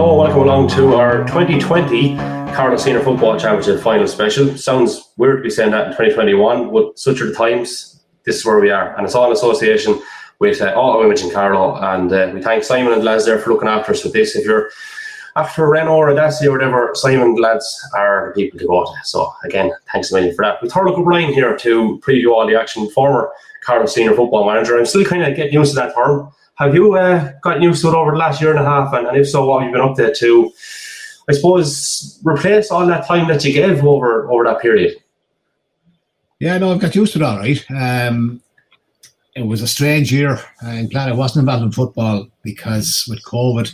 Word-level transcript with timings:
Hello, 0.00 0.16
welcome 0.16 0.40
along 0.40 0.68
to 0.68 0.94
our 0.94 1.26
2020 1.26 2.16
Carlow 2.54 2.78
Senior 2.78 3.02
Football 3.02 3.38
Championship 3.38 3.82
final 3.82 4.06
special. 4.06 4.56
Sounds 4.56 5.12
weird 5.18 5.40
to 5.40 5.42
be 5.42 5.50
saying 5.50 5.72
that 5.72 5.88
in 5.88 5.92
2021, 5.92 6.72
but 6.72 6.98
such 6.98 7.20
are 7.20 7.26
the 7.26 7.34
times. 7.34 8.02
This 8.24 8.36
is 8.36 8.46
where 8.46 8.60
we 8.60 8.70
are, 8.70 8.96
and 8.96 9.04
it's 9.04 9.14
all 9.14 9.26
in 9.26 9.32
association 9.32 10.00
with 10.38 10.62
uh, 10.62 10.72
Auto 10.74 11.10
in 11.10 11.30
Carlow. 11.30 11.76
And 11.76 12.10
uh, 12.10 12.30
we 12.32 12.40
thank 12.40 12.64
Simon 12.64 12.94
and 12.94 13.04
lads 13.04 13.26
there 13.26 13.38
for 13.38 13.52
looking 13.52 13.68
after 13.68 13.92
us 13.92 14.02
with 14.02 14.14
this. 14.14 14.34
If 14.34 14.46
you're 14.46 14.70
after 15.36 15.68
Renault 15.68 15.98
or 15.98 16.14
Dacia 16.14 16.46
or 16.46 16.52
whatever, 16.52 16.92
Simon 16.94 17.34
lads 17.34 17.68
are 17.94 18.32
the 18.34 18.42
people 18.42 18.58
to 18.58 18.66
go 18.66 18.82
to. 18.82 18.92
So 19.04 19.30
again, 19.44 19.70
thanks 19.92 20.10
a 20.10 20.14
million 20.14 20.34
for 20.34 20.46
that. 20.46 20.62
With 20.62 20.72
Turlough 20.72 20.96
O'Brien 20.96 21.30
here 21.30 21.58
to 21.58 22.00
preview 22.02 22.32
all 22.32 22.46
the 22.46 22.58
action. 22.58 22.88
Former 22.92 23.30
Carlow 23.62 23.84
Senior 23.84 24.14
Football 24.14 24.46
Manager. 24.46 24.78
I'm 24.78 24.86
still 24.86 25.04
kind 25.04 25.24
of 25.24 25.36
getting 25.36 25.52
used 25.52 25.72
to 25.72 25.76
that 25.76 25.94
term. 25.94 26.32
Have 26.60 26.74
you 26.74 26.94
uh, 26.94 27.32
gotten 27.40 27.62
used 27.62 27.80
to 27.82 27.88
it 27.88 27.94
over 27.94 28.10
the 28.10 28.18
last 28.18 28.38
year 28.40 28.50
and 28.50 28.60
a 28.60 28.64
half? 28.64 28.92
And, 28.92 29.06
and 29.06 29.16
if 29.16 29.30
so, 29.30 29.46
what 29.46 29.62
have 29.62 29.70
you 29.70 29.74
been 29.74 29.88
up 29.88 29.96
to 29.96 30.14
to, 30.14 30.52
I 31.26 31.32
suppose, 31.32 32.20
replace 32.22 32.70
all 32.70 32.86
that 32.86 33.06
time 33.06 33.28
that 33.28 33.42
you 33.44 33.54
gave 33.54 33.82
over 33.82 34.30
over 34.30 34.44
that 34.44 34.60
period? 34.60 34.98
Yeah, 36.38 36.58
no, 36.58 36.72
I've 36.72 36.80
got 36.80 36.94
used 36.94 37.14
to 37.14 37.20
it 37.20 37.22
all 37.22 37.38
right. 37.38 37.64
Um, 37.70 38.42
it 39.34 39.46
was 39.46 39.62
a 39.62 39.66
strange 39.66 40.12
year. 40.12 40.38
I'm 40.62 40.88
glad 40.88 41.08
I 41.08 41.14
wasn't 41.14 41.44
involved 41.44 41.64
in 41.64 41.72
football 41.72 42.26
because 42.42 43.06
with 43.08 43.24
COVID, 43.24 43.72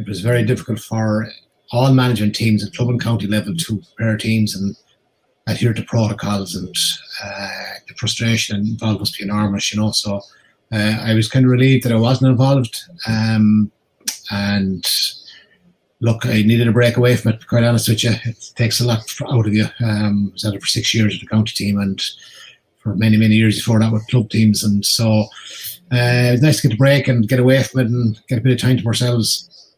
it 0.00 0.08
was 0.08 0.20
very 0.20 0.44
difficult 0.44 0.80
for 0.80 1.28
all 1.70 1.92
management 1.92 2.34
teams 2.34 2.66
at 2.66 2.74
club 2.74 2.88
and 2.88 3.00
county 3.00 3.28
level 3.28 3.54
to 3.54 3.76
prepare 3.76 4.16
teams 4.16 4.56
and 4.56 4.76
adhere 5.46 5.72
to 5.72 5.82
protocols 5.82 6.54
and 6.56 6.74
uh, 7.22 7.48
the 7.86 7.94
frustration 7.94 8.56
involved 8.56 9.00
must 9.00 9.18
be 9.18 9.24
enormous, 9.24 9.72
you 9.72 9.80
know. 9.80 9.92
So 9.92 10.20
uh, 10.72 10.98
I 11.02 11.14
was 11.14 11.28
kind 11.28 11.44
of 11.44 11.50
relieved 11.50 11.84
that 11.84 11.92
I 11.92 11.96
wasn't 11.96 12.30
involved. 12.30 12.82
Um, 13.06 13.70
and 14.30 14.86
look, 16.00 16.26
I 16.26 16.42
needed 16.42 16.68
a 16.68 16.72
break 16.72 16.96
away 16.96 17.16
from 17.16 17.32
it. 17.32 17.46
Quite 17.46 17.64
honest 17.64 17.88
with 17.88 18.04
you, 18.04 18.12
it 18.24 18.52
takes 18.56 18.80
a 18.80 18.86
lot 18.86 19.04
out 19.30 19.46
of 19.46 19.54
you. 19.54 19.66
Um, 19.80 20.28
I 20.30 20.32
was 20.32 20.44
at 20.44 20.54
it 20.54 20.60
for 20.60 20.66
six 20.66 20.94
years 20.94 21.14
at 21.14 21.20
the 21.20 21.26
county 21.26 21.52
team, 21.54 21.78
and 21.78 22.02
for 22.78 22.94
many 22.94 23.16
many 23.16 23.34
years 23.34 23.58
before 23.58 23.80
that 23.80 23.92
with 23.92 24.06
club 24.08 24.30
teams, 24.30 24.62
and 24.62 24.84
so 24.84 25.22
uh, 25.90 26.32
it's 26.32 26.42
nice 26.42 26.60
to 26.60 26.68
get 26.68 26.74
a 26.74 26.78
break 26.78 27.08
and 27.08 27.28
get 27.28 27.40
away 27.40 27.62
from 27.62 27.80
it 27.80 27.86
and 27.86 28.20
get 28.28 28.38
a 28.38 28.42
bit 28.42 28.52
of 28.52 28.60
time 28.60 28.76
to 28.76 28.86
ourselves. 28.86 29.74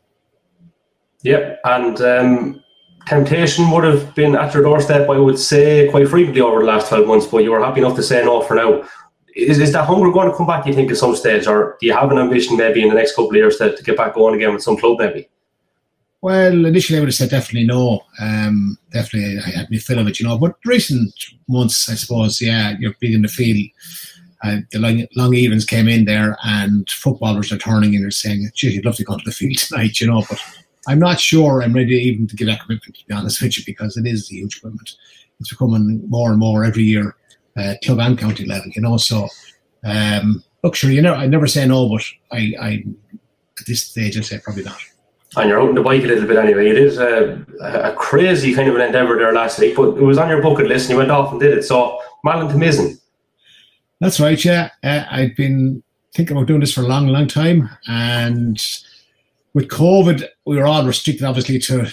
Yep, 1.22 1.61
and 1.64 2.00
um, 2.00 2.64
temptation 3.06 3.70
would 3.70 3.84
have 3.84 4.14
been 4.14 4.34
at 4.34 4.55
your 4.55 4.62
doorstep, 4.62 5.08
I 5.08 5.18
would 5.18 5.38
say, 5.38 5.88
quite 5.91 6.08
frequently 6.08 6.41
over 6.41 6.61
the 6.61 6.66
last 6.66 6.88
12 6.88 7.06
months, 7.06 7.27
but 7.27 7.44
you 7.44 7.52
were 7.52 7.64
happy 7.64 7.80
enough 7.80 7.96
to 7.96 8.02
say 8.02 8.24
no 8.24 8.41
for 8.41 8.55
now 8.55 8.83
is, 9.34 9.59
is 9.59 9.73
that 9.73 9.86
hunger 9.86 10.11
going 10.11 10.31
to 10.31 10.36
come 10.36 10.47
back, 10.47 10.64
do 10.64 10.70
you 10.70 10.77
think, 10.77 10.91
at 10.91 10.97
some 10.97 11.17
stage? 11.17 11.47
Or 11.47 11.77
do 11.81 11.86
you 11.86 11.92
have 11.92 12.11
an 12.11 12.19
ambition 12.19 12.56
maybe 12.56 12.83
in 12.83 12.89
the 12.89 12.95
next 12.95 13.12
couple 13.12 13.31
of 13.31 13.36
years 13.36 13.56
to, 13.59 13.77
to 13.77 13.83
get 13.83 13.97
back 13.97 14.14
going 14.14 14.34
again 14.34 14.53
with 14.53 14.62
some 14.62 14.77
club 14.77 14.98
maybe? 14.98 15.28
Well, 16.23 16.67
initially 16.67 16.98
I 16.98 17.00
would 17.00 17.09
have 17.09 17.14
said 17.14 17.31
definitely 17.31 17.67
no. 17.67 18.03
Um, 18.20 18.77
definitely 18.92 19.39
I 19.39 19.51
had 19.51 19.70
me 19.70 19.78
fill 19.78 19.98
of 19.98 20.06
it, 20.06 20.20
you 20.20 20.27
know. 20.27 20.36
But 20.36 20.56
recent 20.67 21.12
months, 21.48 21.89
I 21.89 21.95
suppose, 21.95 22.42
yeah, 22.42 22.75
you're 22.78 22.95
beginning 23.01 23.23
to 23.23 23.28
feel 23.28 23.67
uh, 24.42 24.58
the 24.70 24.78
long, 24.78 25.06
long 25.17 25.34
evens 25.34 25.64
came 25.64 25.89
in 25.89 26.05
there 26.05 26.36
and 26.45 26.89
footballers 26.91 27.53
are 27.53 27.58
turning 27.58 27.95
and 27.95 28.05
they're 28.05 28.11
saying, 28.11 28.51
gee, 28.55 28.70
you'd 28.70 28.84
love 28.84 28.97
to 28.97 29.05
go 29.05 29.17
to 29.17 29.25
the 29.25 29.33
field 29.33 29.56
tonight, 29.58 30.01
you 30.01 30.06
know. 30.06 30.23
But 30.28 30.42
I'm 30.86 30.98
not 30.98 31.20
sure 31.20 31.62
I'm 31.62 31.75
ready 31.75 31.95
even 31.97 32.27
to 32.27 32.36
give 32.36 32.48
that 32.48 32.61
commitment, 32.61 32.97
to 32.97 33.06
be 33.06 33.14
honest 33.14 33.41
with 33.41 33.56
you, 33.56 33.64
because 33.64 33.97
it 33.97 34.06
is 34.06 34.31
a 34.31 34.34
huge 34.34 34.61
commitment. 34.61 34.97
It's 35.39 35.51
becoming 35.51 36.03
more 36.11 36.31
and 36.31 36.39
more 36.39 36.64
every 36.64 36.83
year 36.83 37.17
uh, 37.56 37.74
club 37.84 38.00
and 38.00 38.18
county 38.18 38.44
level, 38.44 38.70
you 38.74 38.82
know. 38.82 38.96
So, 38.96 39.28
um, 39.84 40.42
look, 40.62 40.74
sure, 40.74 40.90
you 40.90 41.02
know, 41.02 41.14
I 41.14 41.26
never 41.26 41.46
say 41.46 41.66
no, 41.66 41.88
but 41.88 42.04
I, 42.32 42.54
I 42.60 42.84
at 43.58 43.66
this 43.66 43.84
stage, 43.84 44.16
I 44.18 44.20
say 44.22 44.38
probably 44.38 44.64
not. 44.64 44.80
And 45.36 45.48
you're 45.48 45.60
out 45.60 45.68
on 45.68 45.74
the 45.77 45.83
bike 45.83 46.02
a 46.02 46.06
little 46.06 46.27
bit 46.27 46.36
anyway. 46.36 46.70
It 46.70 46.78
is 46.78 46.98
a, 46.98 47.44
a 47.60 47.92
crazy 47.94 48.52
kind 48.52 48.68
of 48.68 48.74
an 48.74 48.80
endeavour 48.80 49.16
there 49.16 49.33
last 49.33 49.60
week, 49.60 49.77
but 49.77 49.96
it 49.96 50.02
was 50.02 50.18
on 50.18 50.28
your 50.28 50.42
bucket 50.42 50.66
list 50.66 50.86
and 50.86 50.90
you 50.90 50.96
went 50.96 51.10
off 51.12 51.30
and 51.30 51.40
did 51.40 51.56
it. 51.56 51.62
So, 51.62 52.00
Malin 52.24 52.48
to 52.48 52.55
Mizen. 52.55 53.00
That's 54.00 54.18
right, 54.18 54.42
yeah. 54.44 54.70
Uh, 54.83 55.05
I've 55.08 55.36
been 55.36 55.83
thinking 56.14 56.36
about 56.36 56.48
doing 56.48 56.60
this 56.60 56.74
for 56.74 56.80
a 56.80 56.89
long, 56.89 57.06
long 57.06 57.28
time. 57.28 57.68
And 57.86 58.60
with 59.55 59.68
COVID, 59.68 60.27
we 60.46 60.56
were 60.56 60.66
all 60.66 60.84
restricted, 60.84 61.24
obviously, 61.24 61.58
to, 61.60 61.89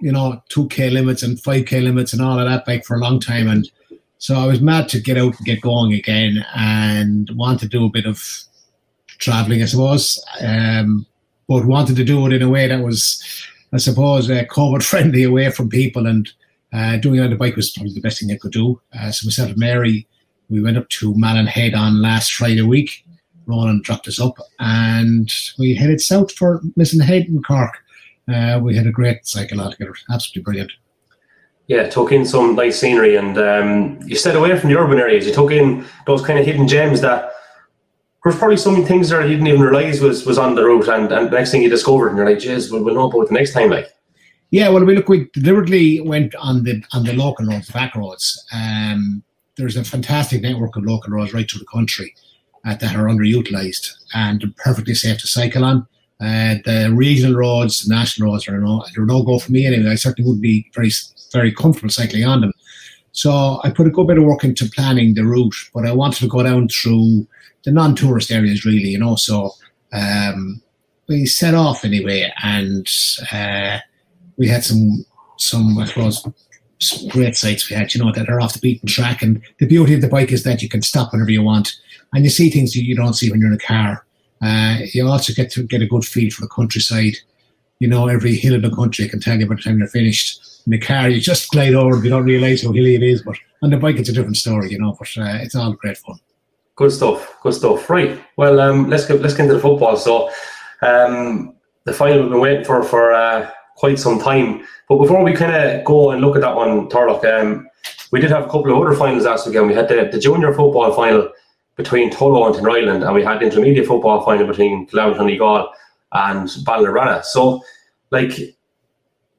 you 0.00 0.12
know, 0.12 0.42
2K 0.50 0.92
limits 0.92 1.22
and 1.22 1.38
5K 1.38 1.82
limits 1.82 2.12
and 2.12 2.20
all 2.20 2.38
of 2.38 2.46
that, 2.46 2.68
like 2.68 2.84
for 2.84 2.96
a 2.96 3.00
long 3.00 3.18
time. 3.18 3.48
And 3.48 3.70
so 4.18 4.36
I 4.36 4.46
was 4.46 4.60
mad 4.60 4.88
to 4.90 5.00
get 5.00 5.18
out 5.18 5.36
and 5.36 5.46
get 5.46 5.60
going 5.60 5.92
again 5.92 6.44
and 6.54 7.28
want 7.34 7.60
to 7.60 7.68
do 7.68 7.84
a 7.84 7.90
bit 7.90 8.06
of 8.06 8.22
traveling, 9.18 9.62
I 9.62 9.66
suppose. 9.66 10.22
Um, 10.40 11.06
but 11.48 11.66
wanted 11.66 11.96
to 11.96 12.04
do 12.04 12.26
it 12.26 12.32
in 12.32 12.42
a 12.42 12.48
way 12.48 12.66
that 12.66 12.82
was, 12.82 13.22
I 13.72 13.78
suppose, 13.78 14.30
uh, 14.30 14.44
COVID 14.44 14.82
friendly 14.88 15.24
away 15.24 15.50
from 15.50 15.68
people. 15.68 16.06
And 16.06 16.30
uh, 16.72 16.96
doing 16.96 17.20
it 17.20 17.24
on 17.24 17.30
the 17.30 17.36
bike 17.36 17.56
was 17.56 17.70
probably 17.70 17.92
the 17.92 18.00
best 18.00 18.20
thing 18.20 18.30
I 18.30 18.38
could 18.38 18.52
do. 18.52 18.80
Uh, 18.98 19.10
so 19.10 19.26
myself 19.26 19.50
and 19.50 19.58
Mary, 19.58 20.06
we 20.48 20.62
went 20.62 20.78
up 20.78 20.88
to 20.90 21.14
Malin 21.16 21.46
Head 21.46 21.74
on 21.74 22.00
last 22.00 22.34
Friday 22.34 22.62
week. 22.62 23.04
Ronan 23.46 23.82
dropped 23.82 24.08
us 24.08 24.18
up 24.18 24.38
and 24.58 25.30
we 25.58 25.74
headed 25.74 26.00
south 26.00 26.32
for 26.32 26.62
Mizen 26.78 27.02
Head 27.02 27.26
in 27.26 27.42
Cork. 27.42 27.74
Uh, 28.26 28.58
we 28.62 28.74
had 28.74 28.86
a 28.86 28.90
great 28.90 29.26
cycle 29.26 29.60
altogether. 29.60 29.94
Absolutely 30.10 30.42
brilliant 30.42 30.72
yeah, 31.66 31.88
took 31.88 32.12
in 32.12 32.26
some 32.26 32.54
nice 32.54 32.78
scenery 32.78 33.16
and 33.16 33.38
um, 33.38 33.98
you 34.06 34.16
stayed 34.16 34.36
away 34.36 34.58
from 34.58 34.70
the 34.70 34.78
urban 34.78 34.98
areas. 34.98 35.26
You 35.26 35.32
took 35.32 35.50
in 35.50 35.84
those 36.06 36.24
kind 36.24 36.38
of 36.38 36.44
hidden 36.44 36.68
gems 36.68 37.00
that 37.00 37.32
there's 38.22 38.36
probably 38.36 38.56
some 38.56 38.84
things 38.84 39.10
there 39.10 39.22
you 39.22 39.32
didn't 39.32 39.48
even 39.48 39.60
realise 39.60 40.00
was 40.00 40.24
was 40.24 40.38
on 40.38 40.54
the 40.54 40.64
route 40.64 40.88
and, 40.88 41.12
and 41.12 41.26
the 41.26 41.36
next 41.36 41.50
thing 41.50 41.62
you 41.62 41.68
discovered 41.68 42.08
and 42.08 42.16
you're 42.16 42.26
like, 42.26 42.38
geez, 42.38 42.70
we'll, 42.70 42.82
we'll 42.82 42.94
know 42.94 43.10
about 43.10 43.28
the 43.28 43.34
next 43.34 43.52
time 43.52 43.70
like. 43.70 43.88
Yeah, 44.50 44.68
well, 44.68 44.84
we 44.84 44.94
look. 44.94 45.08
We 45.08 45.28
deliberately 45.32 46.00
went 46.00 46.34
on 46.36 46.62
the 46.62 46.82
on 46.92 47.04
the 47.04 47.12
local 47.12 47.46
roads, 47.46 47.66
the 47.66 47.72
back 47.72 47.94
roads. 47.96 48.46
Um, 48.52 49.24
there's 49.56 49.76
a 49.76 49.84
fantastic 49.84 50.42
network 50.42 50.76
of 50.76 50.84
local 50.84 51.12
roads 51.12 51.34
right 51.34 51.50
through 51.50 51.60
the 51.60 51.66
country 51.66 52.14
uh, 52.64 52.74
that 52.76 52.94
are 52.94 53.06
underutilised 53.06 53.90
and 54.14 54.54
perfectly 54.56 54.94
safe 54.94 55.18
to 55.18 55.26
cycle 55.26 55.64
on. 55.64 55.86
Uh, 56.20 56.56
the 56.64 56.92
regional 56.94 57.34
roads, 57.34 57.88
national 57.88 58.30
roads 58.30 58.48
are 58.48 58.58
no, 58.58 58.84
they're 58.94 59.04
no 59.04 59.22
go 59.22 59.38
for 59.38 59.50
me 59.50 59.66
anyway. 59.66 59.90
I 59.90 59.96
certainly 59.96 60.28
wouldn't 60.28 60.42
be 60.42 60.70
very 60.74 60.90
very 61.32 61.52
comfortable 61.52 61.90
cycling 61.90 62.24
on 62.24 62.40
them. 62.40 62.52
So 63.12 63.60
I 63.62 63.70
put 63.70 63.86
a 63.86 63.90
good 63.90 64.06
bit 64.06 64.18
of 64.18 64.24
work 64.24 64.44
into 64.44 64.70
planning 64.70 65.14
the 65.14 65.24
route, 65.24 65.54
but 65.72 65.86
I 65.86 65.92
wanted 65.92 66.20
to 66.20 66.28
go 66.28 66.42
down 66.42 66.68
through 66.68 67.26
the 67.64 67.72
non-tourist 67.72 68.30
areas, 68.30 68.64
really, 68.64 68.88
you 68.88 68.98
know. 68.98 69.16
So 69.16 69.52
um, 69.92 70.60
we 71.08 71.26
set 71.26 71.54
off 71.54 71.84
anyway, 71.84 72.32
and 72.42 72.88
uh, 73.32 73.78
we 74.36 74.48
had 74.48 74.64
some 74.64 75.04
some 75.38 75.78
I 75.78 75.86
suppose 75.86 76.26
great 77.08 77.36
sites 77.36 77.68
we 77.68 77.76
had, 77.76 77.94
you 77.94 78.04
know, 78.04 78.12
that 78.12 78.28
are 78.28 78.40
off 78.40 78.52
the 78.54 78.58
beaten 78.58 78.88
track. 78.88 79.22
And 79.22 79.42
the 79.58 79.66
beauty 79.66 79.94
of 79.94 80.00
the 80.00 80.08
bike 80.08 80.32
is 80.32 80.42
that 80.42 80.62
you 80.62 80.68
can 80.68 80.82
stop 80.82 81.12
whenever 81.12 81.30
you 81.30 81.42
want, 81.42 81.76
and 82.12 82.24
you 82.24 82.30
see 82.30 82.50
things 82.50 82.74
you 82.74 82.96
don't 82.96 83.14
see 83.14 83.30
when 83.30 83.40
you're 83.40 83.48
in 83.48 83.54
a 83.54 83.58
car. 83.58 84.04
Uh, 84.42 84.78
you 84.92 85.06
also 85.06 85.32
get 85.32 85.50
to 85.52 85.62
get 85.62 85.82
a 85.82 85.86
good 85.86 86.04
feel 86.04 86.30
for 86.30 86.42
the 86.42 86.48
countryside. 86.48 87.14
You 87.78 87.88
know, 87.88 88.08
every 88.08 88.36
hill 88.36 88.54
in 88.54 88.62
the 88.62 88.70
country, 88.70 89.08
can 89.08 89.20
tell 89.20 89.38
you 89.38 89.46
by 89.46 89.56
the 89.56 89.62
time 89.62 89.78
you're 89.78 89.88
finished 89.88 90.62
in 90.66 90.70
the 90.70 90.78
car, 90.78 91.08
you 91.08 91.20
just 91.20 91.50
glide 91.50 91.74
over. 91.74 92.02
You 92.02 92.10
don't 92.10 92.24
realise 92.24 92.62
how 92.62 92.72
hilly 92.72 92.94
it 92.94 93.02
is, 93.02 93.22
but 93.22 93.36
on 93.62 93.70
the 93.70 93.76
bike, 93.76 93.96
it's 93.96 94.08
a 94.08 94.12
different 94.12 94.36
story, 94.36 94.70
you 94.70 94.78
know. 94.78 94.96
But 94.98 95.08
uh, 95.16 95.38
it's 95.42 95.54
all 95.54 95.72
great 95.72 95.98
fun. 95.98 96.18
Good 96.76 96.92
stuff. 96.92 97.36
Good 97.42 97.54
stuff. 97.54 97.88
Right. 97.88 98.20
Well, 98.36 98.60
um, 98.60 98.88
let's 98.88 99.06
get 99.06 99.20
let's 99.20 99.34
get 99.34 99.44
into 99.44 99.54
the 99.54 99.60
football. 99.60 99.96
So, 99.96 100.30
um, 100.82 101.54
the 101.84 101.92
final 101.92 102.22
we've 102.22 102.30
been 102.30 102.40
waiting 102.40 102.64
for 102.64 102.82
for 102.82 103.12
uh, 103.12 103.50
quite 103.76 103.98
some 103.98 104.18
time. 104.18 104.66
But 104.88 104.98
before 104.98 105.22
we 105.22 105.32
kind 105.34 105.54
of 105.54 105.84
go 105.84 106.10
and 106.10 106.20
look 106.20 106.36
at 106.36 106.42
that 106.42 106.56
one, 106.56 106.88
Turlough, 106.88 107.24
um, 107.24 107.68
we 108.12 108.20
did 108.20 108.30
have 108.30 108.44
a 108.44 108.46
couple 108.46 108.72
of 108.72 108.80
other 108.80 108.96
finals 108.96 109.24
last 109.24 109.46
weekend. 109.46 109.66
We 109.66 109.74
had 109.74 109.88
the, 109.88 110.08
the 110.10 110.18
junior 110.18 110.52
football 110.52 110.92
final 110.92 111.30
between 111.76 112.10
Tullow 112.10 112.46
and 112.46 112.54
Tinryland, 112.54 113.04
and 113.04 113.14
we 113.14 113.24
had 113.24 113.40
the 113.40 113.46
intermediate 113.46 113.86
football 113.86 114.24
final 114.24 114.46
between 114.46 114.86
Cloud 114.86 115.18
and 115.18 115.30
Eagle 115.30 115.70
and 116.12 116.48
Ballinabranna. 116.48 117.24
So, 117.24 117.62
like 118.10 118.30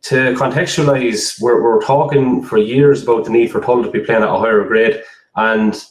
to 0.01 0.35
contextualize, 0.35 1.41
we're, 1.41 1.63
we're 1.63 1.81
talking 1.81 2.43
for 2.43 2.57
years 2.57 3.03
about 3.03 3.25
the 3.25 3.31
need 3.31 3.51
for 3.51 3.61
Tullow 3.61 3.83
to 3.83 3.91
be 3.91 4.01
playing 4.01 4.23
at 4.23 4.29
a 4.29 4.37
higher 4.37 4.63
grade, 4.65 5.01
and 5.35 5.83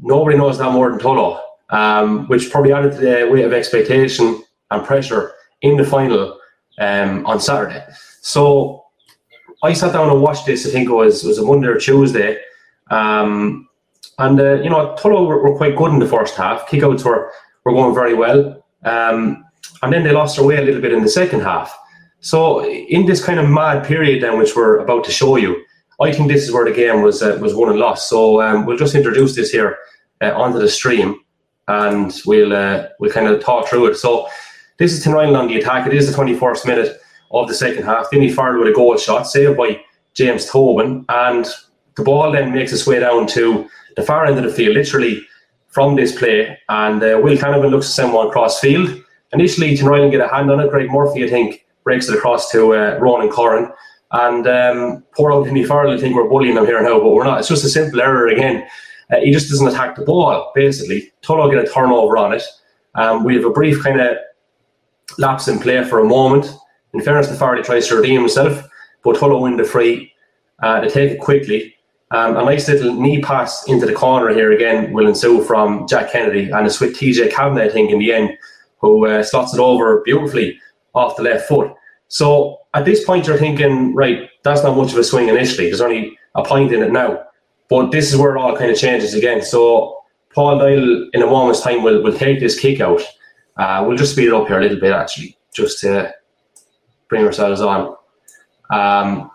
nobody 0.00 0.36
knows 0.36 0.58
that 0.58 0.72
more 0.72 0.90
than 0.90 1.00
Tullow, 1.00 1.40
um, 1.70 2.26
which 2.28 2.50
probably 2.50 2.72
added 2.72 2.92
to 2.92 2.98
the 2.98 3.28
weight 3.30 3.44
of 3.44 3.52
expectation 3.52 4.42
and 4.70 4.84
pressure 4.84 5.32
in 5.62 5.76
the 5.76 5.84
final 5.84 6.38
um, 6.78 7.26
on 7.26 7.40
Saturday. 7.40 7.84
So 8.20 8.84
I 9.62 9.72
sat 9.72 9.92
down 9.92 10.10
and 10.10 10.22
watched 10.22 10.46
this. 10.46 10.66
I 10.66 10.70
think 10.70 10.88
it 10.88 10.92
was 10.92 11.24
was 11.24 11.38
a 11.38 11.44
Monday 11.44 11.68
or 11.68 11.78
Tuesday, 11.78 12.38
um, 12.90 13.68
and 14.18 14.40
uh, 14.40 14.54
you 14.54 14.70
know 14.70 14.94
Tullow 14.98 15.26
were, 15.26 15.42
were, 15.42 15.56
quite 15.56 15.76
good 15.76 15.92
in 15.92 15.98
the 15.98 16.08
first 16.08 16.36
half. 16.36 16.66
Kickouts 16.68 17.04
were 17.04 17.30
were 17.64 17.72
going 17.72 17.94
very 17.94 18.14
well, 18.14 18.64
um, 18.84 19.44
and 19.82 19.92
then 19.92 20.04
they 20.04 20.12
lost 20.12 20.36
their 20.36 20.46
way 20.46 20.56
a 20.56 20.62
little 20.62 20.80
bit 20.80 20.92
in 20.92 21.02
the 21.02 21.08
second 21.08 21.40
half. 21.40 21.76
So 22.20 22.64
in 22.64 23.06
this 23.06 23.24
kind 23.24 23.38
of 23.38 23.48
mad 23.48 23.84
period 23.84 24.22
then, 24.22 24.38
which 24.38 24.56
we're 24.56 24.78
about 24.78 25.04
to 25.04 25.12
show 25.12 25.36
you, 25.36 25.62
I 26.00 26.12
think 26.12 26.28
this 26.28 26.44
is 26.44 26.52
where 26.52 26.64
the 26.64 26.72
game 26.72 27.02
was 27.02 27.22
uh, 27.22 27.38
was 27.40 27.54
won 27.54 27.70
and 27.70 27.78
lost. 27.78 28.08
So 28.08 28.40
um, 28.40 28.66
we'll 28.66 28.78
just 28.78 28.94
introduce 28.94 29.34
this 29.34 29.50
here 29.50 29.78
uh, 30.20 30.32
onto 30.32 30.58
the 30.58 30.68
stream, 30.68 31.20
and 31.68 32.12
we'll 32.26 32.54
uh, 32.54 32.88
we'll 33.00 33.12
kind 33.12 33.28
of 33.28 33.42
talk 33.42 33.68
through 33.68 33.86
it. 33.86 33.96
So 33.96 34.28
this 34.78 34.92
is 34.92 35.04
Tinryland 35.04 35.38
on 35.38 35.48
the 35.48 35.58
attack. 35.58 35.86
It 35.86 35.94
is 35.94 36.10
the 36.10 36.16
21st 36.16 36.66
minute. 36.66 37.00
of 37.30 37.48
the 37.48 37.54
second 37.54 37.84
half. 37.84 38.08
Then 38.10 38.22
he 38.22 38.30
fired 38.30 38.58
with 38.58 38.68
a 38.68 38.72
goal 38.72 38.96
shot, 38.96 39.24
saved 39.24 39.56
by 39.56 39.80
James 40.14 40.46
Tobin, 40.48 41.04
and 41.08 41.46
the 41.96 42.04
ball 42.04 42.30
then 42.32 42.52
makes 42.52 42.72
its 42.72 42.86
way 42.86 43.00
down 43.00 43.26
to 43.28 43.68
the 43.96 44.02
far 44.02 44.26
end 44.26 44.38
of 44.38 44.44
the 44.44 44.50
field, 44.50 44.74
literally 44.74 45.22
from 45.68 45.96
this 45.96 46.16
play. 46.16 46.58
And 46.68 47.02
uh, 47.02 47.20
Will 47.22 47.36
Canavan 47.36 47.70
looks 47.70 47.86
to 47.86 47.92
send 47.92 48.12
one 48.12 48.30
cross 48.30 48.60
field. 48.60 49.02
Initially, 49.32 49.76
Tinryland 49.76 50.12
get 50.12 50.20
a 50.20 50.28
hand 50.28 50.50
on 50.50 50.60
it. 50.60 50.70
Greg 50.70 50.90
Murphy, 50.90 51.24
I 51.24 51.28
think, 51.28 51.66
breaks 51.84 52.08
it 52.08 52.16
across 52.16 52.50
to 52.52 52.74
uh, 52.74 52.98
Ronan 53.00 53.28
Corrin. 53.28 53.72
And 54.12 54.46
um, 54.46 55.04
poor 55.16 55.32
old 55.32 55.46
Timmy 55.46 55.64
Farrell, 55.64 55.92
I 55.92 55.98
think 55.98 56.14
we're 56.14 56.28
bullying 56.28 56.56
him 56.56 56.64
here 56.64 56.80
now, 56.82 57.00
but 57.00 57.10
we're 57.10 57.24
not. 57.24 57.40
It's 57.40 57.48
just 57.48 57.64
a 57.64 57.68
simple 57.68 58.00
error 58.00 58.28
again. 58.28 58.66
Uh, 59.10 59.20
he 59.20 59.32
just 59.32 59.48
doesn't 59.48 59.68
attack 59.68 59.96
the 59.96 60.04
ball, 60.04 60.52
basically. 60.54 61.12
Tullow 61.22 61.50
get 61.50 61.64
a 61.64 61.72
turnover 61.72 62.16
on 62.16 62.32
it. 62.32 62.42
Um, 62.94 63.24
we 63.24 63.34
have 63.34 63.44
a 63.44 63.50
brief 63.50 63.82
kind 63.82 64.00
of 64.00 64.16
lapse 65.18 65.48
in 65.48 65.58
play 65.58 65.84
for 65.84 66.00
a 66.00 66.04
moment. 66.04 66.52
In 66.92 67.02
fairness, 67.02 67.28
the 67.28 67.34
Farley 67.34 67.62
tries 67.62 67.88
to 67.88 67.96
redeem 67.96 68.20
himself, 68.20 68.66
but 69.02 69.16
Tullow 69.16 69.42
win 69.42 69.56
the 69.56 69.64
free. 69.64 70.12
Uh, 70.62 70.80
they 70.80 70.88
take 70.88 71.12
it 71.12 71.20
quickly. 71.20 71.75
Um, 72.12 72.36
a 72.36 72.44
nice 72.44 72.68
little 72.68 72.94
knee 72.94 73.20
pass 73.20 73.66
into 73.66 73.84
the 73.84 73.92
corner 73.92 74.32
here 74.32 74.52
again 74.52 74.92
will 74.92 75.08
ensue 75.08 75.42
from 75.42 75.88
Jack 75.88 76.12
Kennedy, 76.12 76.50
and 76.50 76.64
it's 76.66 76.80
with 76.80 76.96
TJ 76.96 77.32
Kavanagh, 77.32 77.64
I 77.64 77.68
think, 77.68 77.90
in 77.90 77.98
the 77.98 78.12
end, 78.12 78.38
who 78.78 79.06
uh, 79.06 79.22
slots 79.24 79.54
it 79.54 79.60
over 79.60 80.02
beautifully 80.04 80.60
off 80.94 81.16
the 81.16 81.24
left 81.24 81.48
foot. 81.48 81.72
So 82.08 82.58
at 82.74 82.84
this 82.84 83.04
point, 83.04 83.26
you're 83.26 83.38
thinking, 83.38 83.94
right, 83.94 84.30
that's 84.44 84.62
not 84.62 84.76
much 84.76 84.92
of 84.92 84.98
a 84.98 85.04
swing 85.04 85.28
initially. 85.28 85.66
There's 85.66 85.80
only 85.80 86.16
a 86.36 86.44
point 86.44 86.72
in 86.72 86.82
it 86.82 86.92
now. 86.92 87.24
But 87.68 87.90
this 87.90 88.12
is 88.12 88.18
where 88.18 88.36
it 88.36 88.40
all 88.40 88.56
kind 88.56 88.70
of 88.70 88.78
changes 88.78 89.14
again. 89.14 89.42
So 89.42 89.98
Paul 90.32 90.58
Doyle, 90.58 91.08
in 91.12 91.22
a 91.22 91.26
moment's 91.26 91.60
time, 91.60 91.82
will, 91.82 92.02
will 92.02 92.16
take 92.16 92.38
this 92.38 92.58
kick 92.58 92.80
out. 92.80 93.02
Uh, 93.56 93.84
we'll 93.86 93.96
just 93.96 94.12
speed 94.12 94.28
it 94.28 94.34
up 94.34 94.46
here 94.46 94.58
a 94.58 94.62
little 94.62 94.78
bit, 94.78 94.92
actually, 94.92 95.36
just 95.52 95.80
to 95.80 96.14
bring 97.08 97.24
ourselves 97.24 97.60
on. 97.60 97.96
Um, 98.70 99.30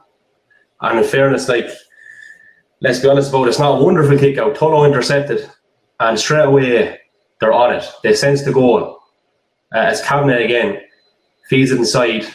and 0.80 1.00
in 1.00 1.04
fairness, 1.04 1.50
like, 1.50 1.70
let's 2.82 3.00
be 3.00 3.08
honest 3.08 3.30
about 3.30 3.46
it, 3.46 3.50
it's 3.50 3.60
not 3.60 3.80
a 3.80 3.84
wonderful 3.84 4.18
kick 4.18 4.38
out. 4.38 4.56
Tullow 4.56 4.86
intercepted, 4.86 5.50
and 6.00 6.20
straight 6.20 6.46
away, 6.46 7.00
they're 7.40 7.54
on 7.54 7.74
it. 7.74 7.86
They 8.04 8.14
sense 8.14 8.44
the 8.44 8.52
goal. 8.52 9.00
Uh, 9.74 9.78
as 9.78 10.02
Kavanagh 10.02 10.44
again 10.44 10.82
feeds 11.50 11.72
it 11.72 11.78
inside 11.78 12.26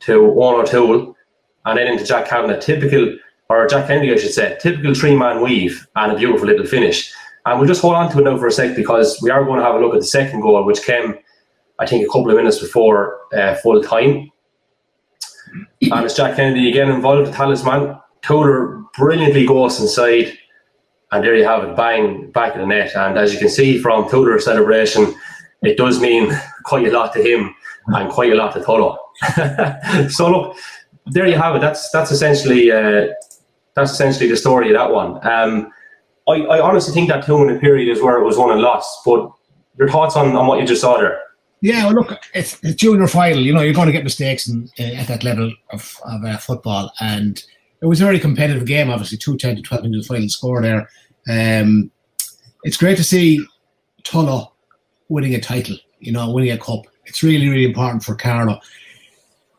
to 0.00 0.14
Owen 0.14 0.60
O'Toole 0.60 1.16
and 1.64 1.78
then 1.78 1.88
into 1.88 2.04
Jack 2.04 2.28
Kavanagh. 2.28 2.60
Typical, 2.60 3.16
or 3.48 3.66
Jack 3.66 3.88
Kennedy, 3.88 4.12
I 4.12 4.16
should 4.16 4.32
say, 4.32 4.56
typical 4.60 4.94
three 4.94 5.16
man 5.16 5.42
weave 5.42 5.86
and 5.96 6.12
a 6.12 6.16
beautiful 6.16 6.46
little 6.46 6.66
finish. 6.66 7.12
And 7.46 7.58
we'll 7.58 7.68
just 7.68 7.82
hold 7.82 7.94
on 7.94 8.10
to 8.12 8.18
it 8.18 8.24
now 8.24 8.38
for 8.38 8.46
a 8.46 8.52
sec 8.52 8.76
because 8.76 9.20
we 9.22 9.30
are 9.30 9.44
going 9.44 9.58
to 9.58 9.66
have 9.66 9.74
a 9.74 9.78
look 9.78 9.94
at 9.94 10.00
the 10.00 10.06
second 10.06 10.40
goal, 10.40 10.64
which 10.64 10.82
came, 10.82 11.14
I 11.78 11.86
think, 11.86 12.04
a 12.04 12.08
couple 12.08 12.30
of 12.30 12.36
minutes 12.36 12.58
before 12.58 13.18
uh, 13.36 13.54
full 13.56 13.82
time. 13.82 14.30
And 15.82 16.04
it's 16.04 16.14
Jack 16.14 16.36
Kennedy 16.36 16.70
again 16.70 16.90
involved, 16.90 17.28
the 17.28 17.32
talisman. 17.32 17.98
Tudor 18.26 18.82
brilliantly 18.96 19.46
goes 19.46 19.80
inside, 19.80 20.38
and 21.12 21.24
there 21.24 21.36
you 21.36 21.44
have 21.44 21.64
it, 21.64 21.76
bang, 21.76 22.30
back 22.30 22.54
in 22.54 22.60
the 22.60 22.66
net. 22.66 22.94
And 22.96 23.18
as 23.18 23.32
you 23.32 23.38
can 23.38 23.48
see 23.48 23.78
from 23.78 24.08
Tudor's 24.08 24.44
celebration, 24.44 25.14
it 25.62 25.76
does 25.76 26.00
mean 26.00 26.32
quite 26.64 26.86
a 26.86 26.90
lot 26.90 27.12
to 27.14 27.22
him 27.22 27.54
and 27.88 28.10
quite 28.10 28.32
a 28.32 28.34
lot 28.34 28.54
to 28.54 28.60
Tullow. 28.60 28.96
so 30.10 30.30
look, 30.30 30.56
there 31.06 31.26
you 31.26 31.36
have 31.36 31.56
it. 31.56 31.60
That's 31.60 31.90
that's 31.90 32.10
essentially 32.10 32.70
uh, 32.70 33.08
that's 33.74 33.92
essentially 33.92 34.28
the 34.28 34.36
story 34.36 34.68
of 34.68 34.74
that 34.74 34.90
one. 34.90 35.26
Um, 35.26 35.70
I, 36.26 36.32
I 36.32 36.60
honestly 36.60 36.94
think 36.94 37.10
that 37.10 37.26
two 37.26 37.38
minute 37.38 37.60
period 37.60 37.88
is 37.88 38.02
where 38.02 38.18
it 38.18 38.24
was 38.24 38.38
won 38.38 38.50
and 38.50 38.60
lost. 38.60 39.00
But 39.04 39.30
your 39.78 39.88
thoughts 39.88 40.16
on, 40.16 40.34
on 40.36 40.46
what 40.46 40.60
you 40.60 40.66
just 40.66 40.80
saw 40.80 40.96
there? 40.96 41.20
Yeah, 41.60 41.86
well, 41.86 41.94
look, 41.94 42.18
it's, 42.34 42.58
it's 42.62 42.74
junior 42.74 43.06
final. 43.06 43.38
You 43.38 43.52
know, 43.54 43.62
you're 43.62 43.74
going 43.74 43.86
to 43.86 43.92
get 43.92 44.04
mistakes 44.04 44.48
in, 44.48 44.68
uh, 44.78 44.82
at 44.82 45.08
that 45.08 45.24
level 45.24 45.52
of, 45.70 45.98
of 46.04 46.24
uh, 46.24 46.36
football, 46.36 46.92
and 47.00 47.42
it 47.84 47.86
was 47.86 48.00
a 48.00 48.04
very 48.04 48.18
competitive 48.18 48.66
game. 48.66 48.90
Obviously, 48.90 49.18
two 49.18 49.36
ten 49.36 49.56
to 49.56 49.62
twelve 49.62 49.84
into 49.84 49.98
the 49.98 50.04
final 50.04 50.28
score 50.28 50.62
there. 50.62 50.88
Um, 51.28 51.90
it's 52.62 52.78
great 52.78 52.96
to 52.96 53.04
see 53.04 53.44
Tullow 54.02 54.52
winning 55.08 55.34
a 55.34 55.40
title. 55.40 55.76
You 56.00 56.12
know, 56.12 56.30
winning 56.30 56.52
a 56.52 56.58
cup. 56.58 56.86
It's 57.04 57.22
really, 57.22 57.48
really 57.48 57.66
important 57.66 58.02
for 58.02 58.14
Carlow 58.14 58.58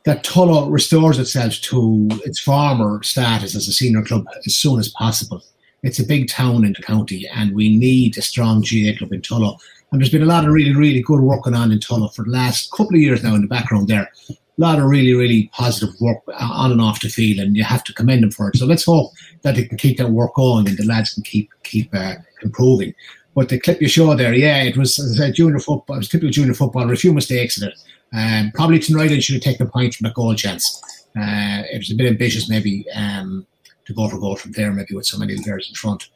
that 0.06 0.24
Tullow 0.24 0.72
restores 0.72 1.20
itself 1.20 1.54
to 1.62 2.08
its 2.26 2.40
former 2.40 3.02
status 3.04 3.56
as 3.56 3.68
a 3.68 3.72
senior 3.74 4.04
club 4.04 4.26
as 4.46 4.56
soon 4.56 4.80
as 4.80 4.90
possible. 4.90 5.42
It's 5.84 6.00
a 6.00 6.06
big 6.06 6.30
town 6.30 6.64
in 6.64 6.74
the 6.74 6.82
county, 6.82 7.28
and 7.36 7.54
we 7.56 7.78
need 7.78 8.18
a 8.18 8.22
strong 8.22 8.62
GAA 8.62 8.98
club 8.98 9.14
in 9.14 9.22
Tullow. 9.22 9.58
And 9.92 10.02
there's 10.02 10.12
been 10.12 10.24
a 10.24 10.26
lot 10.26 10.46
of 10.46 10.52
really, 10.52 10.74
really 10.74 11.02
good 11.02 11.20
work 11.20 11.44
going 11.44 11.56
on 11.56 11.72
in 11.72 11.80
Tullow 11.80 12.14
for 12.14 12.24
the 12.26 12.32
last 12.32 12.72
couple 12.72 12.96
of 12.96 13.02
years 13.02 13.24
now 13.24 13.36
in 13.36 13.42
the 13.42 13.48
background 13.48 13.88
there. 13.88 14.12
A 14.58 14.62
lot 14.62 14.80
of 14.80 14.86
really, 14.86 15.14
really 15.14 15.50
positive 15.54 15.94
work 16.00 16.20
on 16.40 16.72
and 16.72 16.82
off 16.82 17.02
the 17.02 17.10
field, 17.10 17.40
and 17.40 17.58
you 17.58 17.64
have 17.64 17.84
to 17.84 17.94
commend 17.94 18.24
them 18.24 18.32
for 18.32 18.50
it. 18.50 18.56
So 18.56 18.66
let's 18.66 18.86
hope 18.86 19.12
that 19.42 19.56
they 19.56 19.66
can 19.66 19.78
keep 19.78 19.98
that 19.98 20.12
work 20.12 20.36
going 20.36 20.68
and 20.68 20.78
the 20.78 20.86
lads 20.86 21.14
can 21.14 21.24
keep 21.24 21.50
keep 21.64 21.94
uh, 21.94 22.16
improving. 22.42 22.94
But 23.36 23.50
the 23.50 23.60
clip 23.60 23.82
you 23.82 23.90
showed 23.90 24.18
there, 24.18 24.34
yeah, 24.34 24.64
it 24.64 24.78
was 24.78 24.98
as 24.98 25.20
I 25.20 25.26
said, 25.26 25.36
junior 25.36 25.60
football. 25.60 25.98
It 25.98 26.00
was 26.00 26.08
typical 26.08 26.32
junior 26.32 26.54
football. 26.54 26.90
A 26.90 26.96
few 26.96 27.14
mistakes 27.14 27.62
in 27.62 27.68
it. 27.68 27.74
Um, 28.14 28.52
probably 28.54 28.80
tonight 28.80 29.12
I 29.12 29.20
should 29.20 29.36
have 29.36 29.44
taken 29.44 29.68
a 29.68 29.70
point 29.70 29.94
from 29.94 30.06
the 30.06 30.14
goal 30.14 30.34
chance. 30.36 30.82
Uh, 31.18 31.64
it 31.72 31.78
was 31.78 31.92
a 31.92 31.96
bit 31.96 32.08
ambitious, 32.08 32.50
maybe, 32.50 32.86
um, 32.92 33.46
to 33.86 33.94
go 33.94 34.08
for 34.08 34.20
goal 34.20 34.36
from 34.36 34.52
there, 34.54 34.72
maybe 34.72 34.96
with 34.96 35.06
so 35.06 35.18
many 35.18 35.42
players 35.42 35.68
in 35.68 35.76
front. 35.76 36.10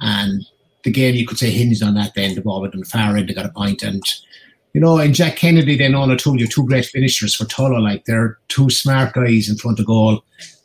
And 0.00 0.44
the 0.82 0.90
game, 0.90 1.14
you 1.14 1.26
could 1.26 1.38
say, 1.38 1.50
hinged 1.50 1.82
on 1.82 1.94
that 1.94 2.14
then. 2.14 2.34
The 2.34 2.40
ball 2.40 2.60
went 2.60 2.74
on 2.74 2.84
far 2.84 3.16
end, 3.16 3.28
they 3.28 3.34
got 3.34 3.46
a. 3.46 3.86
And, 3.86 4.02
you 4.74 4.80
know, 4.80 4.98
in 4.98 5.14
Jack 5.14 5.36
Kennedy, 5.36 5.78
then 5.78 5.94
I 5.94 6.16
told 6.16 6.40
you, 6.40 6.48
two 6.48 6.66
great 6.66 6.84
finishers 6.86 7.34
for 7.34 7.44
Tullow. 7.44 7.80
Like, 7.80 8.04
they're 8.04 8.38
two 8.48 8.68
smart 8.70 9.14
guys 9.14 9.48
in 9.48 9.56
front 9.56 9.78
of 9.78 9.86
goal. 9.86 10.24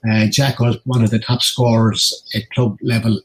Uh, 0.09 0.25
Jack 0.25 0.59
was 0.59 0.77
one 0.85 1.03
of 1.03 1.11
the 1.11 1.19
top 1.19 1.44
scorers 1.44 2.27
at 2.33 2.50
club 2.50 2.77
level 2.81 3.21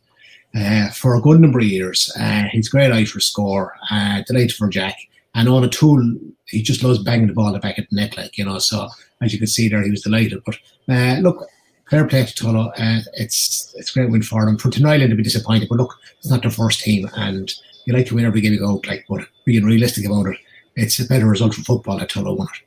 uh, 0.54 0.90
for 0.90 1.16
a 1.16 1.22
good 1.22 1.40
number 1.40 1.58
of 1.58 1.64
years. 1.64 2.12
Uh, 2.20 2.44
he's 2.52 2.68
great 2.68 2.92
eye 2.92 3.06
for 3.06 3.18
score. 3.18 3.74
Uh, 3.90 4.22
delight 4.26 4.52
for 4.52 4.68
Jack. 4.68 4.96
And 5.34 5.48
on 5.48 5.64
a 5.64 5.68
tool, 5.68 6.16
he 6.48 6.62
just 6.62 6.84
loves 6.84 7.02
banging 7.02 7.28
the 7.28 7.32
ball 7.32 7.58
back 7.58 7.78
at 7.78 7.88
the 7.88 7.96
net, 7.96 8.16
like, 8.18 8.36
you 8.36 8.44
know. 8.44 8.58
So, 8.58 8.88
as 9.22 9.32
you 9.32 9.38
can 9.38 9.48
see 9.48 9.68
there, 9.68 9.82
he 9.82 9.90
was 9.90 10.02
delighted. 10.02 10.42
But 10.44 10.58
uh, 10.88 11.16
look, 11.20 11.48
fair 11.88 12.06
play 12.06 12.26
to 12.26 12.34
Tullow. 12.34 12.68
Uh, 12.78 13.00
it's 13.14 13.74
it's 13.78 13.90
a 13.90 13.94
great 13.94 14.10
win 14.10 14.22
for 14.22 14.44
them. 14.44 14.58
For 14.58 14.70
tonight, 14.70 14.98
they'll 14.98 15.16
be 15.16 15.22
disappointed. 15.22 15.68
But 15.70 15.78
look, 15.78 15.98
it's 16.18 16.30
not 16.30 16.42
their 16.42 16.50
first 16.50 16.80
team. 16.80 17.08
And 17.16 17.50
you 17.86 17.94
like 17.94 18.06
to 18.06 18.14
win 18.14 18.26
every 18.26 18.42
game 18.42 18.52
you 18.52 18.58
go, 18.58 18.82
like, 18.86 19.06
but 19.08 19.26
being 19.44 19.64
realistic 19.64 20.04
about 20.06 20.26
it, 20.26 20.36
it's 20.76 20.98
a 21.00 21.06
better 21.06 21.26
result 21.26 21.54
for 21.54 21.62
football 21.62 21.98
that 21.98 22.10
Tullow 22.10 22.36
won 22.36 22.48
it. 22.54 22.62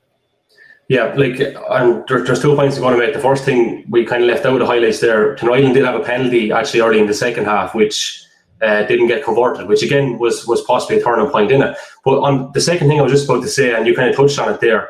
Yeah, 0.89 1.13
like, 1.15 1.39
and 1.39 2.07
there, 2.07 2.23
there's 2.23 2.41
two 2.41 2.55
points 2.55 2.77
I'm 2.77 2.83
going 2.83 2.97
to 2.97 2.99
make. 2.99 3.13
The 3.13 3.19
first 3.19 3.43
thing 3.43 3.85
we 3.89 4.05
kind 4.05 4.23
of 4.23 4.29
left 4.29 4.45
out 4.45 4.53
of 4.53 4.59
the 4.59 4.65
highlights 4.65 5.01
there. 5.01 5.35
Tinryland 5.35 5.73
did 5.73 5.83
have 5.83 5.99
a 5.99 6.03
penalty 6.03 6.51
actually 6.51 6.79
early 6.79 6.99
in 6.99 7.07
the 7.07 7.13
second 7.13 7.43
half, 7.43 7.75
which 7.75 8.23
uh, 8.61 8.83
didn't 8.83 9.07
get 9.07 9.23
converted, 9.23 9.67
which 9.67 9.83
again 9.83 10.17
was 10.17 10.47
was 10.47 10.61
possibly 10.61 10.99
a 10.99 11.03
turning 11.03 11.29
point 11.29 11.51
in 11.51 11.61
it. 11.61 11.75
But 12.05 12.21
on 12.21 12.51
the 12.53 12.61
second 12.61 12.87
thing 12.87 12.99
I 12.99 13.03
was 13.03 13.11
just 13.11 13.25
about 13.25 13.41
to 13.41 13.49
say, 13.49 13.73
and 13.73 13.85
you 13.85 13.95
kind 13.95 14.09
of 14.09 14.15
touched 14.15 14.39
on 14.39 14.53
it 14.53 14.61
there, 14.61 14.89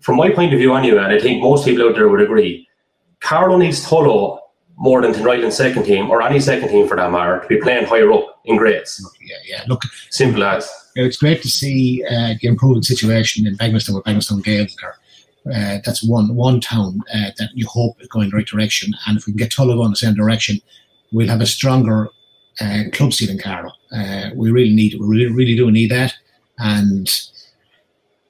from 0.00 0.16
my 0.16 0.30
point 0.30 0.52
of 0.52 0.58
view 0.58 0.74
anyway, 0.74 1.02
and 1.02 1.12
I 1.12 1.18
think 1.18 1.42
most 1.42 1.64
people 1.64 1.88
out 1.88 1.94
there 1.94 2.08
would 2.08 2.20
agree, 2.20 2.68
Carlow 3.20 3.56
needs 3.56 3.84
Tullow 3.84 4.40
more 4.76 5.02
than 5.02 5.12
Tinryland 5.12 5.52
second 5.52 5.84
team 5.84 6.10
or 6.10 6.22
any 6.22 6.40
second 6.40 6.68
team 6.68 6.86
for 6.86 6.96
that 6.96 7.10
matter 7.10 7.40
to 7.40 7.46
be 7.46 7.60
playing 7.60 7.86
higher 7.86 8.12
up 8.12 8.40
in 8.44 8.56
grades. 8.56 9.02
Yeah, 9.22 9.36
yeah. 9.44 9.64
Look, 9.68 9.82
simple 10.10 10.44
as. 10.44 10.70
It's 10.96 11.16
great 11.16 11.42
to 11.42 11.48
see 11.48 12.04
uh, 12.04 12.34
the 12.40 12.48
improving 12.48 12.82
situation 12.82 13.46
in 13.46 13.56
Bagenalstown 13.56 13.94
with 13.94 14.04
Bagenalstown 14.04 14.42
Gales 14.42 14.76
there. 14.80 14.96
Uh, 15.46 15.78
that's 15.84 16.02
one 16.02 16.34
one 16.34 16.60
town 16.60 17.00
uh, 17.14 17.30
that 17.38 17.50
you 17.54 17.66
hope 17.66 18.00
is 18.00 18.08
going 18.08 18.30
the 18.30 18.36
right 18.36 18.46
direction. 18.46 18.92
And 19.06 19.16
if 19.16 19.26
we 19.26 19.32
can 19.32 19.38
get 19.38 19.52
Tullow 19.52 19.76
going 19.76 19.90
the 19.90 19.96
same 19.96 20.14
direction, 20.14 20.60
we'll 21.12 21.28
have 21.28 21.40
a 21.40 21.46
stronger 21.46 22.08
uh, 22.60 22.84
club 22.92 23.12
seat 23.12 23.30
in 23.30 23.38
Carlow. 23.38 23.72
Uh, 23.90 24.30
we 24.34 24.50
really 24.50 24.74
need, 24.74 24.94
we 25.00 25.06
really, 25.06 25.32
really 25.32 25.56
do 25.56 25.70
need 25.70 25.90
that. 25.90 26.14
And 26.58 27.10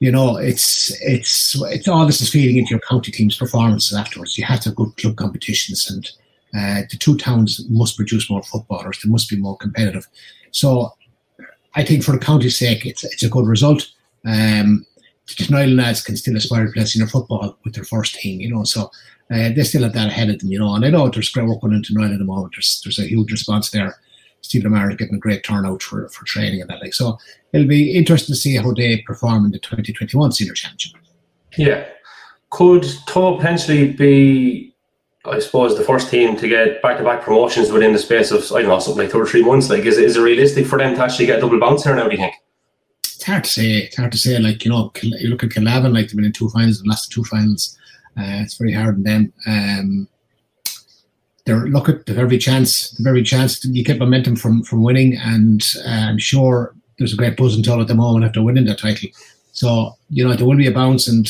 you 0.01 0.11
know, 0.11 0.37
it's 0.37 0.91
it's 1.01 1.61
it's 1.61 1.87
all 1.87 2.07
this 2.07 2.21
is 2.21 2.29
feeding 2.29 2.57
into 2.57 2.71
your 2.71 2.79
county 2.79 3.11
team's 3.11 3.37
performances 3.37 3.95
afterwards. 3.95 4.35
You 4.35 4.45
have 4.45 4.61
to 4.61 4.69
have 4.69 4.75
good 4.75 4.97
club 4.97 5.15
competitions, 5.15 5.89
and 5.91 6.09
uh, 6.55 6.87
the 6.89 6.97
two 6.97 7.15
towns 7.17 7.63
must 7.69 7.97
produce 7.97 8.27
more 8.27 8.41
footballers. 8.41 8.99
They 8.99 9.11
must 9.11 9.29
be 9.29 9.37
more 9.37 9.57
competitive. 9.57 10.07
So, 10.49 10.93
I 11.75 11.83
think 11.83 12.03
for 12.03 12.11
the 12.11 12.19
county's 12.19 12.57
sake, 12.57 12.85
it's 12.85 13.03
it's 13.03 13.23
a 13.23 13.29
good 13.29 13.47
result. 13.47 13.89
Um, 14.25 14.85
the 15.27 15.43
Tinryland 15.43 15.77
lads 15.77 16.03
can 16.03 16.17
still 16.17 16.35
aspire 16.35 16.65
to 16.65 16.71
play 16.71 16.85
senior 16.85 17.07
football 17.07 17.57
with 17.63 17.75
their 17.75 17.83
first 17.83 18.15
team, 18.15 18.41
you 18.41 18.53
know. 18.53 18.63
So 18.63 18.91
uh, 19.31 19.49
they 19.55 19.63
still 19.63 19.83
have 19.83 19.93
that 19.93 20.07
ahead 20.07 20.29
of 20.29 20.39
them, 20.39 20.51
you 20.51 20.59
know. 20.59 20.75
And 20.75 20.85
I 20.85 20.89
know 20.89 21.07
there's 21.07 21.29
great 21.29 21.47
work 21.47 21.61
going 21.61 21.73
into 21.73 21.93
Tinryland 21.93 22.13
at 22.13 22.19
the 22.19 22.25
moment. 22.25 22.53
There's 22.55 22.81
there's 22.83 22.99
a 22.99 23.07
huge 23.07 23.31
response 23.31 23.69
there. 23.71 23.95
Stephen 24.41 24.67
Amar 24.67 24.89
is 24.89 24.97
getting 24.97 25.15
a 25.15 25.19
great 25.19 25.43
turnout 25.43 25.83
for, 25.83 26.09
for 26.09 26.25
training 26.25 26.61
and 26.61 26.69
that. 26.69 26.81
Like 26.81 26.93
so, 26.93 27.17
it'll 27.53 27.67
be 27.67 27.95
interesting 27.95 28.33
to 28.33 28.39
see 28.39 28.55
how 28.55 28.73
they 28.73 29.01
perform 29.03 29.45
in 29.45 29.51
the 29.51 29.59
2021 29.59 30.31
senior 30.31 30.53
championship. 30.53 30.99
Yeah, 31.57 31.85
could 32.49 32.83
Tullow 33.07 33.37
potentially 33.37 33.93
be, 33.93 34.70
I 35.23 35.39
suppose, 35.39 35.77
the 35.77 35.83
first 35.83 36.09
team 36.09 36.35
to 36.37 36.47
get 36.47 36.81
back-to-back 36.81 37.21
promotions 37.21 37.71
within 37.71 37.93
the 37.93 37.99
space 37.99 38.31
of 38.31 38.51
I 38.51 38.61
don't 38.61 38.69
know 38.69 38.79
something 38.79 39.03
like 39.03 39.11
two 39.11 39.21
or 39.21 39.27
three 39.27 39.43
months? 39.43 39.69
Like, 39.69 39.85
is 39.85 39.97
is 39.97 40.17
it 40.17 40.21
realistic 40.21 40.65
for 40.65 40.79
them 40.79 40.95
to 40.95 41.03
actually 41.03 41.27
get 41.27 41.37
a 41.37 41.41
double 41.41 41.59
bounce 41.59 41.83
here 41.83 41.95
now? 41.95 42.05
Do 42.05 42.11
you 42.11 42.17
think? 42.17 42.33
It's 43.03 43.23
hard 43.23 43.43
to 43.43 43.49
say. 43.49 43.77
It's 43.77 43.97
hard 43.97 44.11
to 44.13 44.17
say. 44.17 44.39
Like 44.39 44.65
you 44.65 44.71
know, 44.71 44.91
you 45.03 45.29
look 45.29 45.43
at 45.43 45.51
Kildavin, 45.51 45.93
like 45.93 46.07
they've 46.07 46.15
been 46.15 46.25
in 46.25 46.33
two 46.33 46.49
finals 46.49 46.79
and 46.79 46.87
lost 46.87 47.11
two 47.11 47.23
finals. 47.23 47.77
Uh, 48.17 48.41
it's 48.41 48.57
very 48.57 48.73
hard 48.73 48.95
on 48.95 49.03
them. 49.03 49.33
Um, 49.45 50.07
they're 51.45 51.67
look 51.67 51.87
at 51.87 52.05
the 52.07 52.15
every 52.17 52.37
chance, 52.37 52.91
the 52.91 53.03
very 53.03 53.23
chance 53.23 53.63
you 53.63 53.83
get 53.83 53.99
momentum 53.99 54.35
from 54.35 54.63
from 54.63 54.83
winning, 54.83 55.17
and 55.17 55.63
uh, 55.85 56.07
I'm 56.09 56.17
sure 56.17 56.73
there's 56.97 57.13
a 57.13 57.17
great 57.17 57.37
buzz 57.37 57.55
and 57.55 57.67
all 57.67 57.81
at 57.81 57.87
the 57.87 57.95
moment 57.95 58.25
after 58.25 58.41
winning 58.41 58.65
that 58.65 58.79
title. 58.79 59.09
So 59.51 59.97
you 60.09 60.27
know 60.27 60.33
there 60.35 60.47
will 60.47 60.57
be 60.57 60.67
a 60.67 60.71
bounce, 60.71 61.07
and 61.07 61.27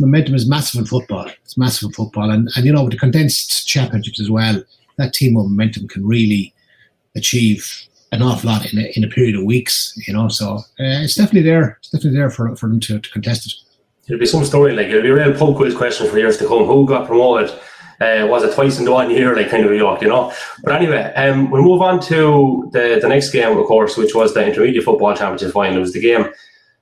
momentum 0.00 0.34
is 0.34 0.48
massive 0.48 0.80
in 0.80 0.86
football. 0.86 1.28
It's 1.44 1.58
massive 1.58 1.88
in 1.88 1.92
football, 1.92 2.30
and 2.30 2.48
and 2.56 2.64
you 2.64 2.72
know 2.72 2.82
with 2.82 2.92
the 2.92 2.98
condensed 2.98 3.66
championships 3.66 4.20
as 4.20 4.30
well, 4.30 4.62
that 4.96 5.12
team 5.12 5.34
momentum 5.34 5.88
can 5.88 6.06
really 6.06 6.54
achieve 7.16 7.70
an 8.12 8.22
awful 8.22 8.50
lot 8.50 8.72
in 8.72 8.78
a, 8.78 8.92
in 8.96 9.04
a 9.04 9.08
period 9.08 9.36
of 9.36 9.44
weeks. 9.44 9.94
You 10.06 10.14
know, 10.14 10.28
so 10.28 10.56
uh, 10.56 11.02
it's 11.04 11.14
definitely 11.14 11.42
there. 11.42 11.78
It's 11.80 11.90
definitely 11.90 12.18
there 12.18 12.30
for 12.30 12.54
for 12.56 12.68
them 12.68 12.80
to, 12.80 12.98
to 12.98 13.10
contest 13.10 13.46
it. 13.46 13.52
It'll 14.06 14.20
be 14.20 14.26
some 14.26 14.44
story 14.44 14.74
like 14.74 14.88
it'll 14.88 15.02
be 15.02 15.08
a 15.08 15.14
real 15.14 15.38
pub 15.38 15.56
quiz 15.56 15.74
question 15.74 16.08
for 16.08 16.18
years 16.18 16.36
to 16.38 16.46
come. 16.46 16.64
Who 16.64 16.86
got 16.86 17.06
promoted? 17.06 17.50
Uh, 18.00 18.26
was 18.28 18.42
it 18.42 18.52
twice 18.54 18.78
in 18.78 18.84
the 18.84 18.92
one 18.92 19.08
year, 19.10 19.36
like 19.36 19.48
kind 19.48 19.64
of 19.64 19.72
York, 19.72 20.02
you 20.02 20.08
know? 20.08 20.32
But 20.64 20.74
anyway, 20.74 21.12
um, 21.14 21.48
we'll 21.50 21.62
move 21.62 21.80
on 21.80 22.00
to 22.02 22.68
the, 22.72 22.98
the 23.00 23.08
next 23.08 23.30
game, 23.30 23.56
of 23.56 23.64
course, 23.66 23.96
which 23.96 24.16
was 24.16 24.34
the 24.34 24.44
Intermediate 24.44 24.84
Football 24.84 25.16
Championship 25.16 25.52
final. 25.52 25.78
It 25.78 25.80
was 25.80 25.92
the 25.92 26.00
game 26.00 26.26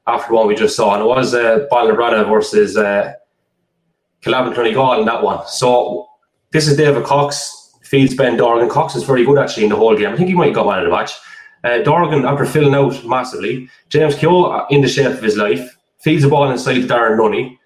after 0.07 0.35
one 0.35 0.47
we 0.47 0.55
just 0.55 0.77
saw, 0.77 0.95
and 0.95 1.03
it 1.03 1.07
was 1.07 1.35
uh, 1.35 1.67
Ballinabranna 1.71 2.29
versus 2.29 2.77
uh, 2.77 3.13
Kildavin 4.23 4.55
Clonegal 4.55 5.01
in 5.01 5.07
that 5.07 5.23
one. 5.23 5.47
So 5.47 6.09
this 6.53 6.69
is 6.69 6.77
David 6.77 7.05
Cox, 7.05 7.77
feeds 7.83 8.15
Ben 8.15 8.37
Dorgan. 8.37 8.69
Cox 8.69 8.95
is 8.97 9.05
very 9.05 9.25
good 9.25 9.39
actually 9.39 9.65
in 9.65 9.71
the 9.71 9.77
whole 9.77 9.97
game. 9.97 10.13
I 10.13 10.17
think 10.17 10.29
he 10.29 10.35
might 10.35 10.47
have 10.47 10.55
got 10.55 10.67
one 10.67 10.79
of 10.79 10.85
the 10.85 10.91
match. 10.91 11.13
Uh, 11.65 11.79
Dorgan, 11.83 12.25
after 12.25 12.45
filling 12.45 12.75
out 12.75 13.05
massively, 13.07 13.69
James 13.89 14.17
Keogh 14.17 14.67
in 14.71 14.81
the 14.81 14.89
shape 14.89 15.13
of 15.13 15.23
his 15.23 15.37
life, 15.37 15.77
feeds 16.01 16.25
the 16.25 16.29
ball 16.29 16.51
inside 16.51 16.83
Darren 16.83 17.17
Nunny, 17.17 17.59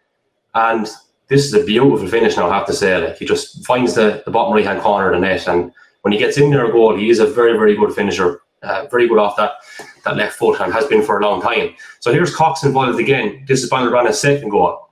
and 0.54 0.86
this 1.28 1.46
is 1.46 1.54
a 1.54 1.64
beautiful 1.64 2.06
finish 2.06 2.36
now, 2.36 2.50
I 2.50 2.58
have 2.58 2.66
to 2.66 2.74
say. 2.74 2.96
Like 2.98 3.16
he 3.16 3.24
just 3.24 3.64
finds 3.66 3.94
the, 3.94 4.22
the 4.26 4.30
bottom 4.30 4.52
right 4.52 4.64
hand 4.64 4.82
corner 4.82 5.12
of 5.12 5.20
the 5.20 5.26
net, 5.26 5.48
and 5.48 5.72
when 6.02 6.12
he 6.12 6.18
gets 6.18 6.36
in 6.36 6.50
there 6.50 6.66
a 6.66 6.72
goal, 6.72 6.96
he 6.96 7.08
is 7.08 7.18
a 7.18 7.26
very, 7.26 7.54
very 7.54 7.74
good 7.74 7.94
finisher. 7.94 8.42
Uh, 8.62 8.86
very 8.90 9.06
good 9.06 9.18
off 9.18 9.36
that, 9.36 9.52
that 10.04 10.16
left 10.16 10.36
foot 10.36 10.60
and 10.60 10.72
has 10.72 10.86
been 10.86 11.02
for 11.02 11.18
a 11.18 11.22
long 11.22 11.40
time. 11.40 11.74
So 12.00 12.12
here's 12.12 12.34
Cox 12.34 12.64
involved 12.64 12.98
again. 12.98 13.44
This 13.46 13.62
is 13.62 13.70
Ballinabranna's 13.70 14.18
second 14.18 14.48
goal. 14.48 14.88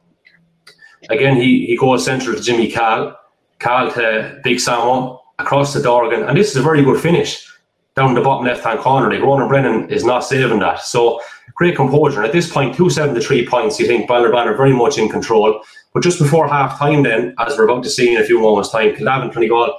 Again, 1.11 1.37
he, 1.37 1.67
he 1.67 1.77
goes 1.77 2.05
central 2.05 2.37
to 2.37 2.43
Jimmy 2.43 2.71
Cal, 2.71 3.19
Cal 3.59 3.91
to 3.93 4.41
Big 4.45 4.59
Samo, 4.59 5.21
across 5.39 5.73
to 5.73 5.83
Dorgan, 5.83 6.23
and 6.23 6.37
this 6.37 6.51
is 6.51 6.57
a 6.57 6.63
very 6.63 6.83
good 6.83 7.01
finish 7.01 7.51
down 7.97 8.15
the 8.15 8.21
bottom 8.21 8.47
left 8.47 8.65
hand 8.65 8.81
corner. 8.81 9.11
Like 9.11 9.23
Ronan 9.23 9.49
Brennan 9.49 9.91
is 9.91 10.05
not 10.05 10.21
saving 10.21 10.59
that. 10.61 10.81
So 10.81 11.21
great 11.55 11.77
composure. 11.77 12.19
And 12.19 12.27
at 12.27 12.33
this 12.33 12.51
point, 12.51 12.75
273 12.75 13.47
points, 13.47 13.79
you 13.79 13.87
think 13.87 14.09
Ballinabranna 14.09 14.47
are 14.47 14.57
very 14.57 14.73
much 14.73 14.99
in 14.99 15.09
control. 15.09 15.63
But 15.93 16.03
just 16.03 16.19
before 16.19 16.49
half 16.49 16.79
time, 16.79 17.05
then, 17.05 17.35
as 17.39 17.57
we're 17.57 17.65
about 17.65 17.85
to 17.85 17.91
see 17.91 18.15
in 18.15 18.21
a 18.21 18.25
few 18.25 18.41
moments' 18.41 18.71
time, 18.71 18.95
Kildavin 18.95 19.33
Clonegal 19.33 19.75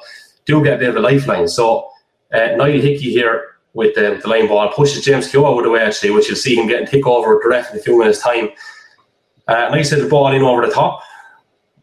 do 0.46 0.63
get 0.63 0.75
a 0.75 0.77
bit 0.77 0.89
of 0.89 0.96
a 0.96 1.00
lifeline. 1.01 1.48
So 1.48 1.89
uh, 2.34 2.56
Niall 2.56 2.80
Hickey 2.80 3.12
here 3.12 3.55
with 3.75 3.94
the, 3.94 4.17
the 4.22 4.27
line 4.27 4.48
ball 4.48 4.72
pushes 4.72 5.03
James 5.03 5.29
Keogh 5.29 5.46
out 5.46 5.58
of 5.58 5.63
the 5.65 5.70
way, 5.70 5.82
actually, 5.82 6.12
which 6.12 6.27
you'll 6.27 6.38
see 6.38 6.55
him 6.55 6.67
getting 6.67 6.88
tick 6.88 7.05
over 7.05 7.39
direct 7.44 7.72
in 7.72 7.79
a 7.79 7.82
few 7.82 8.00
minutes' 8.00 8.22
time. 8.22 8.50
Uh, 9.48 9.70
nice 9.70 9.91
little 9.91 10.10
ball 10.10 10.32
in 10.32 10.41
over 10.41 10.65
the 10.65 10.74
top. 10.74 11.03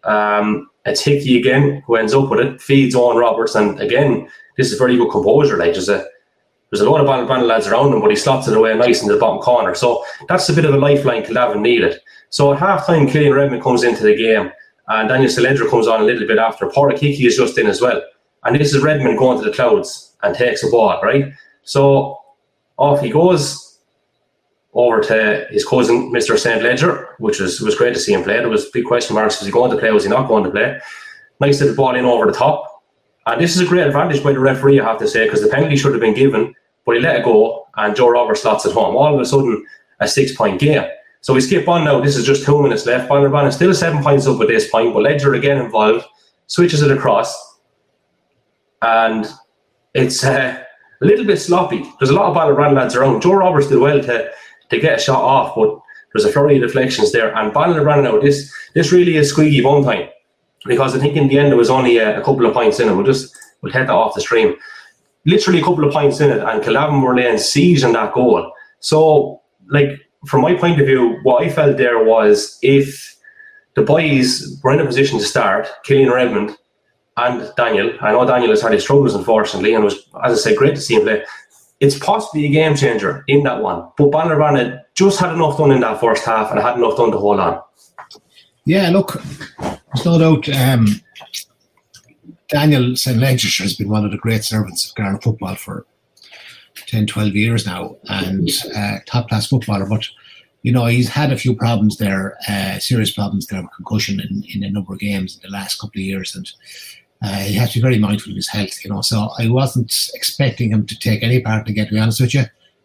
Um, 0.02 0.70
it's 0.84 1.02
Hickey 1.02 1.38
again 1.38 1.82
who 1.86 1.96
ends 1.96 2.14
up 2.14 2.28
with 2.28 2.40
it, 2.40 2.60
feeds 2.60 2.94
on 2.94 3.18
Roberts, 3.18 3.54
and 3.54 3.78
again, 3.78 4.28
this 4.56 4.72
is 4.72 4.78
very 4.78 4.96
good 4.96 5.10
composure. 5.10 5.56
Like 5.58 5.74
there's 5.74 5.88
a 5.88 6.04
there's 6.70 6.80
a 6.80 6.90
lot 6.90 7.02
of 7.02 7.06
Ballinabranna 7.06 7.46
lads 7.46 7.66
around 7.66 7.92
him, 7.92 8.00
but 8.00 8.10
he 8.10 8.16
slots 8.16 8.48
it 8.48 8.56
away 8.56 8.74
nice 8.74 9.02
in 9.02 9.08
the 9.08 9.18
bottom 9.18 9.40
corner. 9.40 9.74
So 9.74 10.02
that's 10.26 10.48
a 10.48 10.54
bit 10.54 10.64
of 10.64 10.72
a 10.72 10.78
lifeline 10.78 11.22
Kildavin 11.22 11.60
needed. 11.60 12.00
So 12.30 12.54
at 12.54 12.58
half 12.58 12.86
time, 12.86 13.06
Killian 13.06 13.34
Redmond 13.34 13.62
comes 13.62 13.84
into 13.84 14.02
the 14.02 14.16
game, 14.16 14.50
and 14.88 15.08
Daniel 15.10 15.28
St. 15.28 15.46
Ledger 15.46 15.68
comes 15.68 15.86
on 15.86 16.00
a 16.00 16.04
little 16.04 16.26
bit 16.26 16.38
after. 16.38 16.70
Hickey 16.92 17.26
is 17.26 17.36
just 17.36 17.58
in 17.58 17.66
as 17.66 17.82
well. 17.82 18.02
And 18.44 18.58
this 18.58 18.74
is 18.74 18.82
Redmond 18.82 19.18
going 19.18 19.38
to 19.38 19.44
the 19.44 19.54
clouds 19.54 20.16
and 20.22 20.34
takes 20.34 20.64
a 20.64 20.70
ball, 20.70 20.98
right? 21.02 21.26
So 21.64 22.18
off 22.76 23.00
he 23.00 23.10
goes 23.10 23.78
over 24.74 25.00
to 25.00 25.46
his 25.50 25.66
cousin, 25.66 26.10
Mr. 26.12 26.38
St. 26.38 26.62
Ledger, 26.62 27.14
which 27.18 27.40
was 27.40 27.60
was 27.60 27.74
great 27.74 27.94
to 27.94 28.00
see 28.00 28.12
him 28.12 28.22
play. 28.22 28.38
There 28.38 28.48
was 28.48 28.70
big 28.70 28.84
question 28.84 29.14
marks: 29.14 29.38
was 29.38 29.46
he 29.46 29.52
going 29.52 29.70
to 29.70 29.76
play? 29.76 29.90
Was 29.90 30.04
he 30.04 30.10
not 30.10 30.28
going 30.28 30.44
to 30.44 30.50
play? 30.50 30.80
Nice 31.40 31.60
little 31.60 31.76
ball 31.76 31.94
in 31.94 32.04
over 32.04 32.26
the 32.26 32.32
top, 32.32 32.72
and 33.26 33.40
this 33.40 33.54
is 33.54 33.62
a 33.62 33.66
great 33.66 33.86
advantage 33.86 34.22
by 34.22 34.32
the 34.32 34.40
referee, 34.40 34.80
I 34.80 34.84
have 34.84 34.98
to 34.98 35.08
say, 35.08 35.24
because 35.24 35.42
the 35.42 35.48
penalty 35.48 35.76
should 35.76 35.92
have 35.92 36.00
been 36.00 36.14
given, 36.14 36.54
but 36.84 36.96
he 36.96 37.00
let 37.00 37.16
it 37.16 37.24
go, 37.24 37.66
and 37.76 37.94
Joe 37.94 38.08
Roberts 38.08 38.42
slots 38.42 38.66
at 38.66 38.72
home. 38.72 38.96
All 38.96 39.14
of 39.14 39.20
a 39.20 39.24
sudden, 39.24 39.64
a 40.00 40.08
six-point 40.08 40.60
game. 40.60 40.84
So 41.20 41.32
we 41.34 41.40
skip 41.40 41.68
on 41.68 41.84
now. 41.84 42.00
This 42.00 42.16
is 42.16 42.26
just 42.26 42.44
two 42.44 42.60
minutes 42.60 42.84
left. 42.84 43.08
Ballinabranna 43.08 43.52
still 43.52 43.72
seven 43.74 44.02
points 44.02 44.26
up 44.26 44.40
at 44.40 44.48
this 44.48 44.68
point, 44.68 44.92
but 44.92 45.04
Ledger 45.04 45.34
again 45.34 45.58
involved, 45.58 46.04
switches 46.48 46.82
it 46.82 46.90
across, 46.90 47.58
and 48.82 49.28
it's 49.94 50.24
uh, 50.24 50.64
a 51.02 51.06
little 51.06 51.24
bit 51.24 51.40
sloppy. 51.40 51.84
There's 51.98 52.10
a 52.10 52.14
lot 52.14 52.30
of 52.30 52.36
Ballinabranna 52.36 52.74
lads 52.74 52.94
around. 52.94 53.22
Joe 53.22 53.34
Roberts 53.34 53.68
did 53.68 53.78
well 53.78 54.00
to 54.02 54.30
to 54.70 54.80
get 54.80 54.98
a 54.98 55.02
shot 55.02 55.22
off, 55.22 55.54
but 55.54 55.78
there's 56.12 56.24
a 56.24 56.32
flurry 56.32 56.56
of 56.56 56.62
deflections 56.62 57.12
there. 57.12 57.34
And 57.36 57.52
Ballinabranna 57.52 58.04
now, 58.04 58.20
this 58.20 58.52
this 58.74 58.92
really 58.92 59.16
is 59.16 59.30
squeaky 59.30 59.60
bum 59.60 59.84
time 59.84 60.08
because 60.64 60.94
I 60.94 61.00
think 61.00 61.16
in 61.16 61.28
the 61.28 61.38
end 61.38 61.52
it 61.52 61.56
was 61.56 61.70
only 61.70 61.98
a, 61.98 62.20
a 62.20 62.24
couple 62.24 62.46
of 62.46 62.54
points 62.54 62.78
in 62.80 62.88
it. 62.88 62.94
We'll 62.94 63.04
just 63.04 63.36
we'll 63.60 63.72
head 63.72 63.88
that 63.88 63.94
off 63.94 64.14
the 64.14 64.20
stream. 64.20 64.54
Literally 65.24 65.60
a 65.60 65.64
couple 65.64 65.84
of 65.84 65.92
points 65.92 66.20
in 66.20 66.30
it, 66.30 66.38
and 66.38 66.62
Kildavin 66.62 67.02
were 67.02 67.14
laying 67.14 67.38
siege 67.38 67.84
on 67.84 67.92
that 67.92 68.12
goal. 68.12 68.52
So, 68.80 69.40
like 69.68 69.90
from 70.26 70.42
my 70.42 70.54
point 70.54 70.80
of 70.80 70.86
view, 70.86 71.18
what 71.22 71.44
I 71.44 71.48
felt 71.48 71.76
there 71.76 72.02
was 72.04 72.58
if 72.62 73.16
the 73.74 73.82
boys 73.82 74.60
were 74.62 74.72
in 74.72 74.80
a 74.80 74.86
position 74.86 75.18
to 75.18 75.24
start, 75.24 75.68
Killian 75.84 76.10
Redmond 76.10 76.56
and 77.16 77.52
Daniel, 77.56 77.92
I 78.00 78.12
know 78.12 78.26
Daniel 78.26 78.50
has 78.50 78.62
had 78.62 78.72
his 78.72 78.82
struggles 78.82 79.14
unfortunately, 79.14 79.74
and 79.74 79.84
was, 79.84 80.06
as 80.24 80.32
I 80.32 80.34
said, 80.36 80.56
great 80.56 80.74
to 80.74 80.80
see 80.80 80.94
him 80.94 81.02
play. 81.02 81.24
It's 81.80 81.98
possibly 81.98 82.46
a 82.46 82.50
game 82.50 82.76
changer 82.76 83.24
in 83.26 83.42
that 83.42 83.60
one. 83.60 83.88
But 83.98 84.10
Ballinabranna 84.10 84.82
just 84.94 85.18
had 85.18 85.34
enough 85.34 85.58
done 85.58 85.72
in 85.72 85.80
that 85.80 86.00
first 86.00 86.24
half 86.24 86.50
and 86.50 86.60
had 86.60 86.76
enough 86.76 86.96
done 86.96 87.10
to 87.10 87.18
hold 87.18 87.40
on. 87.40 87.60
Yeah, 88.64 88.90
look, 88.90 89.20
there's 89.58 90.04
no 90.04 90.18
doubt 90.18 90.48
um, 90.50 90.86
Daniel 92.48 92.94
St. 92.94 93.18
Ledger 93.18 93.62
has 93.62 93.74
been 93.74 93.88
one 93.88 94.04
of 94.04 94.12
the 94.12 94.18
great 94.18 94.44
servants 94.44 94.88
of 94.88 94.94
Garda 94.94 95.20
football 95.20 95.56
for 95.56 95.86
10, 96.86 97.06
12 97.06 97.34
years 97.34 97.66
now 97.66 97.96
and 98.04 98.48
uh, 98.76 98.98
top 99.06 99.28
class 99.28 99.48
footballer. 99.48 99.86
But, 99.86 100.06
you 100.62 100.70
know, 100.70 100.86
he's 100.86 101.08
had 101.08 101.32
a 101.32 101.38
few 101.38 101.56
problems 101.56 101.96
there, 101.96 102.36
uh, 102.48 102.78
serious 102.78 103.10
problems 103.10 103.46
there 103.46 103.66
concussion 103.74 104.20
in, 104.20 104.44
in 104.54 104.62
a 104.62 104.70
number 104.70 104.92
of 104.92 105.00
games 105.00 105.36
in 105.36 105.50
the 105.50 105.56
last 105.56 105.80
couple 105.80 106.00
of 106.00 106.04
years. 106.04 106.36
And 106.36 106.50
uh, 107.22 107.38
he 107.38 107.54
has 107.54 107.72
to 107.72 107.78
be 107.78 107.82
very 107.82 107.98
mindful 107.98 108.32
of 108.32 108.36
his 108.36 108.48
health, 108.48 108.84
you 108.84 108.90
know. 108.90 109.00
So 109.00 109.30
I 109.38 109.48
wasn't 109.48 109.94
expecting 110.14 110.72
him 110.72 110.86
to 110.86 110.98
take 110.98 111.22
any 111.22 111.40
part 111.40 111.66
To 111.66 111.72
get 111.72 111.88
to 111.88 111.94
be 111.94 112.00
honest 112.00 112.20
with 112.20 112.34
you. 112.34 112.44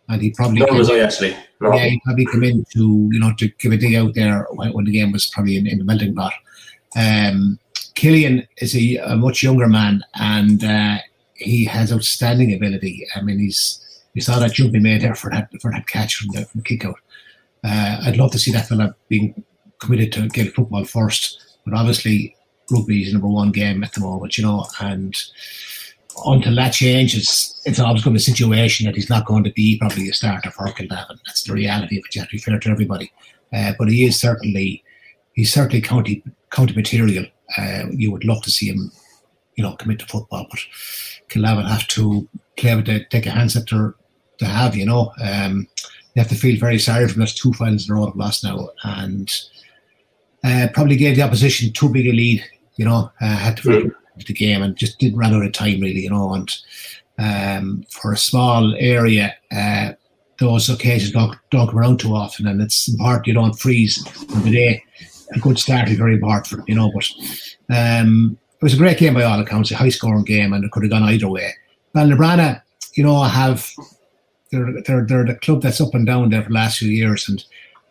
And 0.09 0.21
he 0.21 0.31
probably. 0.31 0.59
Nor 0.59 0.73
was 0.73 0.89
I 0.89 0.99
actually. 0.99 1.35
No. 1.59 1.73
Yeah, 1.73 1.87
he 1.87 2.01
probably 2.05 2.25
come 2.25 2.43
in 2.43 2.63
to, 2.73 3.09
you 3.11 3.19
know, 3.19 3.33
to 3.39 3.47
give 3.59 3.71
a 3.71 3.77
dig 3.77 3.95
out 3.95 4.13
there 4.13 4.47
when, 4.51 4.71
when 4.73 4.85
the 4.85 4.91
game 4.91 5.11
was 5.11 5.25
probably 5.25 5.57
in, 5.57 5.65
in 5.65 5.79
the 5.79 5.83
melting 5.83 6.13
pot. 6.13 6.33
Um, 6.95 7.59
Killian 7.95 8.47
is 8.57 8.75
a, 8.75 8.97
a, 8.97 9.15
much 9.15 9.41
younger 9.41 9.67
man 9.67 10.03
and 10.15 10.63
uh, 10.63 10.99
he 11.33 11.65
has 11.65 11.91
outstanding 11.91 12.53
ability. 12.53 13.07
I 13.15 13.21
mean, 13.21 13.39
he's 13.39 13.83
you 14.13 14.21
saw 14.21 14.39
that 14.39 14.53
jump 14.53 14.73
he 14.73 14.79
made 14.79 15.01
there 15.01 15.15
for 15.15 15.31
that 15.31 15.49
for 15.61 15.71
that 15.71 15.87
catch 15.87 16.15
from 16.15 16.29
the, 16.33 16.45
from 16.45 16.59
the 16.59 16.63
kick 16.63 16.85
out. 16.85 16.99
Uh, 17.63 18.01
I'd 18.05 18.17
love 18.17 18.31
to 18.31 18.39
see 18.39 18.51
that 18.51 18.67
fella 18.67 18.95
being 19.09 19.43
committed 19.79 20.13
to 20.13 20.27
Gaelic 20.29 20.55
football 20.55 20.85
first, 20.85 21.43
but 21.65 21.73
obviously 21.73 22.36
rugby 22.71 23.03
is 23.03 23.13
number 23.13 23.27
one 23.27 23.51
game 23.51 23.83
at 23.83 23.93
the 23.93 24.01
moment, 24.01 24.37
you 24.37 24.43
know, 24.43 24.65
and 24.79 25.15
until 26.25 26.55
that 26.55 26.73
changes, 26.73 27.61
it's 27.65 27.79
always 27.79 28.03
going 28.03 28.15
to 28.15 28.19
be 28.19 28.31
a 28.31 28.33
situation 28.35 28.85
that 28.85 28.95
he's 28.95 29.09
not 29.09 29.25
going 29.25 29.43
to 29.43 29.51
be 29.51 29.77
probably 29.77 30.09
a 30.09 30.13
starter 30.13 30.51
for 30.51 30.67
Kildavin. 30.67 31.19
That's 31.25 31.43
the 31.43 31.53
reality 31.53 31.97
of 31.97 32.05
it. 32.05 32.15
You 32.15 32.21
have 32.21 32.29
to 32.29 32.35
be 32.35 32.41
fair 32.41 32.59
to 32.59 32.69
everybody. 32.69 33.11
Uh, 33.53 33.73
but 33.77 33.89
he 33.89 34.03
is 34.03 34.19
certainly, 34.19 34.83
he's 35.33 35.53
certainly 35.53 35.81
county 35.81 36.23
county 36.49 36.73
material. 36.73 37.25
Uh, 37.57 37.83
you 37.91 38.11
would 38.11 38.25
love 38.25 38.41
to 38.43 38.51
see 38.51 38.67
him, 38.67 38.91
you 39.55 39.63
know, 39.63 39.75
commit 39.75 39.99
to 39.99 40.05
football, 40.05 40.47
but 40.49 40.59
Kildavin 41.29 41.67
have 41.67 41.87
to 41.89 42.27
play 42.57 42.75
with 42.75 42.85
the 42.85 43.05
take 43.05 43.25
a 43.25 43.31
handset 43.31 43.67
to, 43.67 43.93
to 44.39 44.45
have, 44.45 44.75
you 44.75 44.85
know. 44.85 45.11
Um, 45.21 45.67
they 46.13 46.21
have 46.21 46.29
to 46.29 46.35
feel 46.35 46.59
very 46.59 46.79
sorry 46.79 47.07
for 47.07 47.21
us 47.21 47.33
two 47.33 47.53
finals 47.53 47.87
in 47.87 47.95
a 47.95 47.99
row 47.99 48.07
of 48.07 48.15
lost 48.15 48.43
now, 48.43 48.69
and 48.83 49.31
uh, 50.43 50.67
probably 50.73 50.95
gave 50.95 51.15
the 51.15 51.21
opposition 51.21 51.71
too 51.71 51.89
big 51.89 52.07
a 52.07 52.11
lead 52.11 52.43
you 52.77 52.85
know, 52.85 53.11
uh, 53.19 53.35
had 53.37 53.57
to 53.57 53.69
mm. 53.69 54.25
the 54.25 54.33
game 54.33 54.63
and 54.63 54.75
just 54.75 54.97
didn't 54.99 55.19
run 55.19 55.33
out 55.33 55.45
of 55.45 55.51
time 55.51 55.81
really, 55.81 56.01
you 56.01 56.09
know. 56.09 56.33
And 56.33 56.57
um, 57.19 57.85
for 57.89 58.13
a 58.13 58.17
small 58.17 58.73
area, 58.77 59.35
uh, 59.51 59.93
those 60.39 60.69
occasions 60.69 61.11
don't, 61.11 61.35
don't 61.49 61.67
come 61.67 61.79
around 61.79 61.99
too 61.99 62.13
often, 62.13 62.47
and 62.47 62.61
it's 62.61 62.87
important 62.87 63.27
you 63.27 63.33
don't 63.33 63.59
freeze 63.59 64.05
on 64.35 64.43
the 64.43 64.51
day. 64.51 64.83
A 65.33 65.39
good 65.39 65.57
start 65.59 65.89
is 65.89 65.97
very 65.97 66.13
important, 66.13 66.69
you 66.69 66.75
know. 66.75 66.91
But 66.93 67.11
um, 67.75 68.37
it 68.53 68.63
was 68.63 68.73
a 68.75 68.77
great 68.77 68.99
game 68.99 69.15
by 69.15 69.23
all 69.23 69.39
accounts, 69.39 69.71
a 69.71 69.75
high 69.75 69.89
scoring 69.89 70.23
game, 70.23 70.53
and 70.53 70.63
it 70.63 70.71
could 70.71 70.83
have 70.83 70.91
gone 70.91 71.03
either 71.03 71.27
way. 71.27 71.53
Ballinabranna, 71.95 72.61
you 72.95 73.03
know, 73.03 73.23
have 73.23 73.69
they're, 74.51 74.81
they're 74.83 75.05
they're 75.05 75.25
the 75.25 75.35
club 75.35 75.61
that's 75.61 75.81
up 75.81 75.93
and 75.93 76.05
down 76.05 76.29
there 76.29 76.43
for 76.43 76.49
the 76.49 76.53
last 76.55 76.77
few 76.77 76.89
years, 76.89 77.27
and 77.27 77.43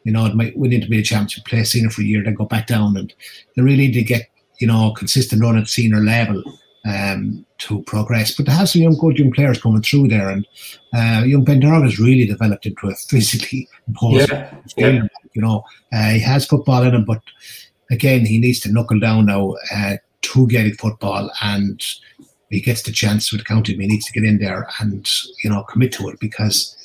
You 0.06 0.12
know, 0.12 0.24
it 0.24 0.36
might 0.36 0.56
win 0.56 0.72
into 0.72 0.86
be 0.86 1.00
a 1.00 1.02
championship, 1.02 1.46
play 1.46 1.64
senior 1.64 1.90
for 1.90 2.02
a 2.02 2.04
year, 2.04 2.22
then 2.22 2.34
go 2.34 2.44
back 2.44 2.68
down, 2.68 2.96
and 2.96 3.12
they 3.56 3.62
really 3.62 3.88
need 3.88 3.94
to 3.94 4.02
get 4.02 4.30
you 4.58 4.66
know 4.66 4.92
consistent 4.96 5.42
run 5.42 5.58
at 5.58 5.68
senior 5.68 6.00
level 6.00 6.42
um, 6.86 7.44
to 7.58 7.82
progress. 7.82 8.34
But 8.34 8.46
to 8.46 8.52
have 8.52 8.68
some 8.68 8.82
young 8.82 8.96
good 8.96 9.18
young 9.18 9.32
players 9.32 9.60
coming 9.60 9.82
through 9.82 10.08
there, 10.08 10.30
and 10.30 10.46
uh, 10.94 11.24
young 11.24 11.44
Ben 11.44 11.62
has 11.62 11.98
really 11.98 12.26
developed 12.26 12.66
into 12.66 12.88
a 12.88 12.94
physically 12.94 13.68
imposing 13.88 14.28
Yeah, 14.28 14.54
player. 14.76 15.08
You 15.34 15.42
know, 15.42 15.64
uh, 15.92 16.10
he 16.10 16.20
has 16.20 16.46
football 16.46 16.82
in 16.82 16.94
him, 16.94 17.04
but 17.04 17.20
again, 17.90 18.24
he 18.24 18.38
needs 18.38 18.60
to 18.60 18.72
knuckle 18.72 18.98
down 18.98 19.26
now 19.26 19.54
uh, 19.74 19.96
to 20.22 20.46
Gaelic 20.46 20.80
football, 20.80 21.30
and 21.42 21.84
he 22.50 22.60
gets 22.60 22.82
the 22.82 22.92
chance 22.92 23.32
with 23.32 23.44
County. 23.44 23.76
He 23.76 23.86
needs 23.86 24.06
to 24.06 24.12
get 24.12 24.24
in 24.24 24.38
there 24.38 24.68
and 24.80 25.08
you 25.42 25.50
know 25.50 25.62
commit 25.64 25.92
to 25.92 26.08
it 26.08 26.20
because 26.20 26.76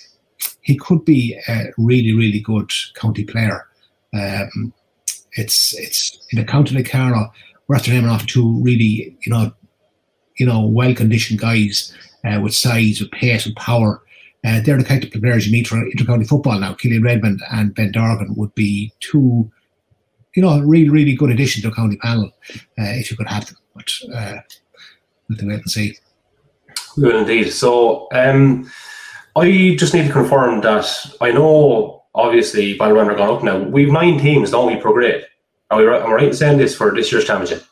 he 0.61 0.77
could 0.77 1.03
be 1.05 1.39
a 1.47 1.71
really, 1.77 2.13
really 2.13 2.39
good 2.39 2.71
county 2.95 3.23
player. 3.23 3.67
Um, 4.13 4.73
it's 5.33 5.77
it's 5.77 6.17
in 6.31 6.39
a 6.39 6.45
county 6.45 6.75
like 6.75 6.89
Carlow, 6.89 7.31
after 7.75 7.91
off 8.07 8.25
two 8.25 8.61
really, 8.61 9.17
you 9.25 9.31
know, 9.31 9.51
you 10.37 10.45
know, 10.45 10.65
well 10.65 10.93
conditioned 10.95 11.39
guys 11.39 11.95
uh, 12.25 12.39
with 12.41 12.53
size, 12.53 12.99
with 12.99 13.11
pace, 13.11 13.45
and 13.45 13.55
power. 13.55 14.01
Uh, 14.45 14.59
they're 14.61 14.77
the 14.77 14.83
kind 14.83 15.03
of 15.03 15.11
players 15.11 15.45
you 15.45 15.51
need 15.51 15.67
for 15.67 15.75
intercounty 15.75 16.27
football 16.27 16.59
now. 16.59 16.73
Killian 16.73 17.03
Redmond 17.03 17.41
and 17.51 17.75
Ben 17.75 17.91
Dorgan 17.91 18.33
would 18.35 18.53
be 18.55 18.91
two, 18.99 19.51
you 20.35 20.41
know, 20.41 20.59
really, 20.61 20.89
really 20.89 21.13
good 21.13 21.29
additions 21.29 21.63
to 21.63 21.69
a 21.69 21.75
county 21.75 21.97
panel 21.97 22.31
uh, 22.49 22.59
if 22.77 23.11
you 23.11 23.17
could 23.17 23.27
have 23.27 23.45
them. 23.45 23.57
But 23.75 23.91
uh, 24.13 24.39
we'll 25.29 25.37
have 25.37 25.39
to 25.39 25.47
wait 25.47 25.59
and 25.59 25.71
see. 25.71 25.97
We 26.97 27.15
indeed. 27.15 27.51
So 27.51 28.07
um, 28.13 28.69
I 29.35 29.75
just 29.77 29.93
need 29.93 30.07
to 30.07 30.13
confirm 30.13 30.61
that 30.61 30.87
I 31.21 31.31
know 31.31 32.03
obviously 32.15 32.77
Ballyran 32.77 33.07
are 33.07 33.15
gone 33.15 33.37
up 33.37 33.43
now. 33.43 33.59
We've 33.59 33.91
nine 33.91 34.17
teams, 34.17 34.51
don't 34.51 34.67
we, 34.67 34.81
pro 34.81 34.93
grade? 34.93 35.25
Are 35.71 35.77
we 35.77 35.85
right, 35.85 36.01
am 36.01 36.09
I 36.09 36.13
right 36.13 36.27
in 36.27 36.33
saying 36.33 36.57
this 36.57 36.75
for 36.75 36.93
this 36.93 37.11
year's 37.11 37.23
championship? 37.25 37.63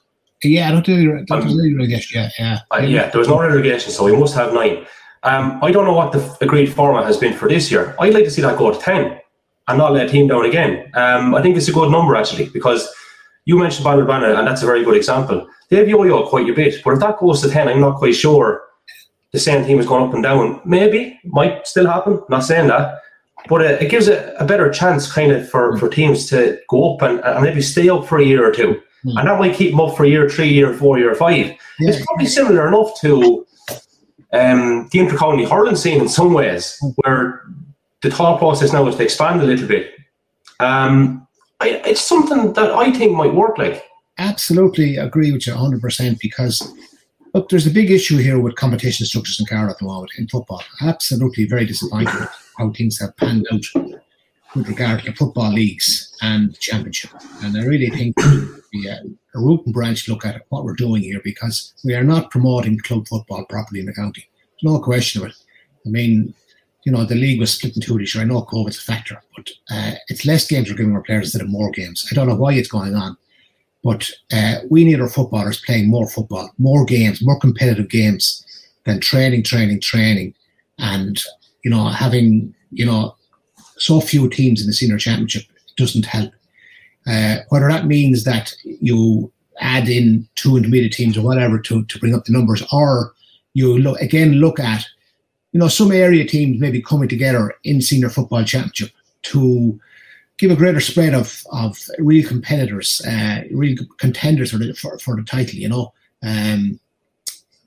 Yeah, 0.43 0.69
I 0.69 0.71
don't 0.71 0.85
think 0.85 0.99
there- 1.05 1.25
there's 1.41 1.53
really 1.53 1.73
relegation. 1.75 2.21
Yeah, 2.21 2.29
yeah. 2.39 2.59
Uh, 2.73 2.77
yeah, 2.79 3.09
there 3.09 3.19
was 3.19 3.27
no 3.27 3.39
relegation, 3.41 3.91
so 3.91 4.05
we 4.05 4.15
must 4.15 4.33
have 4.35 4.53
nine. 4.53 4.85
Um, 5.23 5.59
I 5.61 5.71
don't 5.71 5.83
know 5.83 5.93
what 5.93 6.13
the 6.13 6.21
agreed 6.39 6.67
format 6.73 7.03
has 7.05 7.17
been 7.17 7.33
for 7.33 7.49
this 7.49 7.69
year. 7.69 7.93
I'd 7.99 8.13
like 8.13 8.23
to 8.23 8.31
see 8.31 8.41
that 8.41 8.57
go 8.57 8.71
to 8.71 8.79
10 8.79 9.19
and 9.67 9.77
not 9.77 9.91
let 9.91 10.05
a 10.07 10.09
team 10.09 10.27
down 10.29 10.45
again. 10.45 10.89
Um, 10.95 11.35
I 11.35 11.41
think 11.41 11.57
it's 11.57 11.67
a 11.67 11.73
good 11.73 11.91
number, 11.91 12.15
actually, 12.15 12.45
because 12.53 12.87
you 13.43 13.59
mentioned 13.59 13.85
Ballinabranna, 13.85 14.37
and 14.39 14.47
that's 14.47 14.63
a 14.63 14.65
very 14.65 14.85
good 14.85 14.95
example. 14.95 15.45
They've 15.69 15.87
yo 15.89 16.03
yo 16.05 16.23
quite 16.25 16.49
a 16.49 16.53
bit, 16.53 16.75
but 16.85 16.93
if 16.93 16.99
that 17.01 17.17
goes 17.19 17.41
to 17.41 17.49
10, 17.49 17.67
I'm 17.67 17.81
not 17.81 17.97
quite 17.97 18.15
sure 18.15 18.61
the 19.33 19.39
same 19.39 19.65
team 19.65 19.77
is 19.79 19.85
going 19.85 20.07
up 20.07 20.13
and 20.13 20.23
down. 20.23 20.61
Maybe, 20.63 21.19
might 21.25 21.67
still 21.67 21.85
happen, 21.87 22.21
not 22.29 22.45
saying 22.45 22.67
that. 22.67 23.01
But 23.47 23.61
uh, 23.61 23.77
it 23.81 23.89
gives 23.89 24.07
a, 24.07 24.33
a 24.39 24.45
better 24.45 24.69
chance, 24.69 25.11
kind 25.11 25.31
of, 25.31 25.49
for, 25.49 25.77
for 25.77 25.89
teams 25.89 26.27
to 26.29 26.59
go 26.67 26.95
up 26.95 27.01
and, 27.01 27.19
and 27.21 27.43
maybe 27.43 27.61
stay 27.61 27.89
up 27.89 28.05
for 28.05 28.19
a 28.19 28.23
year 28.23 28.47
or 28.47 28.51
two. 28.51 28.81
Hmm. 29.03 29.17
And 29.17 29.27
that 29.27 29.39
might 29.39 29.55
keep 29.55 29.71
them 29.71 29.79
up 29.79 29.95
for 29.95 30.03
a 30.03 30.09
year 30.09 30.29
three, 30.29 30.49
year 30.49 30.73
four, 30.73 30.99
year 30.99 31.15
five. 31.15 31.47
Yeah. 31.79 31.89
It's 31.89 32.05
probably 32.05 32.25
similar 32.25 32.67
enough 32.67 32.99
to 33.01 33.47
um, 34.33 34.89
the 34.91 34.99
intercounty 34.99 35.49
hurling 35.49 35.75
scene 35.75 36.01
in 36.01 36.09
some 36.09 36.33
ways, 36.33 36.77
where 36.97 37.45
the 38.01 38.11
thought 38.11 38.39
process 38.39 38.73
now 38.73 38.87
is 38.87 38.95
to 38.95 39.03
expand 39.03 39.41
a 39.41 39.45
little 39.45 39.67
bit. 39.67 39.93
Um, 40.59 41.27
I, 41.61 41.81
it's 41.85 42.01
something 42.01 42.53
that 42.53 42.71
I 42.71 42.91
think 42.91 43.15
might 43.15 43.33
work. 43.33 43.57
Like, 43.57 43.83
absolutely 44.19 44.97
agree 44.97 45.31
with 45.31 45.47
you 45.47 45.53
100% 45.53 46.19
because 46.19 46.73
look 47.33 47.49
there's 47.49 47.67
a 47.67 47.71
big 47.71 47.89
issue 47.89 48.17
here 48.17 48.39
with 48.39 48.55
competition 48.55 49.05
structures 49.05 49.39
in 49.39 49.45
Carlow 49.45 49.69
at 49.69 49.79
the 49.79 49.85
moment 49.85 50.11
in 50.17 50.27
football 50.27 50.61
absolutely 50.81 51.45
very 51.45 51.65
disappointed 51.65 52.13
with 52.19 52.29
how 52.59 52.71
things 52.71 52.99
have 52.99 53.17
panned 53.17 53.47
out 53.51 53.65
with 54.55 54.67
regard 54.67 55.01
to 55.03 55.13
football 55.13 55.51
leagues 55.51 56.15
and 56.21 56.51
the 56.51 56.57
championship. 56.57 57.11
And 57.43 57.57
I 57.57 57.63
really 57.63 57.89
think 57.89 58.15
the 58.17 58.89
uh, 58.89 59.09
a 59.35 59.39
root 59.39 59.65
and 59.65 59.73
branch 59.73 60.07
look 60.07 60.25
at 60.25 60.41
what 60.49 60.63
we're 60.63 60.75
doing 60.75 61.01
here 61.01 61.21
because 61.23 61.73
we 61.83 61.95
are 61.95 62.03
not 62.03 62.31
promoting 62.31 62.77
club 62.79 63.07
football 63.07 63.45
properly 63.45 63.79
in 63.79 63.85
the 63.85 63.93
county. 63.93 64.27
No 64.61 64.79
question 64.79 65.21
of 65.21 65.29
it. 65.29 65.35
I 65.85 65.89
mean 65.89 66.33
you 66.85 66.91
know 66.91 67.05
the 67.05 67.15
league 67.15 67.39
was 67.39 67.53
split 67.53 67.75
in 67.75 67.81
two 67.81 67.97
this 67.97 68.13
year. 68.13 68.23
I 68.23 68.27
know 68.27 68.43
COVID's 68.43 68.77
a 68.77 68.81
factor 68.81 69.21
but 69.35 69.49
uh, 69.71 69.93
it's 70.09 70.25
less 70.25 70.47
games 70.47 70.69
we're 70.69 70.77
giving 70.77 70.95
our 70.95 71.01
players 71.01 71.27
instead 71.27 71.41
of 71.41 71.49
more 71.49 71.71
games. 71.71 72.05
I 72.11 72.15
don't 72.15 72.27
know 72.27 72.35
why 72.35 72.53
it's 72.53 72.69
going 72.69 72.95
on 72.95 73.17
but 73.83 74.09
uh, 74.33 74.55
we 74.69 74.83
need 74.83 74.99
our 74.99 75.07
footballers 75.07 75.61
playing 75.61 75.89
more 75.89 76.07
football, 76.07 76.49
more 76.57 76.85
games, 76.85 77.21
more 77.21 77.39
competitive 77.39 77.89
games 77.89 78.45
than 78.85 78.99
training, 78.99 79.43
training, 79.43 79.79
training, 79.79 80.33
and 80.79 81.21
you 81.63 81.71
know 81.71 81.87
having 81.87 82.53
you 82.71 82.85
know 82.85 83.15
so 83.77 84.01
few 84.01 84.29
teams 84.29 84.61
in 84.61 84.67
the 84.67 84.73
senior 84.73 84.97
championship 84.97 85.43
doesn't 85.77 86.05
help. 86.05 86.31
Uh, 87.07 87.37
whether 87.49 87.67
that 87.69 87.87
means 87.87 88.23
that 88.25 88.53
you 88.63 89.31
add 89.61 89.89
in 89.89 90.27
two 90.35 90.57
intermediate 90.57 90.93
teams 90.93 91.17
or 91.17 91.21
whatever 91.21 91.57
to, 91.57 91.83
to 91.85 91.99
bring 91.99 92.13
up 92.13 92.25
the 92.25 92.33
numbers, 92.33 92.63
or 92.71 93.13
you 93.53 93.77
look 93.77 93.99
again 94.01 94.33
look 94.33 94.59
at 94.59 94.85
you 95.51 95.59
know 95.59 95.67
some 95.67 95.91
area 95.91 96.25
teams 96.25 96.59
maybe 96.59 96.81
coming 96.81 97.09
together 97.09 97.53
in 97.63 97.81
senior 97.81 98.09
football 98.09 98.43
championship 98.43 98.91
to 99.23 99.79
give 100.39 100.51
a 100.51 100.55
greater 100.55 100.79
spread 100.79 101.13
of 101.13 101.43
of 101.51 101.77
real 101.99 102.27
competitors, 102.27 103.01
uh, 103.07 103.41
real 103.51 103.77
contenders 103.97 104.51
for 104.51 104.57
the 104.57 104.73
for, 104.73 104.97
for 104.99 105.15
the 105.15 105.23
title. 105.23 105.59
You 105.59 105.69
know, 105.69 105.93
um, 106.23 106.79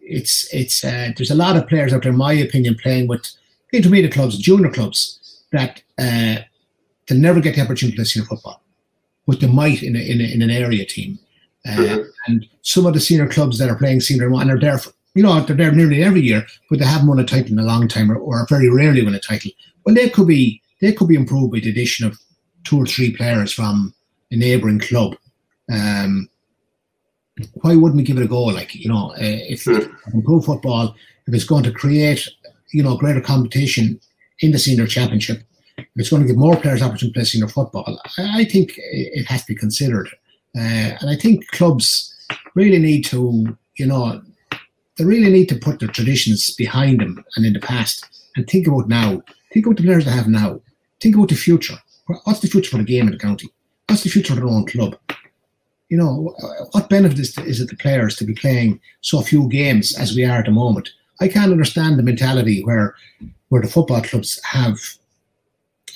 it's 0.00 0.52
it's 0.52 0.82
uh, 0.84 1.12
there's 1.16 1.30
a 1.30 1.36
lot 1.36 1.56
of 1.56 1.68
players 1.68 1.92
out 1.92 2.02
there, 2.02 2.12
in 2.12 2.18
my 2.18 2.32
opinion, 2.32 2.76
playing 2.82 3.06
with 3.06 3.26
intermediate 3.72 4.12
clubs, 4.12 4.38
junior 4.38 4.70
clubs 4.70 5.42
that 5.52 5.82
uh, 5.98 6.36
they'll 7.06 7.18
never 7.18 7.40
get 7.40 7.54
the 7.54 7.60
opportunity 7.62 7.96
to 7.96 8.00
play 8.00 8.04
senior 8.04 8.26
football, 8.26 8.62
but 9.26 9.40
they 9.40 9.46
might 9.46 9.82
in 9.82 9.96
a, 9.96 9.98
in, 9.98 10.20
a, 10.20 10.24
in 10.24 10.42
an 10.42 10.50
area 10.50 10.84
team. 10.84 11.18
Uh, 11.66 11.76
Mhm. 11.76 12.06
And 12.26 12.46
some 12.62 12.86
of 12.86 12.94
the 12.94 13.00
senior 13.00 13.28
clubs 13.28 13.58
that 13.58 13.68
are 13.68 13.76
playing 13.76 14.00
senior 14.00 14.30
one 14.30 14.50
are 14.50 14.58
there 14.58 14.78
for. 14.78 14.92
You 15.14 15.22
know, 15.22 15.40
they're 15.40 15.56
there 15.56 15.72
nearly 15.72 16.02
every 16.02 16.22
year, 16.22 16.46
but 16.70 16.78
they 16.78 16.86
haven't 16.86 17.06
won 17.06 17.20
a 17.20 17.24
title 17.24 17.52
in 17.52 17.58
a 17.58 17.64
long 17.64 17.86
time, 17.86 18.10
or, 18.10 18.16
or 18.16 18.46
very 18.48 18.70
rarely 18.70 19.02
win 19.04 19.14
a 19.14 19.20
title. 19.20 19.50
Well, 19.84 19.94
they 19.94 20.08
could 20.08 20.26
be 20.26 20.62
they 20.80 20.92
could 20.92 21.08
be 21.08 21.16
improved 21.16 21.52
by 21.52 21.60
the 21.60 21.70
addition 21.70 22.06
of 22.06 22.18
two 22.64 22.78
or 22.78 22.86
three 22.86 23.14
players 23.14 23.52
from 23.52 23.94
a 24.30 24.36
neighbouring 24.36 24.78
club. 24.78 25.16
Um, 25.70 26.28
why 27.60 27.76
wouldn't 27.76 27.96
we 27.96 28.04
give 28.04 28.16
it 28.16 28.24
a 28.24 28.28
go? 28.28 28.42
Like 28.44 28.74
you 28.74 28.88
know, 28.88 29.10
uh, 29.12 29.16
if, 29.20 29.68
if 29.68 29.88
improve 30.14 30.46
football, 30.46 30.94
if 31.26 31.34
it's 31.34 31.44
going 31.44 31.64
to 31.64 31.72
create 31.72 32.28
you 32.72 32.82
know 32.82 32.96
greater 32.96 33.20
competition 33.20 34.00
in 34.40 34.52
the 34.52 34.58
senior 34.58 34.86
championship, 34.86 35.42
it's 35.96 36.10
going 36.10 36.22
to 36.22 36.28
give 36.28 36.36
more 36.36 36.56
players 36.56 36.82
opportunity 36.82 37.08
to 37.08 37.14
play 37.14 37.24
senior 37.24 37.48
football, 37.48 37.98
I, 38.18 38.44
think 38.44 38.74
it 38.76 39.26
has 39.26 39.42
to 39.42 39.54
be 39.54 39.58
considered. 39.58 40.08
Uh, 40.56 40.96
and 41.00 41.08
I 41.08 41.16
think 41.16 41.46
clubs 41.48 42.14
really 42.54 42.78
need 42.78 43.04
to, 43.06 43.56
you 43.76 43.86
know, 43.86 44.20
they 44.96 45.04
really 45.04 45.30
need 45.30 45.48
to 45.48 45.56
put 45.56 45.80
their 45.80 45.88
traditions 45.88 46.50
behind 46.54 47.00
them 47.00 47.24
and 47.36 47.46
in 47.46 47.54
the 47.54 47.60
past 47.60 48.06
and 48.36 48.46
think 48.46 48.66
about 48.66 48.88
now. 48.88 49.22
Think 49.52 49.66
about 49.66 49.78
the 49.78 49.84
players 49.84 50.04
they 50.04 50.10
have 50.10 50.28
now. 50.28 50.60
Think 51.00 51.14
about 51.14 51.28
the 51.28 51.34
future. 51.34 51.76
What's 52.24 52.40
the 52.40 52.48
future 52.48 52.70
for 52.70 52.78
the 52.78 52.84
game 52.84 53.06
in 53.06 53.12
the 53.12 53.18
county? 53.18 53.48
What's 53.86 54.02
the 54.02 54.10
future 54.10 54.34
of 54.34 54.40
their 54.40 54.48
own 54.48 54.66
club? 54.66 54.96
You 55.88 55.98
know, 55.98 56.34
what 56.72 56.88
benefit 56.88 57.18
is, 57.18 57.36
is 57.38 57.60
it 57.60 57.68
to 57.68 57.76
players 57.76 58.16
to 58.16 58.24
be 58.24 58.34
playing 58.34 58.80
so 59.02 59.20
few 59.20 59.48
games 59.48 59.96
as 59.98 60.14
we 60.14 60.24
are 60.24 60.38
at 60.38 60.46
the 60.46 60.50
moment? 60.50 60.90
I 61.22 61.28
can't 61.28 61.52
understand 61.52 61.98
the 61.98 62.02
mentality 62.02 62.64
where 62.64 62.96
where 63.50 63.62
the 63.62 63.68
football 63.68 64.02
clubs 64.02 64.40
have 64.44 64.76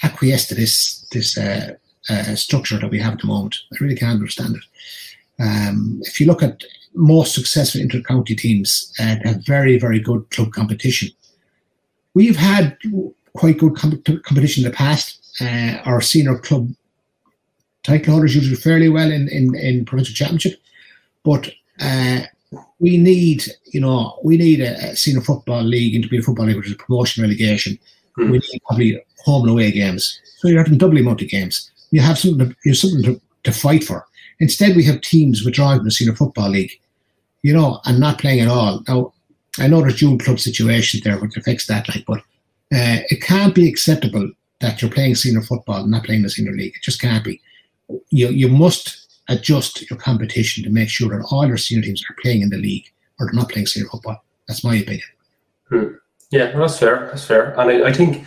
acquiesced 0.04 0.48
to 0.50 0.54
this 0.54 1.04
this 1.10 1.36
uh, 1.36 1.74
uh, 2.08 2.36
structure 2.36 2.78
that 2.78 2.90
we 2.90 3.00
have 3.00 3.14
at 3.14 3.20
the 3.20 3.26
moment. 3.26 3.56
I 3.72 3.76
really 3.80 3.96
can't 3.96 4.20
understand 4.20 4.56
it. 4.56 4.64
Um, 5.42 6.00
if 6.02 6.20
you 6.20 6.26
look 6.26 6.42
at 6.42 6.62
most 6.94 7.34
successful 7.34 7.80
inter-county 7.80 8.36
teams, 8.36 8.92
uh, 9.00 9.16
have 9.24 9.44
very 9.44 9.78
very 9.78 10.00
good 10.00 10.30
club 10.30 10.52
competition. 10.52 11.08
We've 12.14 12.36
had 12.36 12.78
quite 13.34 13.58
good 13.58 13.74
com- 13.74 14.02
competition 14.28 14.64
in 14.64 14.70
the 14.70 14.76
past. 14.76 15.06
Uh, 15.40 15.78
our 15.84 16.00
senior 16.00 16.38
club 16.38 16.70
title 17.82 18.12
holders 18.12 18.34
usually 18.34 18.56
fairly 18.56 18.88
well 18.88 19.10
in, 19.10 19.28
in, 19.28 19.54
in 19.56 19.84
provincial 19.84 20.14
championship, 20.14 20.60
but 21.24 21.50
uh, 21.80 22.20
we 22.78 22.98
need, 22.98 23.44
you 23.66 23.80
know, 23.80 24.18
we 24.22 24.36
need 24.36 24.60
a, 24.60 24.90
a 24.90 24.96
senior 24.96 25.22
football 25.22 25.62
league, 25.62 25.94
intermediate 25.94 26.24
football 26.24 26.46
league, 26.46 26.56
which 26.56 26.66
is 26.66 26.72
a 26.72 26.76
promotion 26.76 27.22
relegation. 27.22 27.78
Hmm. 28.16 28.30
We 28.30 28.38
need 28.38 28.60
probably 28.66 29.02
home 29.24 29.42
and 29.42 29.52
away 29.52 29.70
games. 29.70 30.20
So 30.36 30.48
you're 30.48 30.62
having 30.62 30.78
double 30.78 30.98
amount 30.98 31.22
of 31.22 31.28
games. 31.28 31.70
You 31.90 32.00
have 32.00 32.18
something 32.18 32.48
to, 32.48 32.56
you 32.64 32.72
have 32.72 32.78
something 32.78 33.02
to, 33.04 33.20
to 33.44 33.52
fight 33.52 33.84
for. 33.84 34.06
Instead, 34.40 34.76
we 34.76 34.84
have 34.84 35.00
teams 35.00 35.44
withdrawing 35.44 35.78
from 35.78 35.86
the 35.86 35.90
senior 35.90 36.14
football 36.14 36.50
league, 36.50 36.72
you 37.42 37.54
know, 37.54 37.80
and 37.86 37.98
not 37.98 38.18
playing 38.18 38.40
at 38.40 38.48
all. 38.48 38.82
Now, 38.86 39.14
I 39.58 39.68
know 39.68 39.80
there's 39.80 39.98
dual 39.98 40.18
club 40.18 40.38
situations 40.38 41.02
there, 41.02 41.18
which 41.18 41.36
affects 41.36 41.66
that, 41.66 41.88
like, 41.88 42.04
but 42.06 42.18
uh, 42.74 43.00
it 43.08 43.22
can't 43.22 43.54
be 43.54 43.68
acceptable 43.68 44.30
that 44.60 44.82
you're 44.82 44.90
playing 44.90 45.14
senior 45.14 45.42
football 45.42 45.82
and 45.82 45.90
not 45.90 46.04
playing 46.04 46.22
the 46.22 46.30
senior 46.30 46.52
league. 46.52 46.74
It 46.76 46.82
just 46.82 47.00
can't 47.00 47.24
be. 47.24 47.40
You 48.10 48.28
you 48.28 48.48
must 48.48 49.06
adjust 49.28 49.88
your 49.90 49.98
competition 49.98 50.64
to 50.64 50.70
make 50.70 50.88
sure 50.88 51.08
that 51.10 51.26
all 51.30 51.46
your 51.46 51.56
senior 51.56 51.84
teams 51.84 52.04
are 52.08 52.16
playing 52.22 52.42
in 52.42 52.50
the 52.50 52.56
league 52.56 52.92
or 53.18 53.26
they're 53.26 53.34
not 53.34 53.50
playing 53.50 53.66
senior 53.66 53.88
football. 53.88 54.24
That's 54.46 54.64
my 54.64 54.76
opinion. 54.76 55.06
Hmm. 55.68 55.86
Yeah, 56.30 56.56
that's 56.56 56.78
fair. 56.78 57.06
That's 57.06 57.24
fair. 57.24 57.58
And 57.58 57.70
I, 57.70 57.88
I 57.88 57.92
think 57.92 58.26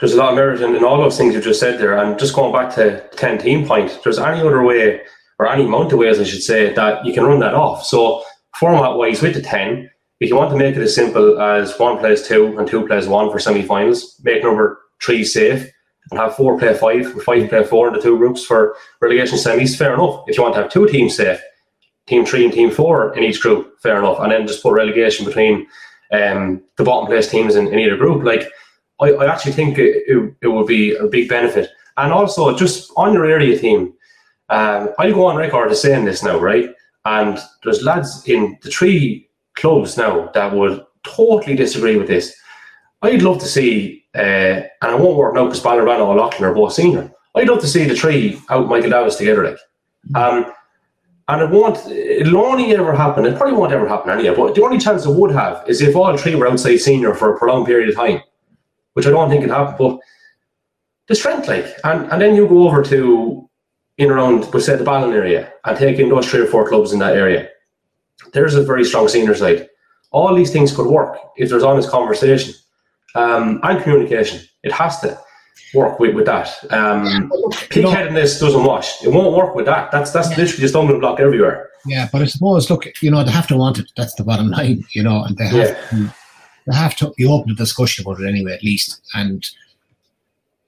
there's 0.00 0.14
a 0.14 0.16
lot 0.16 0.30
of 0.30 0.36
merit 0.36 0.60
in, 0.60 0.76
in 0.76 0.84
all 0.84 0.98
those 0.98 1.16
things 1.16 1.34
you 1.34 1.40
just 1.40 1.60
said 1.60 1.80
there. 1.80 1.96
And 1.96 2.18
just 2.18 2.34
going 2.34 2.52
back 2.52 2.74
to 2.76 3.06
10 3.16 3.38
team 3.38 3.66
point, 3.66 3.98
there's 4.04 4.18
any 4.18 4.40
other 4.40 4.62
way, 4.62 5.00
or 5.38 5.48
any 5.48 5.64
amount 5.64 5.92
of 5.92 5.98
ways, 5.98 6.20
I 6.20 6.24
should 6.24 6.42
say, 6.42 6.72
that 6.74 7.04
you 7.04 7.12
can 7.12 7.24
run 7.24 7.40
that 7.40 7.54
off. 7.54 7.84
So, 7.84 8.22
format 8.54 8.96
wise, 8.96 9.22
with 9.22 9.34
the 9.34 9.42
10, 9.42 9.90
if 10.20 10.28
you 10.28 10.36
want 10.36 10.50
to 10.50 10.56
make 10.56 10.76
it 10.76 10.82
as 10.82 10.94
simple 10.94 11.40
as 11.40 11.78
one 11.78 11.98
plays 11.98 12.26
two 12.26 12.58
and 12.58 12.66
two 12.66 12.86
plays 12.86 13.06
one 13.06 13.30
for 13.30 13.38
semi 13.38 13.62
finals, 13.62 14.20
make 14.24 14.42
number 14.42 14.80
three 15.00 15.24
safe, 15.24 15.70
and 16.10 16.18
have 16.18 16.36
four 16.36 16.58
play 16.58 16.74
five 16.74 17.06
and 17.06 17.22
five 17.22 17.48
play 17.48 17.64
four 17.64 17.88
in 17.88 17.94
the 17.94 18.00
two 18.00 18.16
groups 18.16 18.44
for 18.44 18.76
relegation 19.00 19.38
semis, 19.38 19.76
fair 19.76 19.94
enough. 19.94 20.24
If 20.26 20.36
you 20.36 20.42
want 20.42 20.54
to 20.54 20.62
have 20.62 20.70
two 20.70 20.86
teams 20.86 21.16
safe, 21.16 21.40
team 22.06 22.24
three 22.24 22.44
and 22.44 22.52
team 22.52 22.70
four 22.70 23.16
in 23.16 23.22
each 23.22 23.40
group, 23.40 23.78
fair 23.80 23.98
enough. 23.98 24.18
And 24.20 24.32
then 24.32 24.46
just 24.46 24.62
put 24.62 24.72
relegation 24.72 25.26
between 25.26 25.66
um, 26.12 26.62
the 26.76 26.84
bottom 26.84 27.06
place 27.06 27.28
teams 27.28 27.56
in, 27.56 27.68
in 27.68 27.78
either 27.78 27.96
group. 27.96 28.24
Like, 28.24 28.50
I, 29.00 29.12
I 29.12 29.32
actually 29.32 29.52
think 29.52 29.78
it, 29.78 30.04
it, 30.06 30.34
it, 30.42 30.48
would 30.48 30.66
be 30.66 30.96
a 30.96 31.06
big 31.06 31.28
benefit. 31.28 31.70
And 31.96 32.12
also, 32.12 32.56
just 32.56 32.90
on 32.96 33.12
your 33.12 33.26
area 33.26 33.58
team, 33.58 33.92
um, 34.48 34.90
I'll 34.98 35.12
go 35.12 35.26
on 35.26 35.36
record 35.36 35.70
as 35.70 35.82
saying 35.82 36.06
this 36.06 36.22
now, 36.22 36.38
right? 36.38 36.70
And 37.04 37.38
there's 37.62 37.82
lads 37.82 38.26
in 38.26 38.58
the 38.62 38.70
three 38.70 39.28
clubs 39.56 39.96
now 39.96 40.30
that 40.34 40.54
would 40.54 40.84
totally 41.04 41.56
disagree 41.56 41.96
with 41.96 42.08
this. 42.08 42.34
I'd 43.02 43.22
love 43.22 43.38
to 43.40 43.46
see, 43.46 44.04
uh, 44.14 44.18
and 44.18 44.68
I 44.82 44.94
won't 44.94 45.16
work 45.16 45.34
now 45.34 45.44
because 45.44 45.60
Ballerina 45.60 46.04
or 46.04 46.16
Loughlin 46.16 46.44
are 46.44 46.54
both 46.54 46.72
senior. 46.72 47.12
I'd 47.34 47.48
love 47.48 47.60
to 47.60 47.68
see 47.68 47.84
the 47.84 47.94
three 47.94 48.40
out 48.50 48.68
Michael 48.68 48.90
Davis 48.90 49.16
together, 49.16 49.44
like. 49.44 49.58
Um, 50.14 50.52
and 51.28 51.42
it 51.42 51.50
won't, 51.50 51.86
it'll 51.86 52.38
only 52.38 52.74
ever 52.74 52.94
happen, 52.94 53.26
it 53.26 53.36
probably 53.36 53.56
won't 53.56 53.72
ever 53.72 53.86
happen 53.86 54.10
anyway, 54.10 54.34
but 54.34 54.54
the 54.54 54.62
only 54.62 54.78
chance 54.78 55.04
it 55.04 55.14
would 55.14 55.30
have 55.30 55.62
is 55.68 55.82
if 55.82 55.94
all 55.94 56.16
three 56.16 56.34
were 56.34 56.48
outside 56.48 56.78
senior 56.78 57.14
for 57.14 57.34
a 57.34 57.38
prolonged 57.38 57.66
period 57.66 57.90
of 57.90 57.96
time 57.96 58.22
which 58.98 59.06
I 59.06 59.10
don't 59.10 59.30
think 59.30 59.44
it 59.44 59.50
happen. 59.50 59.76
But 59.78 60.00
the 61.06 61.14
strength, 61.14 61.46
like, 61.46 61.66
and, 61.84 62.10
and 62.10 62.20
then 62.20 62.34
you 62.34 62.48
go 62.48 62.66
over 62.66 62.82
to 62.82 63.48
in 63.96 64.10
around, 64.10 64.52
we 64.52 64.60
say, 64.60 64.74
the 64.74 64.82
Ballon 64.82 65.12
area 65.12 65.52
and 65.64 65.78
take 65.78 66.00
in 66.00 66.08
those 66.08 66.28
three 66.28 66.40
or 66.40 66.46
four 66.46 66.68
clubs 66.68 66.92
in 66.92 66.98
that 66.98 67.14
area. 67.14 67.48
There's 68.32 68.56
a 68.56 68.64
very 68.64 68.84
strong 68.84 69.06
senior 69.06 69.36
side. 69.36 69.68
All 70.10 70.34
these 70.34 70.52
things 70.52 70.74
could 70.74 70.88
work 70.88 71.16
if 71.36 71.48
there's 71.48 71.62
honest 71.62 71.90
conversation 71.90 72.54
um, 73.14 73.60
and 73.62 73.82
communication. 73.82 74.40
It 74.62 74.72
has 74.72 75.00
to 75.00 75.18
work 75.74 75.98
with, 75.98 76.14
with 76.14 76.26
that. 76.26 76.50
Um, 76.72 77.30
pig-headedness 77.70 78.40
doesn't 78.40 78.64
wash. 78.64 79.02
It 79.04 79.08
won't 79.08 79.36
work 79.36 79.54
with 79.54 79.66
that. 79.66 79.90
That's 79.90 80.10
that's 80.12 80.30
literally 80.30 80.60
just 80.60 80.72
stumbling 80.72 81.00
block 81.00 81.20
everywhere. 81.20 81.70
Yeah, 81.86 82.08
but 82.12 82.22
I 82.22 82.26
suppose, 82.26 82.70
look, 82.70 82.86
you 83.02 83.10
know, 83.10 83.22
they 83.22 83.30
have 83.30 83.46
to 83.48 83.56
want 83.56 83.78
it. 83.78 83.90
That's 83.96 84.14
the 84.14 84.24
bottom 84.24 84.48
line, 84.50 84.84
you 84.92 85.02
know, 85.02 85.24
and 85.24 85.36
they 85.36 85.46
have 85.46 85.54
yeah. 85.54 85.88
to 85.90 86.14
they 86.68 86.76
have 86.76 86.96
to 86.96 87.12
be 87.16 87.26
open 87.26 87.48
to 87.48 87.54
discussion 87.54 88.04
about 88.04 88.20
it 88.20 88.28
anyway, 88.28 88.52
at 88.52 88.62
least. 88.62 89.00
And 89.14 89.44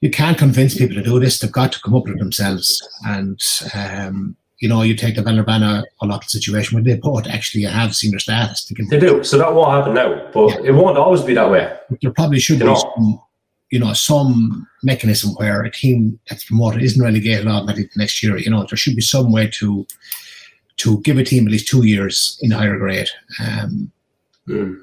you 0.01 0.11
can't 0.11 0.39
convince 0.39 0.77
people 0.77 0.97
to 0.97 1.03
do 1.03 1.21
this. 1.21 1.39
They've 1.39 1.53
got 1.53 1.73
to 1.73 1.81
come 1.81 1.95
up 1.95 2.05
with 2.05 2.15
it 2.15 2.19
themselves. 2.19 2.89
And, 3.05 3.39
um, 3.75 4.37
you 4.61 4.69
know, 4.69 4.83
you 4.83 4.95
take 4.95 5.17
the 5.17 5.23
Vallerbana 5.23 5.85
a 6.03 6.07
lot 6.07 6.23
of 6.23 6.31
situation 6.31 6.77
where 6.77 6.85
they 6.85 7.01
both 7.01 7.27
actually 7.27 7.65
have 7.65 7.97
senior 7.97 8.19
status. 8.19 8.71
They, 8.91 9.01
do. 9.01 9.25
So 9.25 9.39
that 9.39 9.55
won't 9.55 9.71
happen 9.71 9.95
now, 9.95 10.31
but 10.33 10.51
yeah. 10.51 10.69
it 10.69 10.73
won't 10.73 10.99
always 10.99 11.23
be 11.23 11.35
that 11.35 11.51
way. 11.51 11.77
There 12.03 12.13
probably 12.13 12.41
should 12.41 12.59
you 12.59 12.67
be 12.67 12.67
know. 12.67 12.75
some, 12.75 13.23
you 13.71 13.79
know, 13.79 13.93
some 13.95 14.69
mechanism 14.83 15.31
where 15.37 15.63
a 15.63 15.71
team 15.71 16.21
that's 16.29 16.45
promoted 16.45 16.83
isn't 16.83 17.03
relegated 17.03 17.47
automatically 17.47 17.91
next 17.97 18.23
year. 18.23 18.37
You 18.37 18.51
know, 18.51 18.67
there 18.69 18.77
should 18.77 18.97
be 18.97 19.03
some 19.03 19.33
way 19.33 19.49
to 19.55 19.87
to 20.77 21.01
give 21.01 21.19
a 21.19 21.25
team 21.25 21.47
at 21.47 21.53
least 21.53 21.69
two 21.69 21.87
years 21.87 22.39
in 22.43 22.51
higher 22.51 22.79
grade. 22.79 23.09
Um, 23.41 23.91
mm 24.47 24.81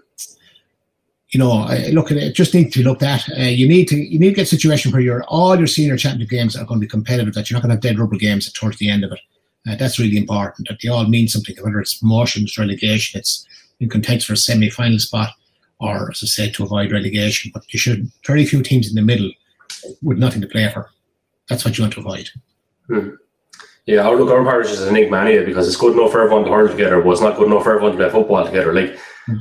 you 1.30 1.40
know, 1.40 1.68
look 1.92 2.10
at 2.10 2.18
it. 2.18 2.34
Just 2.34 2.54
need 2.54 2.72
to 2.72 2.80
be 2.80 2.86
looked 2.86 3.04
at. 3.04 3.30
Uh, 3.38 3.42
you 3.42 3.68
need 3.68 3.88
to 3.90 3.98
you 3.98 4.18
need 4.18 4.30
to 4.30 4.36
get 4.36 4.44
a 4.44 4.46
situation 4.46 4.92
where 4.92 5.02
your 5.02 5.24
all 5.26 5.58
your 5.58 5.68
senior 5.68 5.98
championship 5.98 6.30
games 6.30 6.56
are 6.56 6.66
going 6.66 6.80
to 6.80 6.86
be 6.86 6.90
competitive. 6.90 7.34
That 7.34 7.50
you're 7.50 7.58
not 7.58 7.63
going 7.63 7.70
to 7.70 7.76
have 7.76 7.82
dead 7.82 8.00
rubber 8.00 8.16
games 8.16 8.52
towards 8.54 8.78
the 8.78 8.90
end 8.90 9.04
of 9.04 9.12
it. 9.12 9.20
Uh, 9.67 9.75
that's 9.75 9.99
really 9.99 10.17
important. 10.17 10.67
That 10.67 10.80
they 10.82 10.89
all 10.89 11.08
mean 11.08 11.27
something. 11.27 11.56
Whether 11.62 11.80
it's 11.80 11.95
promotion, 11.95 12.43
it's 12.43 12.58
relegation, 12.58 13.19
it's 13.19 13.45
in 13.80 13.89
context 13.89 14.27
for 14.27 14.34
a 14.34 14.38
semi-final 14.38 14.99
spot, 14.99 15.32
or 15.80 16.12
as 16.12 16.21
I 16.23 16.27
said, 16.27 16.53
to 16.56 16.63
avoid 16.63 16.91
relegation. 16.91 17.51
But 17.53 17.71
you 17.73 17.80
should 17.80 18.12
very 18.25 18.45
few 18.45 18.63
teams 18.63 18.89
in 18.89 18.95
the 18.95 19.01
middle 19.01 19.32
with 20.01 20.17
nothing 20.17 20.41
to 20.41 20.47
play 20.47 20.69
for. 20.69 20.89
That's 21.49 21.65
what 21.65 21.77
you 21.77 21.84
want 21.84 21.93
to 21.93 21.99
avoid. 21.99 22.30
Hmm. 22.88 23.10
Yeah, 23.86 24.06
our 24.06 24.17
look, 24.17 24.30
our 24.30 24.43
parish 24.43 24.69
is 24.69 24.82
an 24.82 24.89
enigma 24.89 25.19
anyway 25.19 25.45
because 25.45 25.65
it's 25.65 25.77
good 25.77 25.93
enough 25.93 26.12
for 26.12 26.21
everyone 26.21 26.43
to 26.43 26.51
hurl 26.51 26.67
together, 26.67 27.01
but 27.01 27.12
it's 27.12 27.21
not 27.21 27.38
good 27.38 27.47
enough 27.47 27.63
for 27.63 27.73
everyone 27.73 27.93
to 27.93 27.97
play 27.97 28.10
football 28.10 28.45
together. 28.45 28.73
Like 28.73 28.99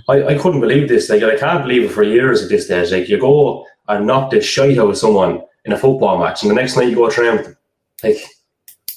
I, 0.09 0.35
I 0.35 0.39
couldn't 0.39 0.61
believe 0.61 0.89
this. 0.89 1.11
Like 1.11 1.25
I 1.25 1.37
can't 1.37 1.65
believe 1.65 1.83
it 1.83 1.93
for 1.93 2.05
years 2.05 2.43
at 2.43 2.49
this 2.49 2.67
stage. 2.67 2.93
Like 2.93 3.09
you 3.09 3.19
go 3.19 3.67
and 3.89 4.07
knock 4.07 4.31
the 4.31 4.41
shite 4.41 4.79
out 4.79 4.91
of 4.91 4.99
someone 4.99 5.43
in 5.65 5.73
a 5.73 5.79
football 5.79 6.19
match, 6.19 6.43
and 6.43 6.51
the 6.51 6.55
next 6.55 6.77
night 6.77 6.89
you 6.89 6.95
go 6.95 7.11
train 7.11 7.37
with 7.37 7.45
them. 7.45 7.57
Like, 8.05 8.19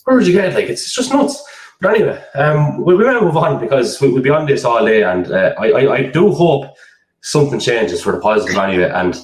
where 0.09 0.17
would 0.17 0.27
you 0.27 0.33
get? 0.33 0.55
Like 0.55 0.65
it's 0.65 0.91
just 0.91 1.13
nuts. 1.13 1.43
But 1.79 1.95
anyway, 1.95 2.21
um, 2.33 2.83
we, 2.83 2.95
we 2.95 3.03
to 3.03 3.21
move 3.21 3.37
on 3.37 3.59
because 3.59 4.01
we, 4.01 4.11
will 4.11 4.23
be 4.23 4.31
on 4.31 4.47
this 4.47 4.65
all 4.65 4.83
day, 4.83 5.03
and 5.03 5.31
uh, 5.31 5.53
I, 5.59 5.71
I, 5.71 5.93
I 5.93 6.03
do 6.03 6.31
hope 6.31 6.75
something 7.21 7.59
changes 7.59 8.01
for 8.01 8.11
the 8.11 8.19
positive 8.19 8.57
anyway. 8.57 8.89
And 8.89 9.15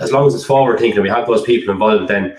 as 0.00 0.10
long 0.10 0.26
as 0.26 0.34
it's 0.34 0.44
forward 0.44 0.78
thinking, 0.78 0.96
and 0.96 1.02
we 1.02 1.10
have 1.10 1.26
those 1.26 1.42
people 1.42 1.72
involved, 1.72 2.08
then 2.08 2.36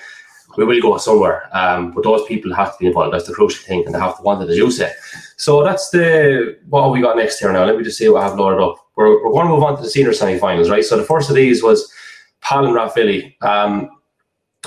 we 0.57 0.65
will 0.65 0.81
go 0.81 0.97
somewhere. 0.97 1.47
Um, 1.55 1.91
but 1.91 2.03
those 2.03 2.25
people 2.25 2.53
have 2.55 2.71
to 2.71 2.77
be 2.79 2.87
involved. 2.87 3.13
That's 3.13 3.27
the 3.27 3.33
crucial 3.33 3.63
thing, 3.63 3.85
and 3.85 3.93
they 3.93 3.99
have 3.99 4.17
to 4.17 4.23
want 4.23 4.41
it, 4.41 4.49
as 4.49 4.57
you 4.57 4.71
say. 4.71 4.91
So 5.37 5.63
that's 5.63 5.91
the 5.91 6.57
what 6.69 6.91
we 6.91 7.01
got 7.01 7.17
next 7.17 7.37
here 7.37 7.53
now. 7.53 7.65
Let 7.65 7.77
me 7.77 7.83
just 7.83 7.99
see 7.99 8.09
what 8.09 8.23
I 8.23 8.29
have 8.29 8.39
loaded 8.39 8.63
up. 8.63 8.77
We're, 8.95 9.23
we're 9.23 9.31
going 9.31 9.45
to 9.45 9.53
move 9.53 9.63
on 9.63 9.77
to 9.77 9.83
the 9.83 9.89
senior 9.89 10.11
semi-finals, 10.11 10.71
right? 10.71 10.83
So 10.83 10.97
the 10.97 11.03
first 11.03 11.29
of 11.29 11.35
these 11.35 11.61
was 11.61 11.93
Pal 12.41 12.65
and 12.65 12.75
Rathvilly. 12.75 13.35
Um, 13.43 13.91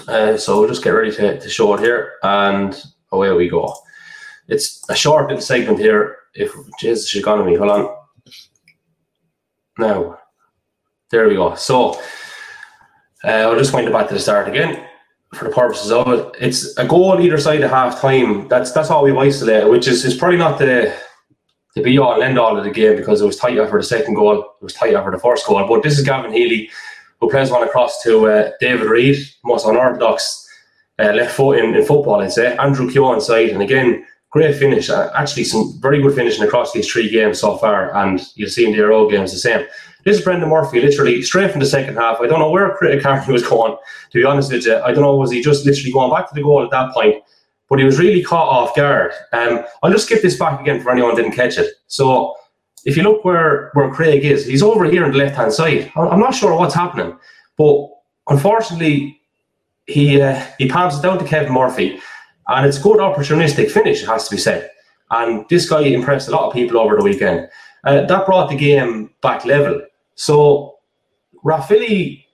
uh, 0.08 0.36
so 0.36 0.60
we'll 0.60 0.68
just 0.68 0.84
get 0.84 0.90
ready 0.90 1.12
to, 1.16 1.38
to 1.38 1.48
show 1.50 1.74
it 1.74 1.80
here, 1.80 2.14
and 2.22 2.80
away 3.14 3.32
we 3.32 3.48
go. 3.48 3.74
It's 4.48 4.84
a 4.88 4.94
short 4.94 5.28
little 5.28 5.40
segment 5.40 5.78
here. 5.78 6.16
If 6.34 6.52
Jesus, 6.78 7.08
she's 7.08 7.24
gone 7.24 7.38
on 7.38 7.46
me. 7.46 7.56
Hold 7.56 7.70
on. 7.70 7.96
Now, 9.78 10.18
there 11.10 11.28
we 11.28 11.34
go. 11.34 11.54
So 11.54 11.94
uh, 13.24 13.28
I'll 13.28 13.58
just 13.58 13.72
wind 13.72 13.88
it 13.88 13.92
back 13.92 14.08
to 14.08 14.14
the 14.14 14.20
start 14.20 14.48
again 14.48 14.86
for 15.32 15.44
the 15.44 15.54
purposes 15.54 15.90
of 15.90 16.08
it. 16.08 16.34
It's 16.40 16.76
a 16.76 16.86
goal 16.86 17.20
either 17.20 17.38
side 17.38 17.62
of 17.62 17.70
half 17.70 18.00
time. 18.00 18.48
That's 18.48 18.72
that's 18.72 18.90
all 18.90 19.04
we've 19.04 19.16
isolated, 19.16 19.68
which 19.68 19.88
is, 19.88 20.04
is 20.04 20.16
probably 20.16 20.38
not 20.38 20.58
the 20.58 20.94
the 21.74 21.82
be 21.82 21.98
all 21.98 22.14
and 22.14 22.22
end 22.22 22.38
all 22.38 22.56
of 22.56 22.64
the 22.64 22.70
game 22.70 22.96
because 22.96 23.20
it 23.20 23.26
was 23.26 23.36
tight 23.36 23.58
after 23.58 23.76
the 23.76 23.82
second 23.82 24.14
goal, 24.14 24.40
it 24.40 24.62
was 24.62 24.74
tight 24.74 24.94
after 24.94 25.10
the 25.10 25.18
first 25.18 25.46
goal. 25.46 25.66
But 25.66 25.82
this 25.82 25.98
is 25.98 26.04
Gavin 26.04 26.32
Healy 26.32 26.70
who 27.20 27.30
plays 27.30 27.50
one 27.50 27.66
across 27.66 28.02
to 28.02 28.28
uh, 28.28 28.50
David 28.60 28.86
Reid, 28.86 29.16
most 29.44 29.66
unorthodox 29.66 30.43
uh, 30.98 31.12
left 31.12 31.34
foot 31.34 31.58
in, 31.58 31.74
in 31.74 31.84
football, 31.84 32.20
I'd 32.20 32.32
say. 32.32 32.56
Andrew 32.56 32.90
Keogh 32.90 33.18
side, 33.18 33.50
and 33.50 33.62
again, 33.62 34.04
great 34.30 34.56
finish. 34.56 34.90
Uh, 34.90 35.10
actually, 35.14 35.44
some 35.44 35.78
very 35.80 36.00
good 36.00 36.14
finishing 36.14 36.44
across 36.44 36.72
these 36.72 36.90
three 36.90 37.08
games 37.08 37.40
so 37.40 37.56
far, 37.56 37.94
and 37.96 38.20
you'll 38.34 38.50
see 38.50 38.64
in 38.64 38.72
the 38.72 38.78
Euro 38.78 39.08
games 39.08 39.32
the 39.32 39.38
same. 39.38 39.66
This 40.04 40.18
is 40.18 40.24
Brendan 40.24 40.50
Murphy, 40.50 40.80
literally 40.80 41.22
straight 41.22 41.50
from 41.50 41.60
the 41.60 41.66
second 41.66 41.96
half. 41.96 42.20
I 42.20 42.26
don't 42.26 42.38
know 42.38 42.50
where 42.50 42.76
Critic 42.76 43.02
Carney 43.02 43.32
was 43.32 43.46
going, 43.46 43.76
to 44.10 44.18
be 44.18 44.24
honest 44.24 44.52
with 44.52 44.66
you. 44.66 44.76
I 44.76 44.92
don't 44.92 45.02
know, 45.02 45.16
was 45.16 45.30
he 45.30 45.42
just 45.42 45.64
literally 45.64 45.92
going 45.92 46.10
back 46.10 46.28
to 46.28 46.34
the 46.34 46.42
goal 46.42 46.62
at 46.62 46.70
that 46.70 46.92
point? 46.92 47.22
But 47.70 47.78
he 47.78 47.86
was 47.86 47.98
really 47.98 48.22
caught 48.22 48.48
off 48.48 48.76
guard. 48.76 49.12
Um, 49.32 49.64
I'll 49.82 49.90
just 49.90 50.04
skip 50.04 50.20
this 50.20 50.38
back 50.38 50.60
again 50.60 50.82
for 50.82 50.90
anyone 50.90 51.16
didn't 51.16 51.32
catch 51.32 51.56
it. 51.56 51.72
So 51.86 52.34
if 52.84 52.96
you 52.96 53.02
look 53.02 53.24
where, 53.24 53.70
where 53.72 53.90
Craig 53.90 54.24
is, 54.24 54.46
he's 54.46 54.62
over 54.62 54.84
here 54.84 55.04
on 55.04 55.12
the 55.12 55.16
left 55.16 55.36
hand 55.36 55.52
side. 55.52 55.90
I'm 55.96 56.20
not 56.20 56.34
sure 56.34 56.54
what's 56.54 56.74
happening, 56.74 57.16
but 57.56 57.88
unfortunately, 58.28 59.22
he 59.86 60.20
uh, 60.20 60.44
he 60.58 60.68
palms 60.68 60.98
it 60.98 61.02
down 61.02 61.18
to 61.18 61.24
Kevin 61.24 61.52
Murphy, 61.52 62.00
and 62.48 62.66
it's 62.66 62.78
a 62.78 62.82
good 62.82 62.98
opportunistic 62.98 63.70
finish, 63.70 64.02
it 64.02 64.06
has 64.06 64.28
to 64.28 64.34
be 64.34 64.40
said. 64.40 64.70
And 65.10 65.44
this 65.48 65.68
guy 65.68 65.80
impressed 65.80 66.28
a 66.28 66.32
lot 66.32 66.46
of 66.46 66.52
people 66.52 66.78
over 66.78 66.96
the 66.96 67.04
weekend. 67.04 67.48
Uh, 67.84 68.04
that 68.06 68.26
brought 68.26 68.48
the 68.48 68.56
game 68.56 69.10
back 69.20 69.44
level. 69.44 69.82
So 70.14 70.78
Rathvilly, 71.44 72.24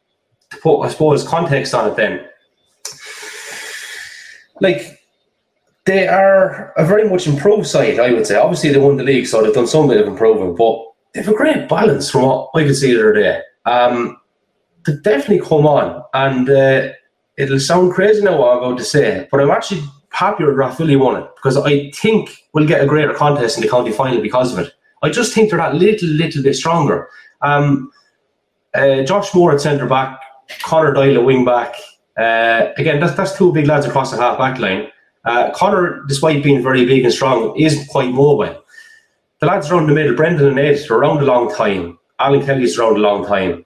to 0.51 0.57
put 0.59 0.83
I 0.83 0.89
suppose 0.89 1.27
context 1.27 1.75
on 1.75 1.91
it, 1.91 1.97
then, 1.97 2.27
like 4.61 5.01
they 5.87 6.07
are 6.07 6.73
a 6.77 6.85
very 6.85 7.09
much 7.09 7.27
improved 7.27 7.67
side, 7.67 7.99
I 7.99 8.13
would 8.13 8.27
say. 8.27 8.37
Obviously, 8.37 8.71
they 8.71 8.79
won 8.79 8.97
the 8.97 9.03
league, 9.03 9.27
so 9.27 9.43
they've 9.43 9.53
done 9.53 9.67
some 9.67 9.89
bit 9.89 10.01
of 10.01 10.07
improving, 10.07 10.55
but 10.55 10.79
they've 11.13 11.27
a 11.27 11.35
great 11.35 11.69
balance 11.69 12.11
from 12.11 12.23
what 12.23 12.51
I 12.55 12.65
could 12.65 12.77
see 12.77 12.93
the 12.93 13.01
other 13.01 13.15
day. 13.15 13.43
Um, 13.65 14.21
they 14.87 14.95
definitely 15.03 15.41
come 15.41 15.67
on, 15.67 16.05
and 16.15 16.49
uh, 16.49 16.93
it'll 17.41 17.59
sound 17.59 17.93
crazy 17.93 18.23
now 18.23 18.39
what 18.39 18.53
I'm 18.53 18.59
about 18.59 18.79
to 18.79 18.85
say, 18.85 19.27
but 19.31 19.41
I'm 19.41 19.51
actually 19.51 19.83
happier 20.11 20.53
Rathvilly 20.53 20.99
won 20.99 21.23
it 21.23 21.29
because 21.37 21.57
I 21.57 21.91
think 21.91 22.45
we'll 22.53 22.67
get 22.67 22.83
a 22.83 22.87
greater 22.87 23.15
contest 23.15 23.57
in 23.57 23.63
the 23.63 23.69
county 23.69 23.93
final 23.93 24.21
because 24.21 24.53
of 24.53 24.59
it. 24.59 24.73
I 25.03 25.09
just 25.09 25.33
think 25.33 25.49
they're 25.49 25.59
that 25.59 25.75
little, 25.75 26.09
little 26.09 26.43
bit 26.43 26.55
stronger. 26.55 27.09
Um, 27.41 27.91
uh, 28.75 29.03
Josh 29.03 29.35
Moore 29.35 29.55
at 29.55 29.61
centre 29.61 29.87
back, 29.87 30.21
Connor 30.63 30.93
Doyle 30.93 31.17
at 31.17 31.25
wing 31.25 31.45
back. 31.45 31.75
Uh, 32.19 32.73
again, 32.77 33.01
that's, 33.01 33.17
that's 33.17 33.37
two 33.37 33.53
big 33.53 33.67
lads 33.67 33.87
across 33.87 34.11
the 34.11 34.19
half 34.19 34.37
back 34.37 34.59
line. 34.59 34.89
Uh, 35.25 35.51
Connor, 35.55 36.05
despite 36.07 36.43
being 36.43 36.63
very 36.63 36.85
big 36.85 37.05
and 37.05 37.13
strong, 37.13 37.59
is 37.59 37.87
quite 37.89 38.13
mobile. 38.13 38.63
The 39.41 39.47
lads 39.47 39.71
around 39.71 39.87
the 39.87 39.95
middle, 39.95 40.15
Brendan 40.15 40.49
and 40.49 40.59
Ed, 40.59 40.79
are 40.91 40.99
around 40.99 41.23
a 41.23 41.25
long 41.25 41.55
time. 41.55 41.99
Alan 42.19 42.45
Kelly's 42.45 42.79
around 42.79 42.97
a 42.97 43.01
long 43.01 43.27
time. 43.27 43.65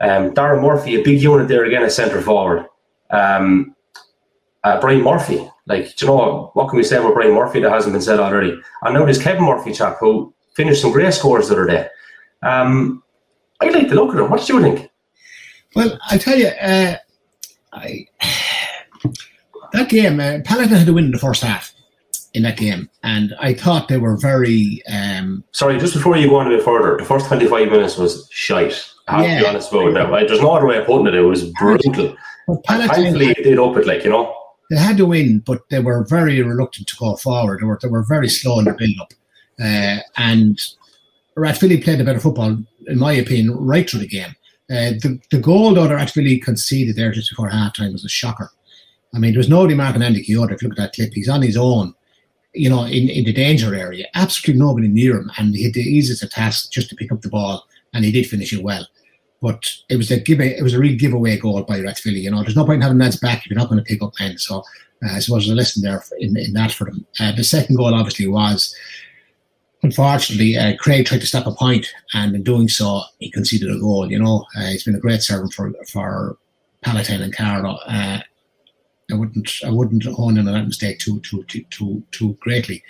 Um, 0.00 0.32
Darren 0.34 0.62
Murphy, 0.62 0.96
a 0.96 1.02
big 1.02 1.22
unit 1.22 1.48
there 1.48 1.64
again, 1.64 1.82
a 1.82 1.90
centre 1.90 2.20
forward. 2.20 2.66
Um, 3.10 3.74
uh, 4.64 4.80
Brian 4.80 5.02
Murphy, 5.02 5.48
like, 5.66 5.96
do 5.96 6.06
you 6.06 6.06
know 6.06 6.50
what, 6.54 6.68
can 6.68 6.76
we 6.76 6.82
say 6.82 6.96
about 6.96 7.14
Brian 7.14 7.34
Murphy 7.34 7.60
that 7.60 7.70
hasn't 7.70 7.92
been 7.92 8.02
said 8.02 8.18
already? 8.18 8.58
I 8.82 8.92
now 8.92 9.04
there's 9.04 9.22
Kevin 9.22 9.44
Murphy, 9.44 9.72
chap, 9.72 9.98
who 10.00 10.34
finished 10.54 10.82
some 10.82 10.92
great 10.92 11.12
scores 11.14 11.48
the 11.48 11.54
other 11.54 11.66
day. 11.66 11.88
Um, 12.42 13.02
I 13.60 13.68
like 13.68 13.88
the 13.88 13.94
look 13.94 14.14
at 14.14 14.20
him. 14.20 14.30
What 14.30 14.44
do 14.44 14.54
you 14.54 14.62
think? 14.62 14.90
Well, 15.74 15.98
I 16.10 16.18
tell 16.18 16.38
you, 16.38 16.48
uh, 16.48 16.96
I, 17.72 18.06
that 19.72 19.88
game, 19.88 20.20
uh, 20.20 20.38
Palatine 20.44 20.76
had 20.76 20.86
to 20.86 20.94
win 20.94 21.06
in 21.06 21.10
the 21.12 21.18
first 21.18 21.42
half 21.42 21.72
in 22.34 22.42
that 22.42 22.56
game, 22.56 22.88
and 23.02 23.34
I 23.40 23.54
thought 23.54 23.88
they 23.88 23.98
were 23.98 24.16
very. 24.16 24.82
Um, 24.86 25.44
Sorry, 25.52 25.78
just 25.78 25.94
before 25.94 26.16
you 26.16 26.28
go 26.28 26.36
on 26.36 26.46
a 26.46 26.56
bit 26.56 26.64
further, 26.64 26.96
the 26.96 27.04
first 27.04 27.26
25 27.26 27.68
minutes 27.68 27.96
was 27.96 28.28
shite. 28.30 28.90
I 29.08 29.16
have 29.16 29.24
yeah, 29.24 29.34
to 29.36 29.44
be 29.44 29.48
honest 29.48 29.72
about 29.72 30.22
it. 30.22 30.28
There's 30.28 30.40
no 30.40 30.52
other 30.52 30.66
way 30.66 30.78
of 30.78 30.86
putting 30.86 31.06
it. 31.06 31.14
It 31.14 31.22
was 31.22 31.44
brutal. 31.52 32.16
But 32.48 32.66
thankfully, 32.66 33.26
it 33.26 33.44
did 33.44 33.58
it, 33.58 33.86
like, 33.86 34.02
you 34.02 34.10
know. 34.10 34.34
They 34.70 34.76
had 34.76 34.96
to 34.96 35.06
win, 35.06 35.40
but 35.40 35.68
they 35.68 35.80
were 35.80 36.04
very 36.04 36.42
reluctant 36.42 36.88
to 36.88 36.96
go 36.96 37.14
forward. 37.16 37.60
They 37.60 37.66
were, 37.66 37.78
they 37.80 37.88
were 37.88 38.02
very 38.02 38.28
slow 38.28 38.58
in 38.58 38.64
the 38.64 38.72
build 38.72 38.96
up. 39.00 39.12
Uh, 39.60 39.98
and 40.16 40.58
Rathvilly 41.36 41.82
played 41.82 42.00
a 42.00 42.04
better 42.04 42.20
football, 42.20 42.56
in 42.86 42.98
my 42.98 43.12
opinion, 43.12 43.54
right 43.54 43.88
through 43.88 44.00
the 44.00 44.08
game. 44.08 44.34
Uh, 44.70 44.96
the, 45.00 45.20
the 45.30 45.40
goal, 45.40 45.74
though, 45.74 45.86
that 45.88 45.94
Rathvilly 45.94 46.42
conceded 46.42 46.96
there 46.96 47.12
just 47.12 47.30
before 47.30 47.48
half 47.48 47.76
time 47.76 47.92
was 47.92 48.04
a 48.04 48.08
shocker. 48.08 48.50
I 49.14 49.18
mean, 49.18 49.32
there 49.32 49.38
was 49.38 49.48
nobody 49.48 49.74
marking 49.74 50.02
Andy 50.02 50.24
Quixote. 50.24 50.54
If 50.54 50.62
you 50.62 50.68
look 50.68 50.78
at 50.78 50.82
that 50.82 50.94
clip, 50.94 51.12
he's 51.14 51.28
on 51.28 51.42
his 51.42 51.56
own, 51.56 51.94
you 52.54 52.68
know, 52.68 52.84
in, 52.84 53.08
in 53.08 53.24
the 53.24 53.32
danger 53.32 53.74
area. 53.74 54.06
Absolutely 54.14 54.60
nobody 54.60 54.88
near 54.88 55.16
him. 55.18 55.30
And 55.38 55.54
he 55.54 55.64
had 55.64 55.74
the 55.74 55.80
easiest 55.80 56.30
task 56.30 56.70
just 56.70 56.90
to 56.90 56.96
pick 56.96 57.12
up 57.12 57.22
the 57.22 57.30
ball, 57.30 57.66
and 57.94 58.04
he 58.04 58.12
did 58.12 58.26
finish 58.26 58.52
it 58.52 58.62
well. 58.62 58.86
But 59.40 59.64
it 59.88 59.96
was 59.96 60.10
a 60.10 60.18
give 60.18 60.40
it 60.40 60.62
was 60.62 60.74
a 60.74 60.78
real 60.78 60.98
giveaway 60.98 61.38
goal 61.38 61.62
by 61.62 61.78
Rathvilly. 61.78 62.22
You 62.22 62.30
know, 62.30 62.42
there's 62.42 62.56
no 62.56 62.64
point 62.64 62.76
in 62.76 62.82
having 62.82 62.98
lads 62.98 63.20
back 63.20 63.38
if 63.38 63.50
you're 63.50 63.58
not 63.58 63.68
going 63.68 63.78
to 63.78 63.84
pick 63.84 64.02
up 64.02 64.12
men. 64.18 64.36
So 64.38 64.64
uh, 65.04 65.12
I 65.12 65.20
suppose 65.20 65.44
there's 65.44 65.52
a 65.52 65.54
lesson 65.54 65.82
there 65.82 66.02
in, 66.18 66.36
in 66.36 66.54
that 66.54 66.72
for 66.72 66.86
them. 66.86 67.06
Uh, 67.20 67.32
the 67.32 67.44
second 67.44 67.76
goal 67.76 67.94
obviously 67.94 68.26
was 68.26 68.74
unfortunately, 69.82 70.56
uh, 70.56 70.76
Craig 70.76 71.06
tried 71.06 71.20
to 71.20 71.26
stop 71.26 71.46
a 71.46 71.52
point, 71.52 71.86
and 72.14 72.34
in 72.34 72.42
doing 72.42 72.68
so, 72.68 73.02
he 73.18 73.30
conceded 73.30 73.70
a 73.70 73.78
goal. 73.78 74.10
You 74.10 74.18
know, 74.18 74.44
uh, 74.56 74.66
he's 74.66 74.84
been 74.84 74.94
a 74.94 75.00
great 75.00 75.22
servant 75.22 75.52
for 75.52 75.72
for 75.90 76.36
Palatine 76.82 77.22
and 77.22 77.34
Carlow. 77.34 77.76
Uh, 77.86 78.20
I 79.10 79.14
wouldn't 79.14 79.50
I 79.64 79.70
wouldn't 79.70 80.04
hone 80.04 80.38
in 80.38 80.48
on 80.48 80.54
that 80.54 80.66
mistake 80.66 80.98
too 80.98 81.20
too 81.20 81.44
too 81.44 81.64
too, 81.70 82.02
too 82.12 82.36
greatly. 82.40 82.82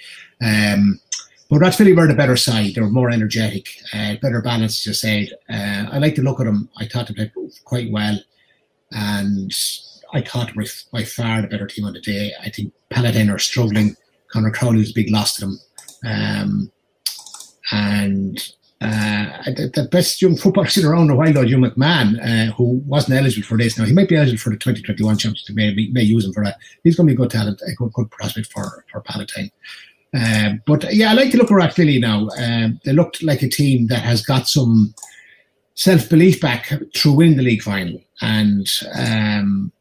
Um, 0.43 1.01
but 1.49 1.61
Rathvilly 1.61 1.97
were 1.97 2.07
the 2.07 2.15
better 2.15 2.37
side. 2.37 2.75
They 2.75 2.81
were 2.81 2.91
more 2.91 3.11
energetic, 3.11 3.69
uh, 3.95 4.17
better 4.21 4.43
balanced, 4.43 4.87
as 4.87 5.05
I 5.05 5.09
said. 5.09 5.33
Uh, 5.49 5.95
I 5.95 5.99
like 5.99 6.15
to 6.17 6.23
look 6.23 6.41
at 6.41 6.45
them. 6.45 6.69
I 6.77 6.87
thought 6.87 7.09
they 7.09 7.15
played 7.15 7.33
quite 7.65 7.91
well, 7.91 8.19
and 8.93 9.53
I 10.13 10.21
thought 10.21 10.55
by, 10.55 10.65
by 10.93 11.05
far 11.05 11.43
the 11.43 11.49
better 11.49 11.67
team 11.67 11.87
on 11.87 11.95
the 11.95 12.01
day. 12.01 12.33
I 12.43 12.51
think 12.51 12.73
Palatine 12.91 13.31
are 13.31 13.39
struggling. 13.39 13.97
Conor 14.31 14.51
Crowley 14.51 14.79
was 14.79 14.91
a 14.91 14.95
big 14.95 15.11
loss 15.11 15.37
to 15.37 15.41
them. 15.43 15.59
Um, 16.05 16.73
and 17.71 18.39
uh, 18.81 19.43
the, 19.47 19.71
the, 19.75 19.89
best 19.91 20.23
young 20.23 20.37
footballer 20.37 20.69
sitting 20.69 20.89
around 20.89 21.11
a 21.11 21.17
while 21.17 21.33
though, 21.33 21.45
Jim 21.45 21.63
McMahon, 21.63 22.19
uh, 22.23 22.53
who 22.53 22.83
wasn't 22.87 23.19
eligible 23.19 23.47
for 23.47 23.59
this. 23.59 23.77
Now 23.77 23.85
he 23.85 23.93
might 23.93 24.09
be 24.09 24.17
eligible 24.17 24.39
for 24.39 24.51
the 24.51 24.57
2021 24.57 25.19
championship. 25.19 25.57
May, 25.57 25.89
may 25.91 26.03
use 26.03 26.25
him 26.25 26.33
for 26.33 26.45
that. 26.45 26.59
He's 26.85 26.95
going 26.95 27.09
to 27.09 27.15
be 27.15 27.15
a 27.15 27.17
good 27.17 27.31
talent, 27.31 27.61
a 27.67 27.75
good, 27.75 27.93
good 27.93 28.11
prospect 28.11 28.53
for 28.53 28.85
for 28.91 29.01
Palatine. 29.01 29.51
Um, 30.15 30.63
but 30.67 30.93
yeah, 30.95 31.11
I 31.11 31.15
like 31.15 31.31
to 31.33 31.37
look 31.37 31.51
at 31.51 31.75
Philly 31.75 31.99
now. 31.99 32.29
Um, 32.39 32.81
they 32.85 32.93
looked 32.93 33.23
like 33.23 33.43
a 33.43 33.49
team 33.49 33.89
that 33.89 34.03
has 34.03 34.23
got 34.23 34.49
some 34.49 34.95
self 35.75 36.09
belief 36.09 36.41
back 36.41 36.73
through 36.97 37.13
winning 37.13 37.37
the 37.37 37.43
league 37.43 37.63
final. 37.63 38.01
And 38.21 38.67
um, 38.99 39.73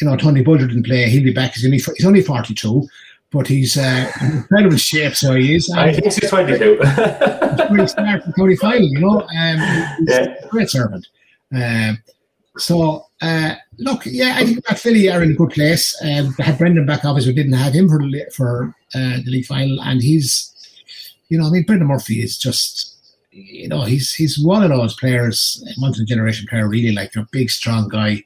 you 0.00 0.08
know, 0.08 0.16
Tony 0.16 0.42
Bulger 0.42 0.66
didn't 0.66 0.86
play. 0.86 1.08
He'll 1.08 1.24
be 1.24 1.32
back. 1.32 1.54
He's 1.54 1.64
only 1.64 1.78
he's 1.78 2.06
only 2.06 2.22
42 2.22 2.86
but 3.34 3.48
he's 3.48 3.76
uh, 3.76 4.10
in 4.22 4.30
incredible 4.38 4.76
shape, 4.76 5.14
so 5.14 5.34
he 5.34 5.56
is. 5.56 5.68
I 5.70 5.92
think 5.92 6.04
he's 6.04 6.30
22. 6.30 6.78
he's 7.76 7.92
smart 7.92 8.22
for 8.22 8.32
Tony 8.38 8.54
Final, 8.54 8.88
you 8.88 9.00
know. 9.00 9.22
Um, 9.22 10.06
yeah. 10.06 10.36
great 10.50 10.70
servant. 10.70 11.08
Um, 11.52 11.98
so, 12.56 13.06
uh, 13.20 13.54
look, 13.78 14.02
yeah, 14.06 14.34
I 14.36 14.44
think 14.44 14.64
Rathvilly 14.64 15.12
are 15.12 15.22
in 15.24 15.32
a 15.32 15.34
good 15.34 15.50
place. 15.50 16.00
Um, 16.00 16.32
they 16.38 16.44
had 16.44 16.58
Brendan 16.58 16.86
back, 16.86 17.04
obviously, 17.04 17.32
we 17.32 17.42
didn't 17.42 17.58
have 17.58 17.72
him 17.72 17.88
for 17.88 18.00
for 18.32 18.74
uh, 18.94 19.18
the 19.24 19.30
league 19.30 19.46
final, 19.46 19.80
and 19.82 20.02
he's, 20.02 20.52
you 21.28 21.38
know, 21.38 21.46
I 21.46 21.50
mean, 21.50 21.64
Brendan 21.64 21.88
Murphy 21.88 22.22
is 22.22 22.38
just, 22.38 22.96
you 23.30 23.68
know, 23.68 23.82
he's 23.82 24.12
he's 24.12 24.38
one 24.38 24.62
of 24.62 24.70
those 24.70 24.94
players, 24.96 25.64
once 25.78 25.98
in 25.98 26.04
a 26.04 26.06
generation 26.06 26.46
player, 26.48 26.68
really 26.68 26.92
like 26.92 27.16
a 27.16 27.26
big, 27.32 27.50
strong 27.50 27.88
guy. 27.88 28.22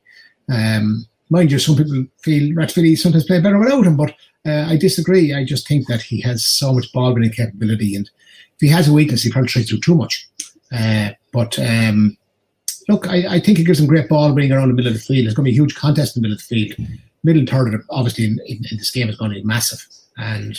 Um, 0.51 1.07
mind 1.31 1.51
you, 1.51 1.59
some 1.59 1.77
people 1.77 2.07
feel 2.23 2.55
Rathvilly 2.55 2.97
sometimes 2.97 3.27
play 3.27 3.41
better 3.41 3.59
without 3.59 3.87
him, 3.87 3.97
but 3.97 4.15
uh, 4.47 4.67
I 4.69 4.77
disagree. 4.77 5.35
I 5.35 5.45
just 5.45 5.67
think 5.67 5.87
that 5.89 6.03
he 6.03 6.21
has 6.23 6.45
so 6.45 6.73
much 6.73 6.93
ball 6.93 7.15
winning 7.15 7.31
capability, 7.31 7.95
and 7.95 8.09
if 8.55 8.61
he 8.61 8.69
has 8.69 8.89
a 8.89 8.93
weakness, 8.93 9.23
he 9.23 9.31
probably 9.31 9.49
tries 9.49 9.67
to 9.69 9.75
do 9.75 9.81
too 9.81 9.95
much. 9.95 10.29
Uh, 10.73 11.11
but 11.33 11.59
um, 11.59 12.17
look, 12.89 13.09
I, 13.09 13.37
I, 13.37 13.41
think 13.41 13.59
he 13.59 13.65
gives 13.65 13.81
him 13.81 13.87
great 13.87 14.09
ball 14.09 14.35
winning 14.35 14.53
around 14.53 14.69
the 14.69 14.75
middle 14.75 14.93
of 14.93 14.99
the 14.99 15.05
field. 15.05 15.25
There's 15.25 15.35
going 15.35 15.45
to 15.45 15.51
be 15.51 15.57
a 15.57 15.61
huge 15.61 15.75
contest 15.75 16.17
in 16.17 16.23
the 16.23 16.29
middle 16.29 16.37
of 16.37 16.47
the 16.47 16.75
field. 16.75 16.89
Middle 17.25 17.47
third, 17.47 17.83
obviously, 17.91 18.25
in, 18.25 18.39
in, 18.47 18.57
in, 18.71 18.77
this 18.77 18.91
game 18.91 19.09
is 19.09 19.17
going 19.17 19.31
to 19.31 19.41
be 19.41 19.45
massive. 19.45 19.87
And 20.19 20.59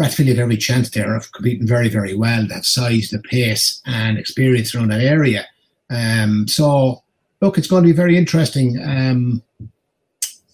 Rathvilly 0.00 0.28
had 0.28 0.38
every 0.38 0.56
chance 0.56 0.90
there 0.90 1.16
of 1.16 1.32
competing 1.32 1.66
very, 1.66 1.88
very 1.88 2.14
well. 2.14 2.46
That 2.46 2.64
size, 2.64 3.10
the 3.10 3.18
pace, 3.18 3.80
and 3.86 4.18
experience 4.18 4.74
around 4.74 4.88
that 4.88 5.00
area. 5.00 5.46
Um, 5.90 6.46
so, 6.46 7.02
look, 7.40 7.58
it's 7.58 7.68
going 7.68 7.82
to 7.82 7.88
be 7.88 7.96
very 7.96 8.16
interesting. 8.16 8.78
Um, 8.82 9.42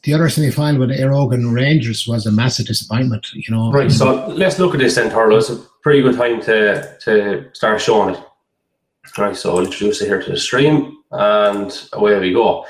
the 0.05 0.13
other 0.13 0.29
semi 0.29 0.51
final 0.51 0.81
with 0.81 0.91
Óg 0.91 1.55
Rangers 1.55 2.07
was 2.07 2.27
a 2.27 2.33
massive 2.33 2.67
disappointment, 2.67 3.33
you 3.33 3.55
know. 3.55 3.73
Right, 3.73 3.91
so 3.91 4.27
let's 4.29 4.59
look 4.59 4.75
at 4.75 4.81
this 4.81 4.95
then, 4.95 5.11
Turlough. 5.11 5.39
It's 5.39 5.51
a 5.51 5.57
pretty 5.83 6.03
good 6.03 6.17
time 6.17 6.41
to, 6.43 6.97
to 7.01 7.49
start 7.55 7.81
showing 7.81 8.15
it. 8.15 8.23
Right, 9.19 9.37
so 9.37 9.53
I'll 9.57 9.65
introduce 9.65 10.03
it 10.03 10.07
here 10.07 10.23
to 10.23 10.31
the 10.31 10.37
stream 10.37 10.99
and 11.11 11.89
away 11.93 12.19
we 12.19 12.33
go. 12.33 12.67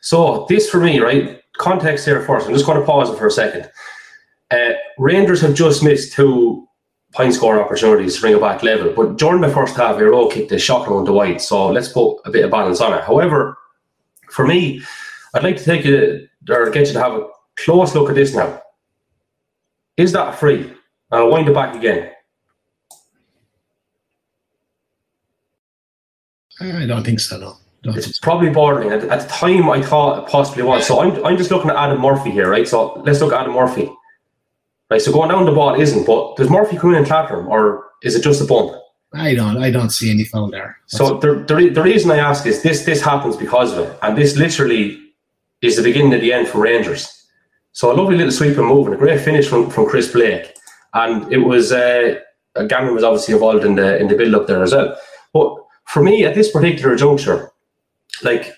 So, 0.00 0.46
this 0.48 0.70
for 0.70 0.80
me, 0.80 1.00
right, 1.00 1.42
context 1.58 2.06
here 2.06 2.22
first. 2.22 2.46
I'm 2.46 2.54
just 2.54 2.66
going 2.66 2.80
to 2.80 2.86
pause 2.86 3.10
it 3.10 3.18
for 3.18 3.26
a 3.26 3.30
second. 3.30 3.70
Uh, 4.50 4.72
Rangers 4.98 5.40
have 5.42 5.54
just 5.54 5.82
missed 5.82 6.12
two 6.12 6.66
point 7.12 7.34
scoring 7.34 7.62
opportunities 7.62 8.16
to 8.16 8.20
bring 8.20 8.36
it 8.36 8.40
back 8.40 8.62
level, 8.62 8.92
but 8.94 9.16
during 9.16 9.40
the 9.40 9.48
first 9.48 9.76
half, 9.76 9.96
Óg 9.96 10.32
kicked 10.32 10.52
a 10.52 10.58
shocking 10.58 10.92
on 10.92 11.04
to 11.04 11.12
white. 11.12 11.40
So, 11.40 11.68
let's 11.68 11.88
put 11.88 12.18
a 12.24 12.30
bit 12.30 12.44
of 12.44 12.50
balance 12.50 12.80
on 12.80 12.94
it. 12.94 13.04
However, 13.04 13.56
for 14.30 14.46
me, 14.46 14.82
I'd 15.34 15.42
like 15.42 15.56
to 15.56 15.64
take 15.64 15.84
a 15.86 16.28
or 16.50 16.70
get 16.70 16.86
you 16.86 16.94
to 16.94 17.00
have 17.00 17.12
a 17.12 17.26
close 17.56 17.94
look 17.94 18.08
at 18.08 18.14
this 18.14 18.34
now. 18.34 18.62
Is 19.96 20.12
that 20.12 20.36
free? 20.36 20.72
I'll 21.10 21.30
wind 21.30 21.48
it 21.48 21.54
back 21.54 21.74
again. 21.74 22.10
I 26.60 26.86
don't 26.86 27.04
think 27.04 27.20
so, 27.20 27.38
no. 27.38 27.56
Don't 27.82 27.96
it's 27.96 28.06
so. 28.06 28.22
probably 28.22 28.50
borderline. 28.50 28.92
At, 28.92 29.04
at, 29.04 29.20
the 29.22 29.28
time, 29.28 29.70
I 29.70 29.80
thought 29.80 30.24
it 30.24 30.30
possibly 30.30 30.64
was. 30.64 30.86
So 30.86 31.00
I'm, 31.00 31.24
I'm 31.24 31.36
just 31.36 31.50
looking 31.50 31.70
at 31.70 31.76
Adam 31.76 32.00
Murphy 32.00 32.30
here, 32.30 32.50
right? 32.50 32.66
So 32.66 32.94
let's 33.04 33.20
look 33.20 33.32
at 33.32 33.42
Adam 33.42 33.54
Murphy. 33.54 33.90
Right, 34.90 35.02
so 35.02 35.12
going 35.12 35.28
down 35.28 35.44
the 35.44 35.52
ball 35.52 35.78
isn't, 35.78 36.06
but 36.06 36.36
does 36.36 36.48
Murphy 36.48 36.76
come 36.78 36.90
in 36.90 36.96
and 36.96 37.06
clatter 37.06 37.40
him, 37.40 37.48
or 37.48 37.84
is 38.02 38.14
it 38.14 38.22
just 38.22 38.40
a 38.40 38.44
bump? 38.44 38.72
I 39.12 39.34
don't, 39.34 39.58
I 39.58 39.70
don't 39.70 39.90
see 39.90 40.10
any 40.10 40.24
foul 40.24 40.50
there. 40.50 40.78
so 40.86 41.18
the, 41.18 41.44
the, 41.46 41.70
the 41.70 41.82
reason 41.82 42.10
I 42.10 42.18
ask 42.18 42.46
is 42.46 42.62
this: 42.62 42.84
this 42.84 43.02
happens 43.02 43.36
because 43.36 43.72
of 43.72 43.86
it, 43.86 43.98
and 44.02 44.16
this 44.16 44.36
literally 44.36 44.98
is 45.62 45.76
the 45.76 45.82
beginning 45.82 46.14
of 46.14 46.20
the 46.20 46.32
end 46.32 46.48
for 46.48 46.60
Rangers. 46.60 47.14
So 47.72 47.92
a 47.92 47.94
lovely 47.94 48.16
little 48.16 48.32
sweep 48.32 48.56
and 48.58 48.66
move 48.66 48.86
and 48.86 48.94
a 48.94 48.98
great 48.98 49.20
finish 49.20 49.46
from, 49.46 49.70
from 49.70 49.86
Chris 49.86 50.10
Blake. 50.10 50.54
And 50.94 51.32
it 51.32 51.38
was 51.38 51.70
uh, 51.70 52.16
Gannon 52.66 52.94
was 52.94 53.04
obviously 53.04 53.34
involved 53.34 53.64
in 53.64 53.76
the 53.76 53.98
in 53.98 54.08
the 54.08 54.16
build 54.16 54.34
up 54.34 54.46
there 54.46 54.62
as 54.62 54.72
well. 54.72 54.96
But 55.32 55.56
for 55.86 56.02
me 56.02 56.24
at 56.24 56.34
this 56.34 56.50
particular 56.50 56.96
juncture, 56.96 57.52
like 58.22 58.52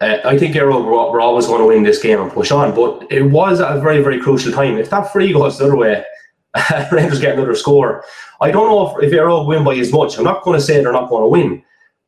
uh, 0.00 0.18
I 0.24 0.38
think 0.38 0.56
Arrow 0.56 0.82
were, 0.82 1.10
were 1.10 1.20
always 1.20 1.46
going 1.46 1.60
to 1.60 1.66
win 1.66 1.82
this 1.82 2.02
game 2.02 2.20
and 2.20 2.30
push 2.30 2.50
on. 2.50 2.74
But 2.74 3.06
it 3.10 3.22
was 3.22 3.60
at 3.60 3.76
a 3.76 3.80
very 3.80 4.02
very 4.02 4.20
crucial 4.20 4.52
time. 4.52 4.78
If 4.78 4.90
that 4.90 5.12
free 5.12 5.32
goes 5.32 5.58
the 5.58 5.66
other 5.66 5.76
way, 5.76 6.04
Rangers 6.92 7.20
get 7.20 7.34
another 7.34 7.54
score. 7.54 8.04
I 8.40 8.50
don't 8.50 8.68
know 8.68 8.98
if, 8.98 9.04
if 9.04 9.12
Arrow 9.12 9.44
win 9.44 9.64
by 9.64 9.74
as 9.76 9.92
much. 9.92 10.18
I'm 10.18 10.24
not 10.24 10.42
going 10.42 10.58
to 10.58 10.64
say 10.64 10.82
they're 10.82 10.92
not 10.92 11.08
going 11.08 11.22
to 11.22 11.28
win, 11.28 11.62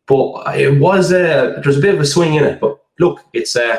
but 0.07 0.57
it 0.57 0.81
was 0.81 1.13
uh, 1.13 1.61
there's 1.63 1.79
a 1.79 1.81
bit 1.81 1.95
of 1.95 2.01
a 2.01 2.07
swing 2.07 2.35
in 2.35 2.45
it. 2.45 2.61
But 2.61 2.79
look, 2.99 3.21
it's 3.33 3.57
uh, 3.57 3.79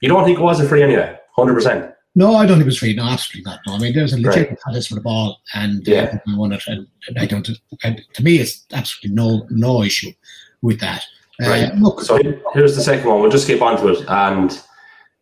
you 0.00 0.08
don't 0.08 0.24
think 0.24 0.38
it 0.38 0.42
was 0.42 0.60
a 0.60 0.68
free 0.68 0.82
anyway? 0.82 1.18
Hundred 1.36 1.54
percent. 1.54 1.92
No, 2.14 2.34
I 2.34 2.44
don't 2.44 2.58
think 2.58 2.62
it 2.62 2.66
was 2.66 2.78
free. 2.78 2.94
No, 2.94 3.04
absolutely 3.04 3.50
not. 3.50 3.60
No, 3.66 3.74
I 3.74 3.78
mean 3.78 3.94
there's 3.94 4.12
a 4.12 4.20
legit 4.20 4.50
right. 4.50 4.60
contest 4.60 4.88
for 4.88 4.96
the 4.96 5.00
ball, 5.00 5.40
and 5.54 5.88
uh, 5.88 5.92
yeah, 5.92 6.18
I 6.28 6.36
won 6.36 6.52
it. 6.52 6.62
And 6.66 6.86
I 7.18 7.26
don't. 7.26 7.48
And 7.82 8.02
to 8.12 8.22
me, 8.22 8.36
it's 8.36 8.66
absolutely 8.72 9.14
no 9.14 9.46
no 9.50 9.82
issue 9.82 10.12
with 10.60 10.80
that. 10.80 11.04
Uh, 11.40 11.48
right. 11.48 11.74
Look, 11.76 12.00
so 12.00 12.18
here's 12.52 12.76
the 12.76 12.82
second 12.82 13.08
one. 13.08 13.20
We'll 13.20 13.30
just 13.30 13.44
skip 13.44 13.62
on 13.62 13.78
to 13.78 13.88
it. 13.88 14.04
And 14.08 14.60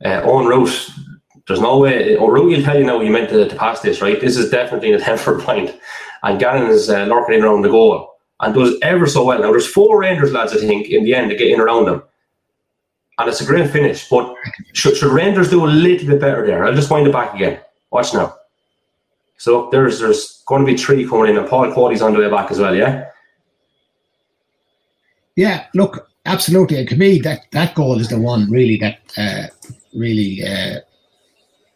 uh, 0.05 0.23
Owen 0.25 0.47
Root, 0.47 0.91
there's 1.47 1.61
no 1.61 1.79
way. 1.79 2.17
Owen 2.17 2.51
you'll 2.51 2.63
tell 2.63 2.79
you 2.79 2.85
now 2.85 3.01
he 3.01 3.09
meant 3.09 3.31
to, 3.31 3.49
to 3.49 3.57
pass 3.57 3.81
this, 3.81 4.01
right? 4.01 4.21
This 4.21 4.37
is 4.37 4.51
definitely 4.51 4.93
an 4.93 5.01
attempt 5.01 5.23
for 5.23 5.39
a 5.39 5.43
point. 5.43 5.79
And 6.23 6.39
Gannon 6.39 6.71
is 6.71 6.89
uh, 6.91 7.05
lurking 7.05 7.37
in 7.37 7.45
around 7.45 7.63
the 7.63 7.69
goal. 7.69 8.15
and 8.41 8.55
does 8.55 8.75
ever 8.83 9.07
so 9.07 9.25
well. 9.25 9.41
Now, 9.41 9.51
there's 9.51 9.67
four 9.67 10.01
Rangers 10.01 10.33
lads, 10.33 10.53
I 10.53 10.57
think, 10.57 10.89
in 10.89 11.05
the 11.05 11.15
end 11.15 11.31
to 11.31 11.37
get 11.37 11.49
in 11.49 11.61
around 11.61 11.87
them. 11.87 12.03
And 13.19 13.29
it's 13.29 13.41
a 13.41 13.47
great 13.47 13.71
finish. 13.71 14.09
But 14.09 14.35
should, 14.73 14.97
should 14.97 15.13
Rangers 15.13 15.51
do 15.51 15.65
a 15.65 15.69
little 15.69 16.07
bit 16.09 16.21
better 16.21 16.47
there? 16.47 16.65
I'll 16.65 16.75
just 16.75 16.91
wind 16.91 17.07
it 17.07 17.13
back 17.13 17.35
again. 17.35 17.61
Watch 17.91 18.15
now. 18.15 18.37
So 19.37 19.69
there's 19.71 20.01
there's 20.01 20.43
going 20.47 20.65
to 20.65 20.71
be 20.71 20.77
three 20.77 21.07
coming 21.09 21.31
in, 21.31 21.39
and 21.39 21.49
Paul 21.49 21.73
Coady's 21.73 22.03
on 22.03 22.13
the 22.13 22.19
way 22.19 22.31
back 22.31 22.51
as 22.51 22.59
well, 22.59 22.75
yeah? 22.75 23.10
Yeah, 25.41 25.65
look, 25.73 26.07
absolutely. 26.27 26.77
And 26.81 26.89
to 26.91 26.97
me, 26.97 27.19
that, 27.21 27.47
that 27.53 27.75
goal 27.75 27.99
is 27.99 28.11
the 28.11 28.21
one 28.21 28.51
really 28.51 28.77
that 28.77 28.99
uh, 29.17 29.47
really 29.95 30.45
uh, 30.47 30.81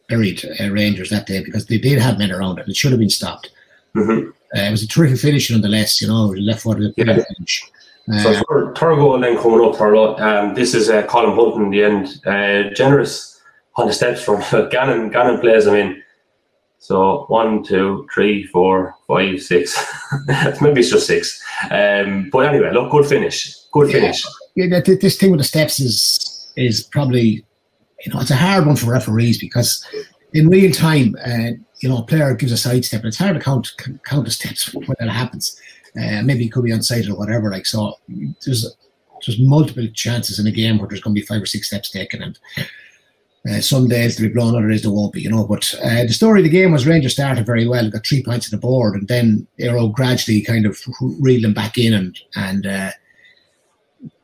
buried 0.06 0.44
uh, 0.60 0.70
Rangers 0.70 1.08
that 1.08 1.26
day 1.26 1.42
because 1.42 1.64
they 1.64 1.78
did 1.78 1.98
have 1.98 2.18
men 2.18 2.30
around 2.30 2.58
it. 2.58 2.68
It 2.68 2.76
should 2.76 2.90
have 2.92 3.00
been 3.00 3.08
stopped. 3.08 3.50
Mm-hmm. 3.96 4.28
Uh, 4.54 4.68
it 4.68 4.70
was 4.70 4.82
a 4.82 4.86
terrific 4.86 5.18
finish 5.18 5.50
nonetheless, 5.50 6.02
you 6.02 6.08
know, 6.08 6.26
left 6.26 6.60
footed 6.60 6.92
yeah. 6.98 7.06
finish. 7.06 7.64
so 8.20 8.32
uh, 8.32 8.42
third, 8.50 8.76
third 8.76 8.96
goal 8.96 9.18
then 9.18 9.38
coming 9.38 9.66
up, 9.66 9.76
Turlough. 9.76 10.20
Um, 10.20 10.52
this 10.52 10.74
is 10.74 10.90
uh, 10.90 11.06
Colin 11.06 11.34
Hulton 11.34 11.62
in 11.62 11.70
the 11.70 11.82
end. 11.82 12.20
Uh, 12.26 12.68
generous 12.74 13.40
on 13.76 13.86
the 13.86 13.94
steps 13.94 14.22
from 14.22 14.42
Gannon. 14.70 15.08
Gannon 15.08 15.40
plays 15.40 15.66
him 15.66 15.74
in. 15.74 16.02
So 16.84 17.24
one, 17.28 17.62
two, 17.62 18.06
three, 18.12 18.44
four, 18.44 18.94
five, 19.08 19.40
six. 19.40 19.74
Maybe 20.60 20.80
it's 20.80 20.90
just 20.90 21.06
six. 21.06 21.42
Um, 21.70 22.28
but 22.30 22.40
anyway, 22.40 22.72
look, 22.74 22.90
good 22.90 23.06
finish. 23.06 23.56
Good 23.72 23.90
finish. 23.90 24.22
Yeah, 24.54 24.66
yeah 24.66 24.80
this 24.80 25.16
thing 25.16 25.30
with 25.30 25.40
the 25.40 25.44
steps 25.44 25.80
is 25.80 26.52
is 26.58 26.82
probably 26.82 27.42
you 28.04 28.12
know 28.12 28.20
it's 28.20 28.30
a 28.30 28.36
hard 28.36 28.66
one 28.66 28.76
for 28.76 28.90
referees 28.92 29.38
because 29.38 29.82
in 30.34 30.48
real 30.48 30.70
time, 30.70 31.16
uh, 31.24 31.52
you 31.80 31.88
know, 31.88 31.96
a 31.96 32.02
player 32.02 32.34
gives 32.34 32.52
a 32.52 32.58
sidestep, 32.58 33.00
and 33.00 33.08
it's 33.08 33.16
hard 33.16 33.34
to 33.34 33.40
count 33.40 33.72
count 34.04 34.26
the 34.26 34.30
steps 34.30 34.74
when 34.74 34.86
that 34.98 35.08
happens. 35.08 35.58
Uh, 35.98 36.20
maybe 36.22 36.44
it 36.44 36.52
could 36.52 36.64
be 36.64 36.70
unsighted 36.70 37.08
or 37.08 37.16
whatever. 37.16 37.50
Like 37.50 37.64
so, 37.64 37.94
there's 38.44 38.76
there's 39.26 39.40
multiple 39.40 39.88
chances 39.94 40.38
in 40.38 40.46
a 40.46 40.50
game 40.50 40.76
where 40.76 40.88
there's 40.88 41.00
going 41.00 41.16
to 41.16 41.20
be 41.22 41.26
five 41.26 41.40
or 41.40 41.46
six 41.46 41.68
steps 41.68 41.88
taken, 41.88 42.22
and 42.22 42.38
uh, 43.50 43.60
some 43.60 43.88
days 43.88 44.16
they'll 44.16 44.28
be 44.28 44.32
blown, 44.32 44.56
other 44.56 44.68
days 44.68 44.82
there 44.82 44.90
won't 44.90 45.12
be, 45.12 45.20
you 45.20 45.30
know. 45.30 45.46
But 45.46 45.74
uh, 45.82 46.04
the 46.04 46.14
story 46.14 46.40
of 46.40 46.44
the 46.44 46.50
game 46.50 46.72
was 46.72 46.86
Rangers 46.86 47.12
started 47.12 47.44
very 47.44 47.66
well, 47.66 47.90
got 47.90 48.06
three 48.06 48.22
points 48.22 48.52
on 48.52 48.58
the 48.58 48.60
board, 48.60 48.94
and 48.94 49.06
then 49.06 49.46
Éire 49.60 49.92
gradually 49.92 50.40
kind 50.40 50.64
of 50.64 50.80
reeled 51.20 51.44
them 51.44 51.52
back 51.52 51.76
in 51.76 51.92
and 51.92 52.18
and 52.36 52.66
uh, 52.66 52.90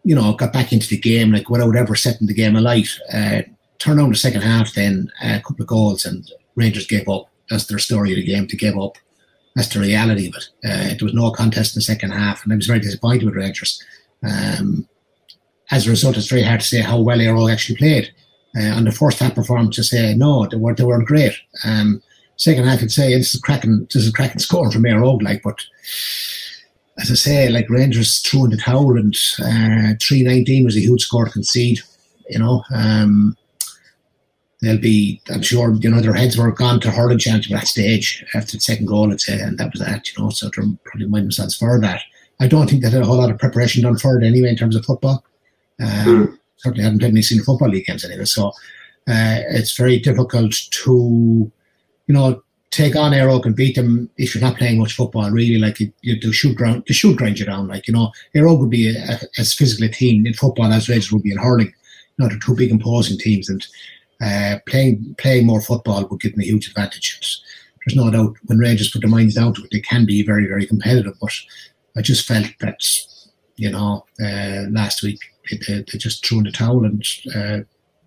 you 0.05 0.15
know 0.15 0.33
got 0.33 0.53
back 0.53 0.73
into 0.73 0.89
the 0.89 0.99
game 0.99 1.33
like 1.33 1.51
without 1.51 1.77
ever 1.77 1.95
setting 1.95 2.27
the 2.27 2.35
game 2.35 2.57
alight. 2.57 2.89
Uh, 3.13 3.43
turned 3.79 4.01
on 4.01 4.11
the 4.11 4.17
second 4.17 4.43
half, 4.43 4.75
then 4.75 5.11
uh, 5.23 5.37
a 5.37 5.41
couple 5.41 5.63
of 5.63 5.69
goals, 5.69 6.05
and 6.05 6.31
Rangers 6.55 6.87
gave 6.87 7.09
up. 7.09 7.29
That's 7.51 7.67
their 7.67 7.79
story 7.79 8.13
of 8.13 8.17
the 8.17 8.25
game 8.25 8.47
to 8.47 8.57
give 8.57 8.79
up. 8.79 8.97
That's 9.55 9.69
the 9.69 9.81
reality 9.81 10.29
of 10.29 10.35
it. 10.37 10.49
Uh, 10.65 10.95
there 10.95 11.05
was 11.05 11.15
no 11.15 11.31
contest 11.31 11.75
in 11.75 11.79
the 11.79 11.83
second 11.83 12.13
half, 12.13 12.45
and 12.45 12.53
I 12.53 12.57
was 12.57 12.67
very 12.67 12.81
disappointed 12.81 13.25
with 13.25 13.35
Rangers. 13.35 13.83
Um, 14.23 14.89
as 15.71 15.87
a 15.87 15.91
result, 15.91 16.17
it's 16.17 16.29
very 16.29 16.43
hard 16.43 16.61
to 16.61 16.67
say 16.67 16.81
how 16.81 17.01
well 17.01 17.19
Éire 17.19 17.53
actually 17.53 17.77
played. 17.77 18.13
Uh, 18.57 18.75
on 18.75 18.85
the 18.85 18.93
first 18.93 19.21
half 19.21 19.35
performance, 19.35 19.77
to 19.77 19.85
say 19.85 20.15
no, 20.15 20.47
they 20.47 20.57
weren't 20.57 20.79
they 20.79 20.85
weren't 20.85 21.07
great. 21.07 21.35
Um, 21.65 22.03
second 22.37 22.65
half, 22.65 22.83
I'd 22.83 22.91
say 22.91 23.15
this 23.15 23.35
is 23.35 23.41
cracking 23.41 23.87
this 23.93 24.03
is 24.05 24.13
cracking 24.13 24.41
scoring 24.41 24.73
from 24.73 24.83
Mayor 24.83 25.05
like, 25.05 25.43
but 25.43 25.65
as 26.99 27.11
I 27.11 27.15
say, 27.15 27.49
like 27.49 27.71
Rangers 27.71 28.19
threw 28.21 28.45
in 28.45 28.51
the 28.51 28.57
towel, 28.57 28.97
and 28.97 29.15
uh, 29.41 29.95
three 30.03 30.23
nineteen 30.23 30.65
was 30.65 30.77
a 30.77 30.81
huge 30.81 31.03
score 31.03 31.27
to 31.27 31.31
concede. 31.31 31.81
You 32.29 32.39
know, 32.41 32.65
um, 32.75 33.37
they'll 34.61 34.79
be, 34.79 35.21
I'm 35.31 35.43
sure, 35.43 35.73
you 35.75 35.91
know, 35.91 36.01
their 36.01 36.15
heads 36.15 36.37
were 36.37 36.53
gone 36.53 36.81
to 36.81 36.91
hurling 36.91 37.19
championship 37.19 37.57
at 37.57 37.61
that 37.61 37.69
stage 37.69 38.25
after 38.35 38.57
the 38.57 38.61
second 38.61 38.87
goal, 38.87 39.11
I'd 39.11 39.21
say, 39.21 39.41
and 39.41 39.59
that 39.59 39.73
was 39.73 39.81
that, 39.81 40.07
you 40.07 40.23
know, 40.23 40.31
so 40.31 40.49
they're 40.49 40.65
probably 40.85 41.09
mind 41.09 41.25
themselves 41.25 41.57
for 41.57 41.81
that. 41.81 42.03
I 42.41 42.47
don't 42.47 42.69
think 42.69 42.83
they 42.83 42.91
had 42.91 43.03
a 43.03 43.07
whole 43.07 43.17
lot 43.19 43.31
of 43.31 43.39
preparation 43.39 43.83
done 43.83 43.99
for 43.99 44.19
it 44.19 44.27
anyway 44.27 44.51
in 44.51 44.57
terms 44.57 44.77
of 44.77 44.85
football. 44.85 45.25
Um, 45.81 45.89
mm. 45.89 46.39
Certainly 46.63 46.85
haven't 46.85 46.99
played 46.99 47.13
any 47.13 47.23
senior 47.23 47.45
football 47.45 47.69
league 47.69 47.87
games 47.87 48.05
anyway, 48.05 48.25
so 48.25 48.49
uh, 49.09 49.41
it's 49.51 49.77
very 49.77 49.99
difficult 49.99 50.55
to, 50.71 51.51
you 52.07 52.15
know, 52.15 52.43
take 52.71 52.95
on 52.97 53.13
Air 53.13 53.29
and 53.29 53.57
beat 53.57 53.75
them 53.77 54.09
if 54.17 54.35
you're 54.35 54.43
not 54.43 54.57
playing 54.57 54.79
much 54.79 54.95
football. 54.95 55.31
Really, 55.31 55.59
like 55.59 55.81
you, 55.81 55.93
you 56.03 56.21
they 56.21 56.31
should 56.33 56.57
ground, 56.57 56.85
they 56.87 56.95
should 56.95 57.17
grind 57.17 57.39
you 57.39 57.47
down. 57.47 57.69
Like 57.69 57.87
you 57.87 57.95
know, 57.95 58.13
Air 58.35 58.49
would 58.49 58.71
be 58.71 58.89
a, 58.89 58.99
a, 58.99 59.19
as 59.39 59.55
physical 59.55 59.87
a 59.87 59.89
team 59.89 60.27
in 60.27 60.35
football 60.35 60.73
as 60.73 60.89
Rangers 60.89 61.13
would 61.13 61.23
be 61.23 61.33
in 61.33 61.39
hurling. 61.39 61.67
You 61.67 62.25
know, 62.25 62.29
they're 62.29 62.39
two 62.39 62.55
big 62.55 62.71
imposing 62.71 63.19
teams, 63.19 63.49
and 63.49 63.67
uh, 64.21 64.59
playing 64.67 65.15
playing 65.19 65.47
more 65.47 65.61
football 65.61 66.07
would 66.07 66.21
give 66.21 66.33
them 66.33 66.43
a 66.43 66.45
huge 66.45 66.69
advantage. 66.69 67.19
There's 67.87 67.97
no 67.97 68.11
doubt 68.11 68.37
when 68.47 68.59
Rangers 68.59 68.91
put 68.91 69.01
their 69.01 69.11
minds 69.11 69.35
down 69.35 69.55
to 69.55 69.63
it, 69.63 69.71
they 69.73 69.81
can 69.81 70.07
be 70.07 70.23
very 70.23 70.47
very 70.47 70.67
competitive. 70.67 71.15
But 71.21 71.33
I 71.97 72.03
just 72.03 72.27
felt 72.27 72.47
that 72.61 72.81
you 73.57 73.71
know 73.71 74.05
uh, 74.23 74.71
last 74.71 75.03
week 75.03 75.19
they, 75.57 75.85
they, 75.91 75.99
just 75.99 76.25
threw 76.25 76.39
in 76.39 76.45
the 76.45 76.53
towel 76.53 76.85
and 76.85 77.05
uh, 77.35 77.59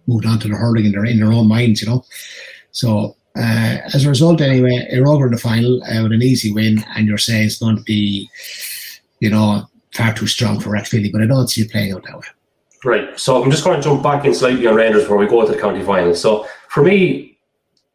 moved 0.07 0.25
on 0.25 0.39
to 0.39 0.47
the 0.47 0.55
hurling 0.55 0.85
in 0.85 0.91
their 0.91 1.05
in 1.05 1.19
their 1.19 1.31
own 1.33 1.47
minds. 1.47 1.81
You 1.81 1.89
know, 1.89 2.05
so. 2.71 3.15
Uh, 3.35 3.79
as 3.91 4.05
a 4.05 4.09
result, 4.09 4.41
anyway, 4.41 4.87
you're 4.91 5.07
over 5.07 5.25
in 5.25 5.31
the 5.31 5.39
final 5.39 5.83
uh, 5.85 6.03
with 6.03 6.11
an 6.11 6.21
easy 6.21 6.53
win, 6.53 6.85
and 6.95 7.07
you're 7.07 7.17
saying 7.17 7.47
it's 7.47 7.57
going 7.57 7.75
to 7.75 7.81
be, 7.81 8.29
you 9.21 9.29
know, 9.31 9.67
far 9.91 10.13
too 10.13 10.27
strong 10.27 10.59
for 10.59 10.69
Rathvilly, 10.69 11.11
but 11.11 11.23
I 11.23 11.25
don't 11.25 11.47
see 11.47 11.61
it 11.61 11.71
playing 11.71 11.93
out 11.93 12.03
that 12.03 12.15
way. 12.15 12.27
Right. 12.83 13.19
So 13.19 13.41
I'm 13.41 13.49
just 13.49 13.63
going 13.63 13.77
to 13.77 13.83
jump 13.83 14.03
back 14.03 14.25
in 14.25 14.33
slightly 14.33 14.67
on 14.67 14.75
Rangers 14.75 15.03
before 15.03 15.17
we 15.17 15.27
go 15.27 15.45
to 15.45 15.51
the 15.51 15.59
county 15.59 15.83
final. 15.83 16.13
So 16.13 16.47
for 16.69 16.83
me, 16.83 17.37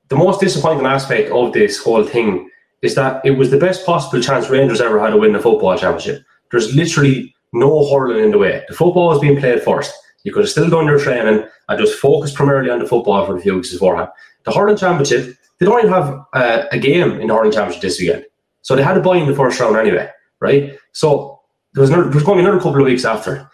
the 0.09 0.17
most 0.17 0.41
disappointing 0.41 0.87
aspect 0.87 1.31
of 1.31 1.53
this 1.53 1.79
whole 1.79 2.05
thing 2.05 2.49
is 2.81 2.95
that 2.95 3.25
it 3.25 3.33
was 3.33 3.51
the 3.51 3.59
best 3.59 3.85
possible 3.85 4.23
chance 4.23 4.49
Rangers 4.49 4.81
ever 4.81 4.99
had 4.99 5.11
to 5.11 5.17
win 5.17 5.33
the 5.33 5.41
football 5.41 5.77
championship. 5.77 6.25
There's 6.51 6.75
literally 6.75 7.35
no 7.53 7.89
hurling 7.91 8.25
in 8.25 8.31
the 8.31 8.39
way. 8.39 8.65
The 8.69 8.75
football 8.75 9.09
was 9.09 9.21
being 9.21 9.39
played 9.39 9.63
first. 9.63 9.95
You 10.25 10.33
could 10.33 10.43
have 10.43 10.51
still 10.51 10.69
done 10.69 10.87
your 10.87 10.99
training 10.99 11.45
and 11.69 11.79
just 11.79 11.99
focused 11.99 12.35
primarily 12.35 12.71
on 12.71 12.81
the 12.81 12.87
football 12.87 13.25
for 13.25 13.37
a 13.37 13.41
few 13.41 13.55
weeks 13.55 13.73
beforehand. 13.73 14.09
The 14.45 14.53
hurling 14.53 14.77
championship, 14.77 15.37
they 15.59 15.67
don't 15.67 15.79
even 15.79 15.93
have 15.93 16.25
uh, 16.33 16.65
a 16.71 16.79
game 16.79 17.21
in 17.21 17.29
the 17.29 17.35
hurling 17.35 17.53
championship 17.53 17.83
this 17.83 18.01
weekend. 18.01 18.25
So 18.63 18.77
they 18.77 18.83
had 18.83 18.95
to 18.95 19.01
buy 19.01 19.17
in 19.17 19.27
the 19.27 19.35
first 19.35 19.61
round 19.61 19.77
anyway, 19.77 20.11
right? 20.41 20.79
So 20.93 21.41
there 21.73 21.81
was, 21.81 21.91
another, 21.91 22.05
there 22.05 22.15
was 22.15 22.25
going 22.25 22.39
to 22.39 22.43
be 22.43 22.47
another 22.47 22.63
couple 22.63 22.81
of 22.81 22.87
weeks 22.87 23.05
after. 23.05 23.49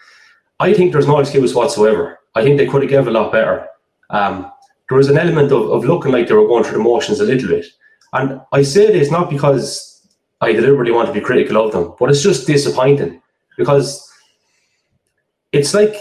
I 0.59 0.73
think 0.73 0.91
there's 0.91 1.07
no 1.07 1.19
excuse 1.19 1.53
whatsoever. 1.53 2.19
I 2.33 2.43
think 2.43 2.57
they 2.57 2.67
could 2.67 2.81
have 2.81 2.89
given 2.89 3.15
a 3.15 3.19
lot 3.19 3.31
better. 3.31 3.67
Um, 4.09 4.51
there 4.89 4.97
was 4.97 5.09
an 5.09 5.17
element 5.17 5.51
of, 5.51 5.69
of 5.71 5.85
looking 5.85 6.11
like 6.11 6.27
they 6.27 6.33
were 6.33 6.47
going 6.47 6.63
through 6.63 6.77
the 6.77 6.83
motions 6.83 7.19
a 7.19 7.23
little 7.23 7.49
bit. 7.49 7.65
And 8.13 8.41
I 8.51 8.61
say 8.61 8.91
this 8.91 9.11
not 9.11 9.29
because 9.29 10.07
I 10.41 10.51
deliberately 10.51 10.91
want 10.91 11.07
to 11.07 11.13
be 11.13 11.21
critical 11.21 11.65
of 11.65 11.71
them, 11.71 11.95
but 11.99 12.09
it's 12.09 12.21
just 12.21 12.47
disappointing 12.47 13.21
because 13.57 14.11
it's 15.51 15.73
like 15.73 15.95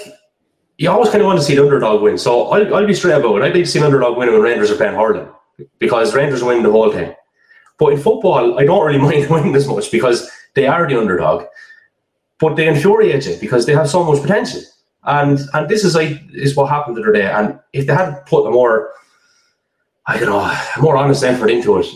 you 0.79 0.91
always 0.91 1.11
kind 1.11 1.23
of 1.23 1.27
want 1.27 1.39
to 1.39 1.45
see 1.45 1.55
the 1.55 1.63
underdog 1.63 2.03
win. 2.03 2.19
So 2.19 2.49
I'll, 2.49 2.75
I'll 2.75 2.87
be 2.87 2.95
straight 2.95 3.15
about 3.15 3.37
it. 3.37 3.43
I'd 3.43 3.55
like 3.55 3.65
to 3.65 3.67
see 3.67 3.79
an 3.79 3.85
underdog 3.85 4.17
win 4.17 4.33
when 4.33 4.41
Rangers 4.41 4.71
are 4.71 4.77
playing 4.77 4.95
hurling 4.95 5.29
because 5.79 6.15
Rangers 6.15 6.43
win 6.43 6.63
the 6.63 6.71
whole 6.71 6.93
thing. 6.93 7.15
But 7.79 7.93
in 7.93 7.99
football, 8.01 8.59
I 8.59 8.65
don't 8.65 8.87
really 8.87 8.99
mind 9.07 9.31
winning 9.31 9.55
as 9.55 9.69
much 9.69 9.91
because 9.91 10.31
they 10.55 10.67
are 10.67 10.89
the 10.89 10.99
underdog 10.99 11.45
but 12.39 12.57
they 12.57 12.69
infuriate 12.69 13.27
you 13.27 13.37
because 13.41 13.67
they 13.67 13.75
have 13.75 13.89
so 13.89 14.05
much 14.05 14.21
potential. 14.21 14.61
And 15.05 15.39
and 15.53 15.69
this 15.69 15.85
is 15.85 15.95
like 15.95 16.21
is 16.33 16.57
what 16.57 16.71
happened 16.71 16.97
the 16.97 17.03
other 17.03 17.13
day. 17.13 17.31
And 17.31 17.59
if 17.73 17.87
they 17.87 17.95
had 17.95 18.25
put 18.27 18.47
a 18.47 18.51
more, 18.51 18.93
I 20.07 20.19
don't 20.19 20.31
know, 20.31 20.59
more 20.81 20.97
honest 20.97 21.25
effort 21.25 21.51
into 21.51 21.79
it, 21.79 21.87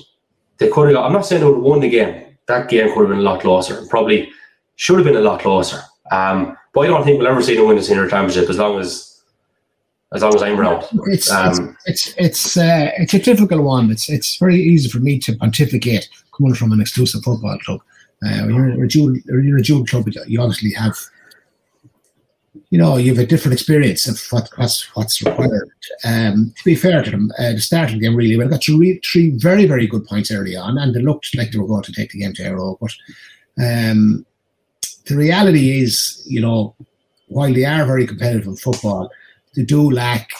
they 0.58 0.68
could 0.68 0.88
have. 0.88 0.94
Got, 0.94 1.06
I'm 1.06 1.12
not 1.12 1.26
saying 1.26 1.40
they 1.40 1.46
would 1.46 1.56
have 1.56 1.64
won 1.64 1.80
the 1.80 1.88
game. 1.88 2.36
That 2.46 2.68
game 2.68 2.88
could 2.92 3.00
have 3.00 3.08
been 3.08 3.18
a 3.18 3.22
lot 3.22 3.40
closer. 3.40 3.84
Probably 3.88 4.30
should 4.78 4.96
have 4.96 5.04
been 5.04 5.16
a 5.16 5.20
lot 5.20 5.40
closer. 5.40 5.80
Um, 6.10 6.56
but 6.72 6.80
I 6.82 6.86
don't 6.86 7.04
think 7.04 7.18
we'll 7.18 7.26
ever 7.26 7.42
see 7.42 7.56
them 7.56 7.66
win 7.66 7.76
the 7.76 7.82
senior 7.82 8.08
championship 8.08 8.48
as 8.48 8.58
long 8.58 8.80
as 8.80 9.20
as 10.14 10.22
long 10.22 10.34
as 10.34 10.42
I'm 10.42 10.58
around. 10.58 10.84
It's 11.06 11.30
um, 11.30 11.76
it's 11.84 12.14
it's 12.16 12.16
it's, 12.16 12.56
uh, 12.56 12.90
it's 12.96 13.12
a 13.12 13.18
difficult 13.18 13.62
one. 13.62 13.90
It's 13.90 14.08
it's 14.08 14.36
very 14.36 14.56
easy 14.56 14.88
for 14.88 15.00
me 15.00 15.18
to 15.18 15.36
pontificate 15.36 16.08
coming 16.34 16.54
from 16.54 16.72
an 16.72 16.80
exclusive 16.80 17.22
football 17.22 17.58
club. 17.58 17.80
Uh, 18.24 18.46
when 18.46 18.54
you're, 18.54 18.84
a 18.84 18.88
dual, 18.88 19.16
you're 19.26 19.58
a 19.58 19.62
dual 19.62 19.84
club, 19.84 20.08
you 20.26 20.40
obviously 20.40 20.72
have, 20.72 20.96
you 22.70 22.76
know, 22.76 22.96
you 22.96 23.14
have 23.14 23.22
a 23.22 23.26
different 23.26 23.52
experience 23.52 24.08
of 24.08 24.20
what, 24.30 24.48
what's 24.56 24.82
what's 24.96 25.22
required. 25.22 25.70
Um, 26.04 26.54
to 26.56 26.64
be 26.64 26.74
fair 26.74 27.02
to 27.02 27.10
them, 27.10 27.30
uh, 27.38 27.52
the 27.52 27.60
start 27.60 27.90
of 27.90 27.94
the 27.94 28.00
game 28.00 28.16
really 28.16 28.36
well. 28.36 28.48
Got 28.48 28.64
three, 28.64 29.00
three 29.04 29.30
very 29.30 29.66
very 29.66 29.86
good 29.88 30.06
points 30.06 30.30
early 30.30 30.56
on, 30.56 30.78
and 30.78 30.94
they 30.94 31.00
looked 31.00 31.36
like 31.36 31.50
they 31.50 31.58
were 31.58 31.66
going 31.66 31.82
to 31.82 31.92
take 31.92 32.12
the 32.12 32.20
game 32.20 32.32
to 32.34 32.42
Éire. 32.42 32.78
But 32.80 32.94
um, 33.62 34.24
the 35.08 35.16
reality 35.16 35.80
is, 35.80 36.22
you 36.26 36.40
know, 36.40 36.74
while 37.28 37.52
they 37.52 37.64
are 37.64 37.84
very 37.84 38.06
competitive 38.06 38.46
in 38.46 38.56
football, 38.56 39.10
they 39.54 39.64
do 39.64 39.90
lack, 39.90 40.30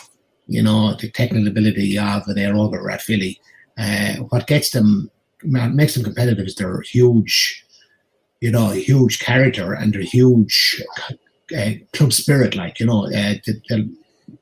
you 0.46 0.62
know, 0.62 0.94
the 0.94 1.10
technical 1.10 1.48
ability 1.48 1.98
of 1.98 2.26
an 2.28 2.36
Éire 2.36 2.56
or 2.56 2.82
Rathvilly. 2.82 3.38
Uh, 3.76 4.22
what 4.28 4.46
gets 4.46 4.70
them 4.70 5.10
makes 5.44 5.94
them 5.94 6.04
competitive 6.04 6.46
is 6.46 6.54
their 6.56 6.80
huge 6.80 7.64
you 8.40 8.50
know, 8.50 8.70
huge 8.70 9.18
character 9.18 9.72
and 9.72 9.92
their 9.92 10.02
huge 10.02 10.82
uh, 11.56 11.70
club 11.92 12.12
spirit. 12.12 12.54
Like 12.54 12.78
you 12.80 12.86
know, 12.86 13.06
uh, 13.06 13.34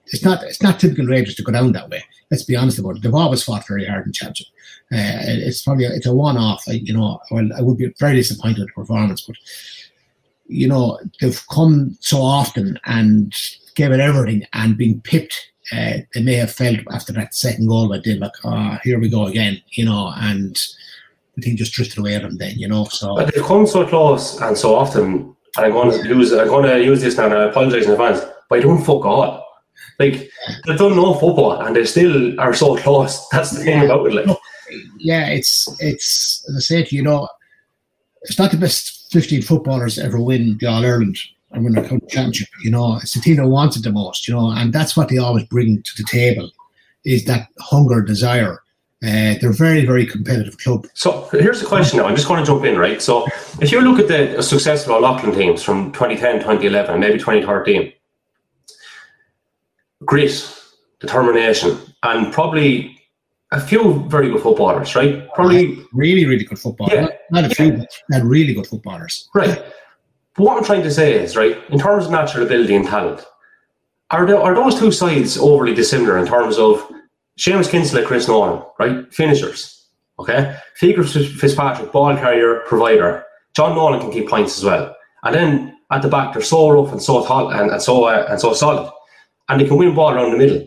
it's 0.07 0.25
not 0.25 0.43
it's 0.43 0.63
not 0.63 0.79
typical 0.79 1.07
Rangers 1.07 1.35
to 1.37 1.43
go 1.43 1.53
down 1.53 1.73
that 1.73 1.91
way. 1.91 2.05
Let's 2.31 2.45
be 2.45 2.57
honest 2.57 2.79
about 2.79 2.97
it. 2.97 3.03
They've 3.03 3.15
always 3.15 3.43
fought 3.43 3.67
very 3.67 3.87
hard 3.87 4.07
in 4.07 4.13
championship. 4.13 4.49
Uh, 4.93 5.19
it's 5.27 5.63
probably 5.63 5.85
a, 5.85 5.93
it's 5.93 6.07
a 6.07 6.15
one 6.15 6.37
off. 6.37 6.65
You 6.67 6.95
know, 6.95 7.21
well, 7.31 7.49
I 7.57 7.63
would 7.63 7.79
be 7.79 7.93
very 7.99 8.17
disappointed 8.17 8.59
with 8.59 8.69
the 8.69 8.75
performance, 8.75 9.23
but 9.23 9.37
you 10.49 10.69
know, 10.69 10.99
they've 11.21 11.43
come 11.49 11.97
so 12.01 12.19
often 12.19 12.79
and 12.85 13.35
given 13.75 14.01
everything 14.01 14.45
and 14.53 14.77
been 14.77 15.01
pipped. 15.03 15.53
Uh, 15.73 15.99
they 16.15 16.23
may 16.23 16.35
have 16.35 16.53
felt 16.53 16.79
after 16.93 17.13
that 17.13 17.35
second 17.35 17.67
goal 17.67 17.89
that 17.89 18.05
did 18.05 18.21
like, 18.21 18.33
oh, 18.45 18.79
here 18.85 19.01
we 19.01 19.09
go 19.09 19.27
again, 19.27 19.61
you 19.73 19.85
know, 19.85 20.13
and 20.17 20.57
the 21.35 21.43
thing 21.43 21.57
just 21.57 21.73
drifted 21.73 21.99
away 21.99 22.15
at 22.15 22.23
them 22.23 22.39
then, 22.39 22.57
you 22.57 22.69
know. 22.69 22.85
So 22.85 23.15
but 23.17 23.35
they've 23.35 23.45
come 23.45 23.67
so 23.67 23.87
close 23.87 24.41
and 24.41 24.57
so 24.57 24.75
often. 24.75 25.35
And 25.57 25.67
I'm 25.67 25.73
going 25.73 25.91
to 25.91 26.09
use 26.09 26.33
I'm 26.33 26.49
going 26.49 26.65
to 26.65 26.85
use 26.85 27.01
this 27.01 27.17
now, 27.17 27.27
and 27.27 27.35
I 27.35 27.45
apologise 27.45 27.87
in 27.87 27.93
advance. 27.93 28.21
But 28.49 28.59
I 28.59 28.63
don't 28.63 28.85
fuck 28.85 29.05
all. 29.05 29.45
Like 29.99 30.31
they've 30.67 30.79
done 30.79 30.97
no 30.97 31.15
football, 31.15 31.61
and 31.61 31.75
they 31.75 31.85
still 31.85 32.39
are 32.41 32.55
so 32.55 32.77
close. 32.77 33.27
That's 33.33 33.51
the 33.51 33.65
thing 33.65 33.85
about 33.85 34.07
it. 34.07 34.15
Like, 34.15 34.37
yeah, 34.99 35.29
it's 35.29 35.69
it's 35.81 36.45
as 36.49 36.57
I 36.57 36.61
said, 36.61 36.93
you 36.93 37.03
know, 37.03 37.29
it's 38.29 38.39
not 38.39 38.51
the 38.51 38.57
best 38.57 39.11
15 39.13 39.43
footballers 39.43 39.99
ever 39.99 40.21
win 40.21 40.59
the 40.59 40.67
All 40.67 40.85
Ireland 40.85 41.19
and 41.53 41.65
win 41.65 41.79
a 41.79 41.83
county 41.83 42.07
championship. 42.09 42.49
You 42.63 42.71
know, 42.71 42.97
it's 42.97 43.15
the 43.15 43.21
team 43.21 43.37
that 43.37 43.49
wants 43.49 43.77
it 43.77 43.83
the 43.83 43.93
most. 43.93 44.29
You 44.29 44.35
know, 44.35 44.51
and 44.51 44.73
that's 44.73 44.97
what 44.97 45.09
they 45.09 45.19
always 45.19 45.45
bring 45.45 45.83
to 45.83 45.93
the 45.97 46.05
table 46.05 46.51
is 47.05 47.25
that 47.25 47.49
hunger, 47.59 48.03
desire. 48.03 48.63
Uh, 49.03 49.35
they're 49.41 49.53
very, 49.53 49.87
very 49.87 50.07
competitive 50.07 50.59
club. 50.59 50.87
So 50.95 51.29
here's 51.31 51.61
the 51.61 51.67
question 51.67 51.99
now. 51.99 52.07
I'm 52.07 52.17
just 52.17 52.27
going 52.27 52.41
to 52.41 52.47
jump 52.47 52.65
in, 52.65 52.77
right? 52.77 53.01
So 53.01 53.27
if 53.61 53.71
you 53.71 53.81
look 53.81 54.01
at 54.01 54.09
the 54.09 54.43
successful 54.43 55.01
Leighlin 55.01 55.35
teams 55.35 55.63
from 55.63 55.93
2010, 55.93 56.41
2011, 56.41 56.99
maybe 56.99 57.19
2013, 57.19 57.93
grit, 60.05 60.53
determination, 60.99 61.79
and 62.03 62.33
probably 62.33 62.96
a 63.53 63.61
few 63.61 64.05
very 64.09 64.31
good 64.31 64.43
footballers, 64.43 64.95
right? 64.95 65.29
Probably 65.35 65.79
really, 65.93 66.27
really 66.27 66.45
good 66.45 66.59
footballers. 66.59 66.95
Yeah. 66.95 67.01
Not, 67.31 67.43
not 67.43 67.53
a 67.53 67.55
few, 67.55 67.77
yeah. 67.77 67.85
but 68.09 68.23
really 68.25 68.55
good 68.55 68.67
footballers. 68.67 69.29
Right. 69.35 69.63
But 70.35 70.43
what 70.43 70.57
I'm 70.57 70.65
trying 70.65 70.83
to 70.83 70.91
say 70.91 71.15
is, 71.15 71.37
right, 71.37 71.59
in 71.71 71.79
terms 71.79 72.07
of 72.07 72.11
natural 72.11 72.45
ability 72.45 72.75
and 72.75 72.87
talent, 72.87 73.25
are, 74.11 74.27
there, 74.27 74.41
are 74.41 74.55
those 74.55 74.79
two 74.79 74.93
sides 74.93 75.39
overly 75.39 75.75
dissimilar 75.75 76.19
in 76.19 76.27
terms 76.27 76.59
of 76.59 76.89
Seamus 77.39 77.71
Kinsella, 77.71 78.05
Chris 78.05 78.29
Nolan, 78.29 78.63
right? 78.79 79.13
Finishers, 79.13 79.89
okay? 80.19 80.57
Fiachra 80.81 81.39
Fitzpatrick, 81.39 81.93
ball 81.93 82.17
carrier, 82.17 82.61
provider. 82.67 83.25
John 83.55 83.75
Nolan 83.75 84.01
can 84.01 84.11
keep 84.11 84.29
points 84.29 84.59
as 84.59 84.65
well. 84.65 84.95
And 85.23 85.35
then 85.35 85.77
at 85.91 86.03
the 86.03 86.09
back, 86.09 86.33
they're 86.33 86.43
so 86.43 86.71
rough 86.71 86.93
and 86.93 87.03
so 87.03 87.25
tall 87.25 87.51
and, 87.51 87.71
and 87.71 87.83
so 87.83 88.05
uh, 88.05 88.27
and 88.29 88.41
so 88.41 88.53
solid, 88.53 88.91
and 89.49 89.61
they 89.61 89.67
can 89.67 89.77
win 89.77 89.95
ball 89.95 90.13
around 90.13 90.33
the 90.33 90.39
middle. 90.39 90.67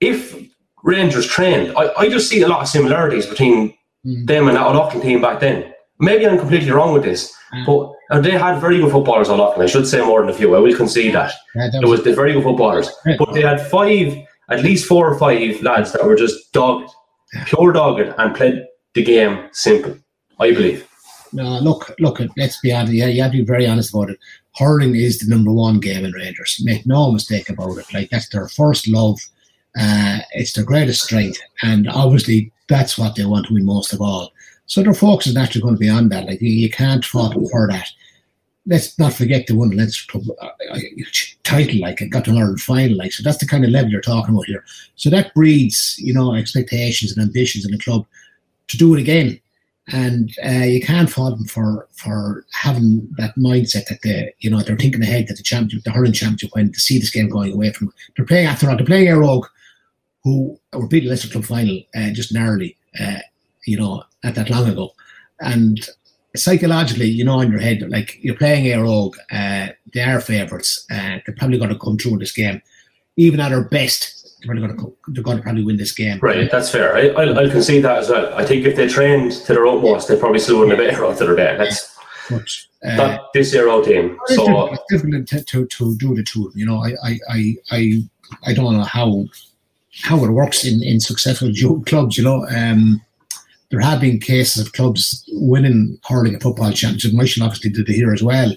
If 0.00 0.34
Rangers 0.82 1.26
trained. 1.26 1.72
I, 1.76 1.92
I 1.96 2.08
just 2.08 2.28
see 2.28 2.42
a 2.42 2.48
lot 2.48 2.62
of 2.62 2.68
similarities 2.68 3.26
between 3.26 3.74
mm. 4.04 4.26
them 4.26 4.48
and 4.48 4.56
that 4.56 4.66
Old 4.66 4.76
Leighlin 4.76 5.02
team 5.02 5.20
back 5.20 5.40
then. 5.40 5.72
Maybe 6.00 6.26
I'm 6.26 6.38
completely 6.38 6.70
wrong 6.70 6.92
with 6.92 7.04
this, 7.04 7.32
mm. 7.54 7.64
but 7.64 7.92
and 8.10 8.24
they 8.24 8.32
had 8.32 8.60
very 8.60 8.78
good 8.78 8.90
footballers 8.90 9.28
O'Loughlin. 9.28 9.62
I 9.62 9.66
should 9.66 9.86
say 9.86 10.04
more 10.04 10.20
than 10.20 10.30
a 10.30 10.34
few. 10.34 10.54
I 10.54 10.58
will 10.58 10.76
concede 10.76 11.14
that. 11.14 11.32
Yeah, 11.54 11.70
that 11.72 11.82
was, 11.82 11.84
it 11.84 11.90
was 11.90 12.04
the 12.04 12.14
very 12.14 12.32
good 12.32 12.42
footballers, 12.42 12.90
but 13.18 13.32
they 13.32 13.42
had 13.42 13.66
five, 13.68 14.16
at 14.50 14.62
least 14.62 14.86
four 14.86 15.10
or 15.10 15.18
five 15.18 15.62
lads 15.62 15.92
that 15.92 16.04
were 16.04 16.16
just 16.16 16.52
dogged, 16.52 16.90
yeah. 17.32 17.44
pure 17.44 17.72
dogged, 17.72 18.12
and 18.18 18.34
played 18.34 18.64
the 18.94 19.04
game 19.04 19.48
simple. 19.52 19.96
I 20.40 20.52
believe. 20.52 20.88
No, 21.32 21.60
look, 21.60 21.94
look. 22.00 22.20
Let's 22.36 22.60
be 22.60 22.72
honest. 22.72 22.92
Yeah, 22.92 23.06
you 23.06 23.22
have 23.22 23.32
to 23.32 23.38
be 23.38 23.44
very 23.44 23.66
honest 23.66 23.94
about 23.94 24.10
it. 24.10 24.18
Hurling 24.56 24.94
is 24.94 25.18
the 25.18 25.30
number 25.30 25.52
one 25.52 25.80
game 25.80 26.04
in 26.04 26.12
Rangers. 26.12 26.60
Make 26.64 26.84
no 26.84 27.10
mistake 27.12 27.48
about 27.48 27.78
it. 27.78 27.86
Like 27.94 28.10
that's 28.10 28.28
their 28.28 28.48
first 28.48 28.88
love 28.88 29.18
uh, 29.78 30.18
it's 30.32 30.52
their 30.52 30.64
greatest 30.64 31.02
strength, 31.02 31.40
and 31.62 31.88
obviously 31.88 32.52
that's 32.68 32.98
what 32.98 33.16
they 33.16 33.24
want 33.24 33.46
to 33.46 33.54
win 33.54 33.64
most 33.64 33.92
of 33.92 34.00
all. 34.00 34.32
So 34.66 34.82
their 34.82 34.94
focus 34.94 35.28
is 35.28 35.34
naturally 35.34 35.62
going 35.62 35.74
to 35.74 35.80
be 35.80 35.88
on 35.88 36.08
that. 36.10 36.26
Like 36.26 36.40
you, 36.40 36.50
you 36.50 36.70
can't 36.70 37.04
fault 37.04 37.34
them 37.34 37.46
for 37.48 37.68
that. 37.68 37.88
Let's 38.64 38.98
not 38.98 39.12
forget 39.12 39.46
the 39.46 39.56
one 39.56 39.70
Leinster 39.70 40.10
Club 40.10 40.24
uh, 40.40 40.46
uh 40.46 40.78
title, 41.42 41.80
like 41.80 42.00
it 42.00 42.10
got 42.10 42.24
to 42.26 42.30
Ireland 42.30 42.60
final, 42.60 42.96
like 42.96 43.12
so. 43.12 43.22
That's 43.22 43.38
the 43.38 43.46
kind 43.46 43.64
of 43.64 43.70
level 43.70 43.90
you're 43.90 44.00
talking 44.00 44.34
about 44.34 44.46
here. 44.46 44.64
So 44.94 45.10
that 45.10 45.34
breeds, 45.34 45.98
you 45.98 46.14
know, 46.14 46.34
expectations 46.34 47.12
and 47.12 47.26
ambitions 47.26 47.64
in 47.64 47.72
the 47.72 47.78
club 47.78 48.06
to 48.68 48.76
do 48.76 48.94
it 48.94 49.00
again. 49.00 49.40
And 49.88 50.32
uh, 50.46 50.64
you 50.64 50.80
can't 50.80 51.10
fault 51.10 51.36
them 51.36 51.48
for 51.48 51.88
for 51.96 52.46
having 52.52 53.08
that 53.18 53.34
mindset 53.34 53.86
that 53.88 53.98
they, 54.04 54.32
you 54.38 54.48
know, 54.48 54.60
they're 54.60 54.76
thinking 54.76 55.02
ahead 55.02 55.26
that 55.26 55.38
the 55.38 55.42
championship, 55.42 55.82
the 55.82 55.90
hurling 55.90 56.12
championship, 56.12 56.50
when 56.52 56.70
to 56.70 56.78
see 56.78 57.00
this 57.00 57.10
game 57.10 57.28
going 57.28 57.52
away 57.52 57.72
from. 57.72 57.92
They're 58.16 58.24
playing 58.24 58.46
after 58.46 58.70
all. 58.70 58.76
They're 58.76 58.86
playing 58.86 59.08
Éire 59.08 59.26
Óg 59.26 59.42
who 60.24 60.58
were 60.72 60.86
beating 60.86 61.08
Leinster 61.08 61.28
Club 61.28 61.44
final 61.44 61.80
uh, 61.94 62.10
just 62.10 62.32
narrowly, 62.32 62.76
uh, 63.00 63.18
you 63.66 63.76
know, 63.76 64.04
not 64.22 64.34
that 64.34 64.50
long 64.50 64.68
ago. 64.68 64.92
And 65.40 65.80
psychologically, 66.36 67.08
you 67.08 67.24
know, 67.24 67.40
in 67.40 67.50
your 67.50 67.60
head, 67.60 67.82
like 67.90 68.18
you're 68.22 68.36
playing 68.36 68.64
Éire 68.64 68.86
Óg, 68.86 69.14
uh, 69.32 69.72
they 69.92 70.02
are 70.02 70.20
favourites. 70.20 70.86
Uh, 70.90 71.18
they're 71.26 71.34
probably 71.36 71.58
going 71.58 71.70
to 71.70 71.78
come 71.78 71.98
through 71.98 72.14
in 72.14 72.18
this 72.20 72.32
game. 72.32 72.62
Even 73.16 73.40
at 73.40 73.50
their 73.50 73.64
best, 73.64 74.38
they're 74.42 74.54
going 74.54 74.76
to 74.76 74.96
they're 75.08 75.22
going 75.22 75.36
to 75.36 75.42
probably 75.42 75.64
win 75.64 75.76
this 75.76 75.92
game. 75.92 76.18
Right, 76.20 76.50
that's 76.50 76.70
fair. 76.70 76.96
I, 76.96 77.08
I, 77.08 77.44
I 77.44 77.48
concede 77.50 77.84
that 77.84 77.98
as 77.98 78.08
well. 78.08 78.32
I 78.34 78.44
think 78.44 78.64
if 78.64 78.76
they 78.76 78.88
trained 78.88 79.32
to 79.32 79.52
their 79.52 79.66
utmost, 79.66 80.08
they 80.08 80.18
probably 80.18 80.38
still 80.38 80.58
wouldn't 80.58 80.78
have 80.78 80.88
better 80.88 81.04
out 81.04 81.18
to 81.18 81.26
their 81.26 81.36
best. 81.36 81.90
That's 82.30 82.68
but, 82.80 82.90
uh, 82.90 82.96
not 82.96 83.32
this 83.34 83.52
Euro 83.54 83.82
team. 83.82 84.18
So 84.26 84.72
it's 84.72 84.82
difficult 84.88 85.26
to, 85.28 85.44
to, 85.44 85.66
to 85.66 85.96
do 85.96 86.14
the 86.14 86.22
two. 86.22 86.50
You 86.54 86.66
know, 86.66 86.82
I, 86.82 86.94
I, 87.04 87.18
I, 87.28 87.56
I, 87.70 88.02
I 88.46 88.54
don't 88.54 88.74
know 88.76 88.82
how 88.84 89.26
how 90.00 90.24
it 90.24 90.30
works 90.30 90.64
in, 90.64 90.82
in 90.82 91.00
successful 91.00 91.52
clubs. 91.86 92.16
You 92.16 92.24
know, 92.24 92.46
um, 92.48 93.00
there 93.70 93.80
have 93.80 94.00
been 94.00 94.20
cases 94.20 94.64
of 94.64 94.72
clubs 94.72 95.24
winning 95.32 95.98
hurling 96.04 96.34
a 96.34 96.40
football 96.40 96.72
championship. 96.72 97.12
Michael 97.14 97.44
obviously 97.44 97.70
did 97.70 97.88
it 97.88 97.94
here 97.94 98.12
as 98.12 98.22
well. 98.22 98.52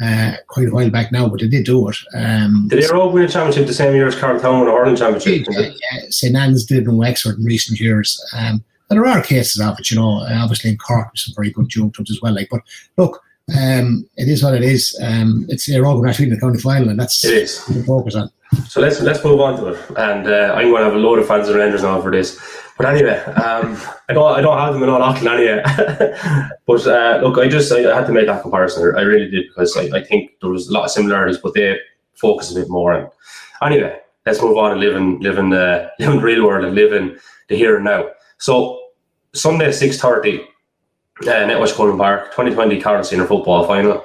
Uh, 0.00 0.34
quite 0.46 0.68
a 0.68 0.70
while 0.70 0.90
back 0.90 1.10
now, 1.10 1.28
but 1.28 1.40
they 1.40 1.48
did 1.48 1.66
do 1.66 1.88
it. 1.88 1.96
Um, 2.14 2.68
did 2.68 2.84
they 2.84 2.88
all 2.88 3.10
win 3.10 3.24
a 3.24 3.28
championship 3.28 3.66
the 3.66 3.74
same 3.74 3.94
year 3.94 4.06
as 4.06 4.14
Carltown 4.14 4.60
won 4.60 4.68
a 4.68 4.70
hurling 4.70 4.94
championship? 4.94 5.48
Yeah, 5.50 5.70
yeah, 5.92 6.00
St 6.10 6.36
Anne's 6.36 6.64
did 6.64 6.84
in 6.84 6.96
Wexford 6.96 7.38
in 7.38 7.44
recent 7.44 7.80
years. 7.80 8.24
Um, 8.32 8.62
and 8.90 8.98
there 8.98 9.06
are 9.06 9.20
cases 9.22 9.60
of 9.60 9.76
it, 9.78 9.90
you 9.90 9.96
know. 9.96 10.24
Obviously 10.30 10.70
in 10.70 10.78
Cork, 10.78 11.08
there's 11.08 11.24
some 11.24 11.34
very 11.34 11.50
good 11.50 11.68
junior 11.68 11.90
clubs 11.90 12.12
as 12.12 12.22
well. 12.22 12.32
Like, 12.32 12.48
but 12.48 12.60
look, 12.96 13.20
um, 13.58 14.08
it 14.16 14.28
is 14.28 14.42
what 14.42 14.54
it 14.54 14.62
is. 14.62 14.96
Um, 15.02 15.46
it's 15.48 15.68
Éire 15.68 15.82
Óg 15.82 16.08
actually 16.08 16.26
in 16.26 16.34
the 16.34 16.40
county 16.40 16.60
final, 16.60 16.90
and 16.90 17.00
that's 17.00 17.24
it 17.24 17.34
is. 17.34 17.64
the 17.66 17.82
focus 17.82 18.14
on. 18.14 18.30
So 18.68 18.80
let's 18.80 19.00
let's 19.00 19.22
move 19.24 19.40
on 19.40 19.56
to 19.58 19.68
it, 19.68 19.90
and 19.96 20.26
uh, 20.26 20.54
I'm 20.54 20.70
going 20.70 20.82
to 20.82 20.84
have 20.84 20.94
a 20.94 20.98
load 20.98 21.18
of 21.18 21.26
fans 21.26 21.48
and 21.48 21.58
Rangers 21.58 21.82
now 21.82 22.00
for 22.00 22.10
this. 22.10 22.40
But 22.78 22.86
anyway, 22.86 23.18
um, 23.18 23.76
I 24.08 24.14
don't 24.14 24.32
I 24.32 24.40
don't 24.40 24.56
have 24.56 24.72
them 24.72 24.82
in 24.82 24.88
Old 24.88 25.02
Leighlin 25.02 25.28
anyway. 25.28 25.62
but 26.66 26.86
uh, 26.86 27.20
look, 27.22 27.38
I 27.38 27.48
just 27.48 27.70
I 27.72 27.80
had 27.94 28.06
to 28.06 28.12
make 28.12 28.26
that 28.26 28.40
comparison. 28.40 28.94
I 28.96 29.02
really 29.02 29.30
did 29.30 29.48
because 29.48 29.76
I, 29.76 29.98
I 29.98 30.02
think 30.02 30.30
there 30.40 30.50
was 30.50 30.68
a 30.68 30.72
lot 30.72 30.84
of 30.84 30.90
similarities, 30.90 31.38
but 31.38 31.52
they 31.54 31.78
focus 32.14 32.50
a 32.50 32.54
bit 32.54 32.70
more 32.70 32.94
on. 32.94 33.10
Anyway, 33.62 33.98
let's 34.24 34.40
move 34.40 34.56
on 34.56 34.72
and 34.72 34.80
live 34.80 34.96
in 34.96 35.18
live 35.20 35.38
in 35.38 35.50
the 35.50 35.90
live 35.98 36.10
in 36.10 36.16
the 36.16 36.22
real 36.22 36.46
world 36.46 36.64
and 36.64 36.74
live 36.74 36.92
in 36.92 37.18
the 37.48 37.56
here 37.56 37.76
and 37.76 37.84
now. 37.84 38.08
So 38.38 38.80
Sunday 39.34 39.72
six 39.72 39.98
thirty, 39.98 40.40
uh, 41.22 41.24
NetWatch 41.24 41.74
Cullen 41.74 41.98
Park, 41.98 42.32
twenty 42.32 42.54
twenty 42.54 42.80
Carlow 42.80 43.02
Senior 43.02 43.26
Football 43.26 43.66
Final. 43.66 44.04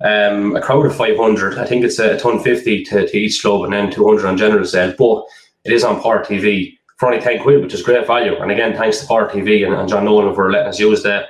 Um, 0.00 0.54
a 0.54 0.60
crowd 0.60 0.86
of 0.86 0.94
500. 0.94 1.58
I 1.58 1.66
think 1.66 1.84
it's 1.84 1.98
a 1.98 2.16
ton 2.18 2.40
50 2.40 2.84
to, 2.84 3.06
to 3.08 3.16
each 3.16 3.42
club 3.42 3.64
and 3.64 3.72
then 3.72 3.90
200 3.90 4.24
on 4.26 4.36
general 4.36 4.64
sale. 4.64 4.94
But 4.96 5.24
it 5.64 5.72
is 5.72 5.84
on 5.84 6.00
Par 6.00 6.24
TV 6.24 6.78
for 6.98 7.06
only 7.06 7.20
10 7.20 7.42
quid, 7.42 7.62
which 7.62 7.74
is 7.74 7.82
great 7.82 8.06
value. 8.06 8.36
And 8.36 8.50
again, 8.50 8.76
thanks 8.76 8.98
to 9.00 9.06
Par 9.06 9.28
TV 9.28 9.66
and, 9.66 9.74
and 9.74 9.88
John 9.88 10.04
Nolan 10.04 10.34
for 10.34 10.50
letting 10.50 10.68
us 10.68 10.78
use 10.78 11.02
the, 11.02 11.26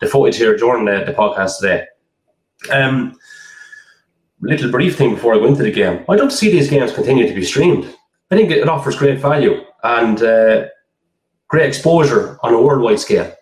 the 0.00 0.06
footage 0.06 0.36
here 0.36 0.56
during 0.56 0.84
the, 0.84 1.04
the 1.04 1.12
podcast 1.12 1.60
today. 1.60 1.86
Um, 2.70 3.18
little 4.40 4.70
brief 4.70 4.96
thing 4.96 5.14
before 5.14 5.34
I 5.34 5.38
go 5.38 5.46
into 5.46 5.62
the 5.62 5.70
game. 5.70 6.04
I'd 6.08 6.18
love 6.18 6.30
to 6.30 6.36
see 6.36 6.50
these 6.50 6.70
games 6.70 6.92
continue 6.92 7.26
to 7.26 7.34
be 7.34 7.44
streamed. 7.44 7.94
I 8.30 8.36
think 8.36 8.50
it 8.50 8.68
offers 8.68 8.96
great 8.96 9.18
value 9.18 9.62
and 9.82 10.22
uh, 10.22 10.66
great 11.48 11.66
exposure 11.66 12.38
on 12.42 12.54
a 12.54 12.60
worldwide 12.60 13.00
scale. 13.00 13.35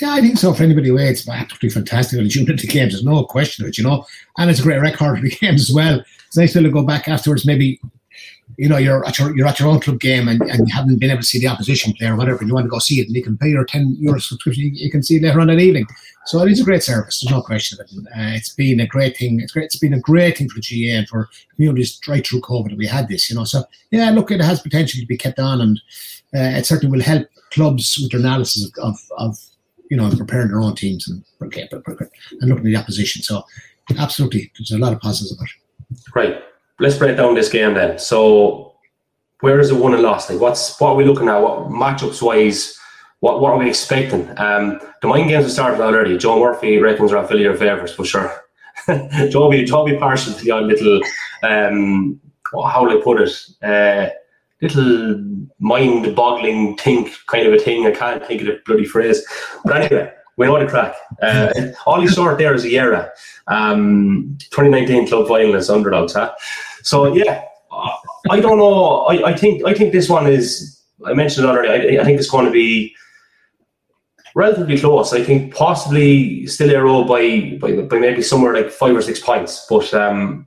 Yeah, 0.00 0.12
I 0.12 0.20
think 0.20 0.36
so. 0.36 0.52
For 0.52 0.62
anybody 0.62 0.90
away, 0.90 1.08
it's 1.08 1.26
absolutely 1.26 1.70
fantastic. 1.70 2.18
And 2.18 2.30
tuned 2.30 2.50
into 2.50 2.66
games, 2.66 2.92
there's 2.92 3.04
no 3.04 3.24
question 3.24 3.64
of 3.64 3.70
it, 3.70 3.78
you 3.78 3.84
know. 3.84 4.04
And 4.36 4.50
it's 4.50 4.60
a 4.60 4.62
great 4.62 4.80
record 4.80 5.16
for 5.16 5.22
the 5.22 5.30
games 5.40 5.70
as 5.70 5.74
well. 5.74 6.02
It's 6.26 6.36
nice 6.36 6.52
to 6.52 6.70
go 6.70 6.82
back 6.82 7.08
afterwards. 7.08 7.46
Maybe, 7.46 7.80
you 8.58 8.68
know, 8.68 8.76
you're 8.76 9.06
at 9.06 9.18
your 9.18 9.34
you're 9.34 9.46
at 9.46 9.58
your 9.58 9.68
own 9.68 9.80
club 9.80 9.98
game 9.98 10.28
and, 10.28 10.42
and 10.42 10.68
you 10.68 10.74
haven't 10.74 11.00
been 11.00 11.10
able 11.10 11.22
to 11.22 11.26
see 11.26 11.38
the 11.38 11.48
opposition 11.48 11.94
player 11.94 12.12
or 12.12 12.16
whatever. 12.16 12.38
And 12.40 12.48
you 12.48 12.54
want 12.54 12.66
to 12.66 12.70
go 12.70 12.78
see 12.78 13.00
it, 13.00 13.06
and 13.06 13.16
you 13.16 13.22
can 13.22 13.38
pay 13.38 13.48
your 13.48 13.64
ten 13.64 13.96
euro 13.98 14.20
subscription. 14.20 14.70
You, 14.74 14.90
can 14.90 15.02
see 15.02 15.16
it 15.16 15.22
later 15.22 15.40
on 15.40 15.46
that 15.46 15.60
evening. 15.60 15.86
So 16.26 16.42
it 16.42 16.50
is 16.50 16.60
a 16.60 16.64
great 16.64 16.82
service. 16.82 17.22
There's 17.22 17.34
no 17.34 17.40
question 17.40 17.78
of 17.80 17.86
it. 17.86 18.06
Uh, 18.08 18.34
it's 18.36 18.52
been 18.52 18.80
a 18.80 18.86
great 18.86 19.16
thing. 19.16 19.40
It's 19.40 19.52
great. 19.52 19.66
It's 19.66 19.78
been 19.78 19.94
a 19.94 20.00
great 20.00 20.36
thing 20.36 20.50
for 20.50 20.60
GA 20.60 20.96
and 20.96 21.08
for 21.08 21.30
communities 21.54 21.98
right 22.06 22.26
through 22.26 22.42
COVID 22.42 22.70
that 22.70 22.78
we 22.78 22.86
had 22.86 23.08
this. 23.08 23.30
You 23.30 23.36
know, 23.36 23.44
so 23.44 23.64
yeah, 23.90 24.10
look, 24.10 24.30
it 24.30 24.42
has 24.42 24.60
potential 24.60 25.00
to 25.00 25.06
be 25.06 25.16
kept 25.16 25.38
on, 25.38 25.62
and 25.62 25.80
uh, 26.34 26.58
it 26.58 26.66
certainly 26.66 26.94
will 26.94 27.04
help 27.04 27.26
clubs 27.52 27.98
with 27.98 28.10
their 28.10 28.20
analysis 28.20 28.66
of, 28.66 28.72
of, 28.82 28.98
of 29.16 29.38
you 29.90 29.96
know, 29.96 30.10
preparing 30.10 30.48
their 30.48 30.60
own 30.60 30.74
teams 30.74 31.08
and 31.08 31.24
and 31.40 32.50
looking 32.50 32.66
at 32.66 32.72
the 32.72 32.76
opposition. 32.76 33.22
So, 33.22 33.44
absolutely, 33.98 34.50
there's 34.58 34.72
a 34.72 34.78
lot 34.78 34.92
of 34.92 35.00
positives 35.00 35.32
about 35.32 35.48
it. 35.48 36.00
Right. 36.14 36.42
Let's 36.78 36.98
break 36.98 37.16
down 37.16 37.34
this 37.34 37.48
game 37.48 37.74
then. 37.74 37.98
So, 37.98 38.74
where 39.40 39.60
is 39.60 39.68
the 39.68 39.76
won 39.76 39.94
and 39.94 40.02
lost? 40.02 40.30
Like, 40.30 40.40
what's 40.40 40.78
what 40.80 40.90
are 40.90 40.94
we 40.96 41.04
looking 41.04 41.28
at? 41.28 41.38
What 41.38 41.68
matchups 41.68 42.22
wise? 42.22 42.78
What 43.20 43.40
what 43.40 43.52
are 43.52 43.58
we 43.58 43.68
expecting? 43.68 44.28
Um, 44.38 44.80
the 45.00 45.08
mind 45.08 45.28
games 45.28 45.44
have 45.44 45.52
started 45.52 45.80
already. 45.80 46.18
Joe 46.18 46.40
Murphy 46.40 46.78
reckons 46.78 47.12
Rathvilliers 47.12 47.58
favourites, 47.58 47.92
for 47.92 48.04
sure. 48.04 48.32
Joby, 49.30 49.64
Joby 49.64 49.96
partial 49.96 50.34
to 50.34 50.60
little, 50.60 51.00
um, 51.42 52.20
how 52.52 52.84
will 52.84 52.98
I 52.98 53.02
put 53.02 53.20
it? 53.20 53.32
Uh, 53.62 54.10
little 54.62 55.22
mind-boggling 55.58 56.76
think 56.78 57.10
kind 57.26 57.46
of 57.46 57.52
a 57.52 57.58
thing. 57.58 57.86
I 57.86 57.90
can't 57.90 58.24
think 58.26 58.42
of 58.42 58.46
the 58.46 58.60
bloody 58.64 58.84
phrase. 58.84 59.24
But 59.64 59.82
anyway, 59.82 60.12
we 60.36 60.46
know 60.46 60.58
the 60.58 60.66
crack. 60.66 60.94
Uh, 61.20 61.52
all 61.86 62.00
you 62.00 62.08
saw 62.08 62.34
there 62.34 62.54
is 62.54 62.64
a 62.64 62.68
Yera, 62.68 63.10
um, 63.46 64.36
2019 64.50 65.08
club 65.08 65.28
finalists, 65.28 65.72
underdogs. 65.74 66.14
Huh? 66.14 66.34
So 66.82 67.14
yeah, 67.14 67.42
I 68.30 68.40
don't 68.40 68.58
know. 68.58 69.06
I, 69.06 69.30
I 69.30 69.36
think 69.36 69.64
I 69.64 69.74
think 69.74 69.92
this 69.92 70.08
one 70.08 70.26
is. 70.26 70.72
I 71.04 71.12
mentioned 71.12 71.46
it 71.46 71.50
already. 71.50 71.98
I, 71.98 72.00
I 72.00 72.04
think 72.04 72.18
it's 72.18 72.30
going 72.30 72.46
to 72.46 72.50
be 72.50 72.94
relatively 74.34 74.78
close. 74.78 75.12
I 75.12 75.22
think 75.22 75.54
possibly 75.54 76.46
still 76.46 76.68
Éire 76.68 77.06
by, 77.06 77.58
by 77.58 77.82
by 77.82 77.98
maybe 77.98 78.22
somewhere 78.22 78.54
like 78.54 78.70
five 78.70 78.94
or 78.94 79.02
six 79.02 79.20
points. 79.20 79.66
But 79.68 79.92
um, 79.94 80.46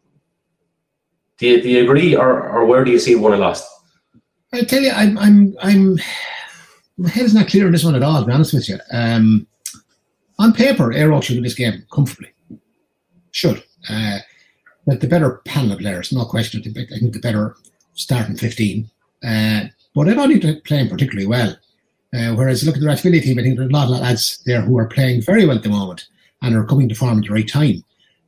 do 1.38 1.48
you, 1.48 1.62
do 1.62 1.70
you 1.70 1.84
agree, 1.84 2.16
or, 2.16 2.50
or 2.50 2.66
where 2.66 2.84
do 2.84 2.92
you 2.92 3.00
see 3.00 3.16
one 3.16 3.38
lost? 3.40 3.68
I 4.54 4.64
tell 4.64 4.82
you, 4.82 4.92
I'm 4.92 5.18
I'm 5.18 5.56
I'm 5.62 6.00
my 6.98 7.10
head 7.10 7.26
is 7.26 7.34
not 7.34 7.48
clear 7.48 7.66
on 7.66 7.72
this 7.72 7.84
one 7.84 7.96
at 7.96 8.04
all. 8.04 8.20
To 8.20 8.26
be 8.26 8.34
honest 8.34 8.54
with 8.54 8.68
you, 8.68 8.80
um, 8.92 9.48
on 10.40 10.54
paper, 10.54 10.92
Arrow 10.92 11.22
should 11.22 11.36
win 11.36 11.44
this 11.44 11.54
game 11.54 11.86
comfortably. 11.92 12.32
Should. 13.32 13.64
Uh, 13.90 14.20
but 14.86 15.02
the 15.02 15.08
better 15.08 15.42
panel 15.46 15.74
of 15.74 15.80
players, 15.80 16.12
no 16.12 16.26
question. 16.26 16.62
I 16.62 17.00
think 17.00 17.14
the 17.14 17.20
better 17.20 17.56
starting 17.94 18.36
15. 18.36 18.90
Uh, 19.24 19.62
but 19.94 20.08
I 20.08 20.14
don't 20.14 20.30
think 20.30 20.42
they're 20.42 20.62
playing 20.62 20.90
particularly 20.90 21.28
well. 21.28 21.56
Uh, 22.14 22.34
whereas 22.34 22.64
look 22.64 22.76
at 22.76 22.82
the 22.82 22.88
Rathvilly 22.88 23.22
team, 23.22 23.38
I 23.38 23.44
think 23.44 23.58
there 23.58 23.68
are 23.68 23.70
a 23.70 23.74
lot 23.74 23.84
of 23.84 24.02
lads 24.02 24.42
there 24.46 24.62
who 24.62 24.78
are 24.80 24.88
playing 24.88 25.22
very 25.22 25.46
well 25.46 25.58
at 25.58 25.64
the 25.64 25.70
moment 25.70 26.08
and 26.42 26.56
are 26.56 26.66
coming 26.66 26.90
to 26.90 26.96
form 26.96 27.20
at 27.20 27.26
the 27.26 27.34
right 27.34 27.48
time. 27.48 27.84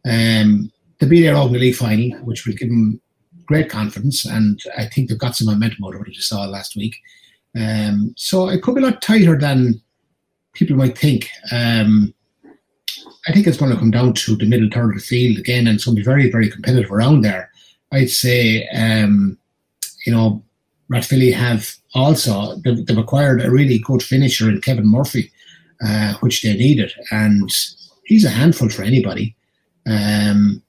Um, 0.06 0.72
to 1.00 1.08
be 1.08 1.22
there 1.22 1.36
in 1.36 1.52
the 1.52 1.60
league 1.60 1.76
final, 1.76 2.12
which 2.20 2.46
will 2.46 2.54
give 2.54 2.70
them 2.70 3.02
great 3.52 3.70
confidence, 3.70 4.24
and 4.26 4.62
I 4.78 4.86
think 4.86 5.10
they've 5.10 5.18
got 5.26 5.36
some 5.36 5.48
momentum 5.48 5.84
out 5.84 5.96
of 5.96 6.08
you 6.08 6.14
saw 6.22 6.46
last 6.46 6.78
week. 6.78 6.96
Um, 7.54 8.14
so 8.16 8.48
it 8.48 8.64
could 8.64 8.76
be 8.76 8.82
a 8.82 8.86
lot 8.86 9.02
tighter 9.02 9.38
than 9.38 9.82
people 10.54 10.78
might 10.78 10.98
think. 10.98 11.28
Um, 11.52 12.14
I 13.28 13.34
think 13.34 13.46
it's 13.46 13.58
going 13.58 13.72
to 13.74 13.78
come 13.78 13.92
down 13.92 14.14
to 14.14 14.38
the 14.38 14.46
middle 14.46 14.70
third 14.72 14.92
of 14.92 14.96
the 14.96 15.02
field 15.02 15.38
again, 15.38 15.68
and 15.68 15.76
it's 15.76 15.84
going 15.84 15.98
to 15.98 16.00
be 16.00 16.06
very, 16.06 16.32
very 16.32 16.50
competitive 16.50 16.92
around 16.94 17.24
there. 17.24 17.52
I'd 17.92 18.10
say, 18.10 18.66
um, 18.70 19.38
you 20.06 20.14
know, 20.14 20.42
Rathvilly 20.90 21.34
have 21.34 21.76
also 21.94 22.56
they've, 22.64 22.86
they've, 22.86 22.98
acquired 22.98 23.42
a 23.42 23.52
really 23.52 23.80
good 23.80 24.02
finisher 24.02 24.50
in 24.50 24.62
Kevin 24.62 24.88
Murphy, 24.88 25.30
uh, 25.86 26.14
which 26.22 26.42
they 26.42 26.54
needed, 26.56 26.94
and 27.12 27.50
he's 28.06 28.24
a 28.24 28.30
handful 28.30 28.70
for 28.70 28.84
anybody. 28.84 29.36
Um, 29.86 30.64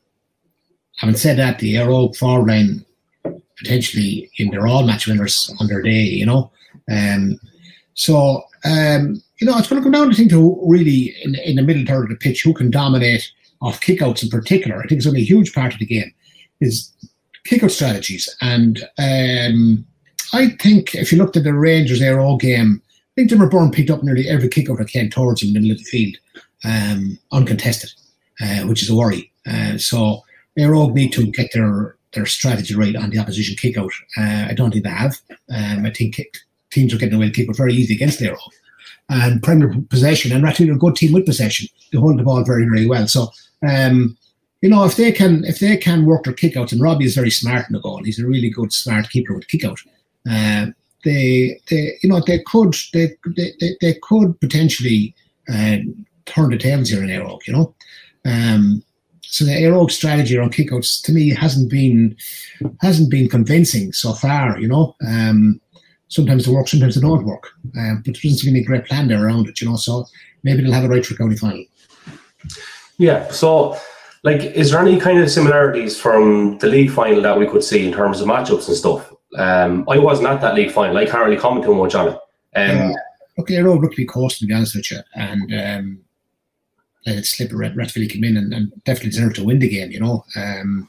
having 1.02 1.16
said 1.16 1.36
that, 1.36 1.58
the 1.58 1.74
Éire 1.74 2.16
forward 2.16 2.48
line 2.48 2.84
potentially 3.58 4.30
in 4.38 4.50
their 4.50 4.68
all 4.68 4.86
match 4.86 5.08
winners 5.08 5.52
on 5.58 5.66
their 5.66 5.82
day, 5.82 6.02
you 6.02 6.24
know. 6.24 6.50
Um, 6.90 7.40
so 7.94 8.44
um, 8.64 9.20
you 9.38 9.46
know, 9.46 9.58
it's 9.58 9.68
going 9.68 9.82
to 9.82 9.84
come 9.84 9.90
down, 9.92 10.10
I 10.10 10.14
think, 10.14 10.30
to 10.30 10.60
really 10.64 11.12
in, 11.24 11.34
in 11.34 11.56
the 11.56 11.62
middle 11.62 11.84
third 11.84 12.04
of 12.04 12.10
the 12.10 12.16
pitch 12.16 12.42
who 12.42 12.54
can 12.54 12.70
dominate 12.70 13.28
off 13.60 13.80
kickouts 13.80 14.22
in 14.22 14.30
particular. 14.30 14.78
I 14.78 14.86
think 14.86 14.98
it's 14.98 15.06
only 15.06 15.22
a 15.22 15.24
huge 15.24 15.52
part 15.52 15.72
of 15.72 15.80
the 15.80 15.86
game 15.86 16.12
is 16.60 16.92
kickout 17.44 17.72
strategies. 17.72 18.28
And 18.40 18.80
um, 18.98 19.84
I 20.32 20.50
think 20.60 20.94
if 20.94 21.10
you 21.10 21.18
looked 21.18 21.36
at 21.36 21.42
the 21.42 21.52
Rangers 21.52 22.00
Éire 22.00 22.38
game, 22.38 22.80
I 22.84 23.10
think 23.16 23.30
Jimmer 23.30 23.74
picked 23.74 23.90
up 23.90 24.04
nearly 24.04 24.28
every 24.28 24.48
kickout 24.48 24.78
that 24.78 24.88
came 24.88 25.10
towards 25.10 25.42
him 25.42 25.48
in 25.48 25.54
the 25.54 25.60
middle 25.60 25.72
of 25.72 25.78
the 25.78 25.84
field, 25.84 26.16
um, 26.64 27.18
uncontested, 27.32 27.90
uh, 28.40 28.62
which 28.68 28.82
is 28.82 28.90
a 28.90 28.94
worry. 28.94 29.32
Uh, 29.44 29.76
so 29.76 30.22
Éire 30.58 30.92
need 30.94 31.12
to 31.12 31.30
get 31.30 31.50
their 31.52 31.96
their 32.12 32.26
strategy 32.26 32.74
right 32.74 32.94
on 32.94 33.10
the 33.10 33.18
opposition 33.18 33.56
kickout. 33.56 33.92
Uh, 34.18 34.46
I 34.50 34.54
don't 34.54 34.70
think 34.70 34.84
they 34.84 34.90
have. 34.90 35.18
Um, 35.50 35.86
I 35.86 35.90
think 35.90 36.20
teams 36.70 36.92
are 36.92 36.98
getting 36.98 37.14
away 37.14 37.26
with 37.26 37.34
kickout 37.34 37.56
very 37.56 37.74
easy 37.74 37.94
against 37.94 38.20
Éire 38.20 38.36
and 39.08 39.42
primary 39.42 39.80
possession. 39.82 40.32
And 40.32 40.46
actually, 40.46 40.70
a 40.70 40.74
good 40.76 40.96
team 40.96 41.12
with 41.12 41.26
possession. 41.26 41.68
They 41.90 41.98
hold 41.98 42.18
the 42.18 42.22
ball 42.22 42.44
very, 42.44 42.64
very 42.64 42.86
well. 42.86 43.06
So, 43.06 43.28
um, 43.66 44.16
you 44.60 44.68
know, 44.68 44.84
if 44.84 44.96
they 44.96 45.12
can, 45.12 45.44
if 45.44 45.58
they 45.58 45.76
can 45.76 46.06
work 46.06 46.24
their 46.24 46.32
kick 46.32 46.54
kickouts, 46.54 46.72
and 46.72 46.80
Robbie 46.80 47.04
is 47.04 47.14
very 47.14 47.30
smart 47.30 47.66
in 47.68 47.74
the 47.74 47.80
goal. 47.80 48.02
He's 48.04 48.20
a 48.20 48.26
really 48.26 48.50
good, 48.50 48.72
smart 48.72 49.10
keeper 49.10 49.34
with 49.34 49.48
kickout. 49.48 49.78
Uh, 50.30 50.66
they, 51.04 51.60
they, 51.68 51.98
you 52.02 52.08
know, 52.08 52.22
they 52.26 52.40
could, 52.46 52.74
they, 52.92 53.16
they, 53.36 53.52
they, 53.60 53.76
they 53.80 53.94
could 54.02 54.38
potentially 54.40 55.14
uh, 55.52 55.78
turn 56.26 56.50
the 56.50 56.58
tables 56.58 56.90
here 56.90 57.02
in 57.02 57.08
Éire. 57.08 57.38
You 57.46 57.52
know, 57.52 57.74
um, 58.24 58.84
so 59.32 59.44
the 59.46 59.52
Éire 59.52 59.90
strategy 59.90 60.36
around 60.36 60.52
kickouts 60.52 61.02
to 61.04 61.12
me 61.12 61.30
hasn't 61.30 61.70
been 61.70 62.16
hasn't 62.80 63.10
been 63.10 63.28
convincing 63.28 63.92
so 63.92 64.12
far. 64.12 64.58
You 64.58 64.68
know. 64.68 64.94
Um, 65.06 65.60
sometimes 66.08 66.44
they 66.44 66.52
work, 66.52 66.68
sometimes 66.68 66.94
they 66.94 67.00
don't 67.00 67.24
work. 67.24 67.48
Um, 67.78 68.02
but 68.04 68.12
there 68.12 68.20
doesn't 68.22 68.38
seem 68.38 68.52
to 68.52 68.58
be 68.58 68.60
a 68.60 68.64
great 68.64 68.84
plan 68.84 69.08
there 69.08 69.24
around 69.24 69.48
it, 69.48 69.60
you 69.60 69.68
know. 69.68 69.76
So 69.76 70.04
maybe 70.42 70.62
they'll 70.62 70.72
have 70.72 70.84
a 70.84 70.88
right 70.88 71.04
for 71.04 71.14
county 71.14 71.36
final. 71.36 71.64
Yeah. 72.98 73.30
So, 73.30 73.78
like, 74.22 74.42
is 74.42 74.70
there 74.70 74.80
any 74.80 75.00
kind 75.00 75.18
of 75.20 75.30
similarities 75.30 75.98
from 75.98 76.58
the 76.58 76.66
league 76.66 76.90
final 76.90 77.22
that 77.22 77.38
we 77.38 77.46
could 77.46 77.64
see 77.64 77.86
in 77.86 77.94
terms 77.94 78.20
of 78.20 78.28
matchups 78.28 78.68
and 78.68 78.76
stuff? 78.76 79.10
Um, 79.38 79.86
I 79.88 79.98
wasn't 79.98 80.28
at 80.28 80.42
that 80.42 80.54
league 80.54 80.70
final. 80.70 80.98
I 80.98 81.06
can't 81.06 81.24
really 81.24 81.40
comment 81.40 81.64
too 81.64 81.74
much 81.74 81.94
on 81.94 82.08
it. 82.08 82.18
Um, 82.54 82.90
yeah. 82.90 83.60
Rode 83.60 83.82
rugby 83.82 84.04
course 84.04 84.38
to 84.38 84.46
be 84.46 84.52
honest 84.52 84.76
with 84.76 84.90
you, 84.90 84.98
and 85.14 85.52
um, 85.54 85.98
let 87.06 87.16
it 87.16 87.26
slip. 87.26 87.50
Red 87.52 87.74
Rathvilly 87.74 88.10
came 88.10 88.24
in 88.24 88.36
and, 88.36 88.52
and, 88.52 88.72
definitely 88.84 89.10
deserved 89.10 89.36
to 89.36 89.44
win 89.44 89.58
the 89.58 89.68
game. 89.68 89.90
You 89.90 90.00
know, 90.00 90.24
um, 90.36 90.88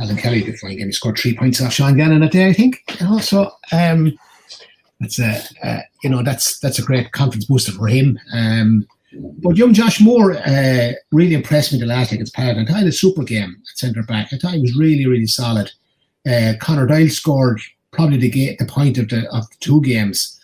Alan 0.00 0.16
Kelly 0.16 0.42
did 0.42 0.58
fine 0.58 0.76
game. 0.76 0.86
He 0.86 0.92
scored 0.92 1.18
three 1.18 1.36
points 1.36 1.60
off 1.60 1.72
Sean 1.72 1.96
Gannon 1.96 2.20
that 2.20 2.32
day, 2.32 2.48
I 2.48 2.52
think. 2.52 2.82
You 3.00 3.06
know, 3.06 3.18
so 3.18 3.50
um, 3.72 4.16
that's 5.00 5.18
a 5.18 5.40
uh, 5.62 5.80
you 6.02 6.10
know 6.10 6.22
that's 6.22 6.58
that's 6.60 6.78
a 6.78 6.84
great 6.84 7.12
confidence 7.12 7.46
booster 7.46 7.72
for 7.72 7.88
him. 7.88 8.18
Um, 8.32 8.86
but 9.42 9.56
young 9.56 9.72
Josh 9.72 10.00
Moore 10.00 10.36
uh, 10.36 10.92
really 11.12 11.34
impressed 11.34 11.72
me 11.72 11.78
the 11.78 11.86
last 11.86 12.12
against 12.12 12.34
Palatine. 12.34 12.68
I 12.68 12.78
had 12.78 12.86
a 12.86 12.92
super 12.92 13.22
game 13.22 13.56
at 13.58 13.78
centre 13.78 14.02
back. 14.02 14.32
I 14.32 14.36
thought 14.36 14.54
he 14.54 14.60
was 14.60 14.76
really 14.76 15.06
really 15.06 15.26
solid. 15.26 15.72
Uh, 16.28 16.54
Connor 16.60 16.86
Doyle 16.86 17.08
scored 17.08 17.60
probably 17.92 18.18
the, 18.18 18.30
ga- 18.30 18.56
the 18.56 18.66
point 18.66 18.98
of 18.98 19.08
the 19.08 19.28
of 19.30 19.48
the 19.48 19.56
two 19.60 19.80
games. 19.82 20.34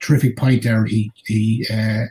Terrific 0.00 0.36
point 0.36 0.62
there. 0.62 0.84
He 0.84 1.10
he 1.26 1.66
uh, 1.72 2.06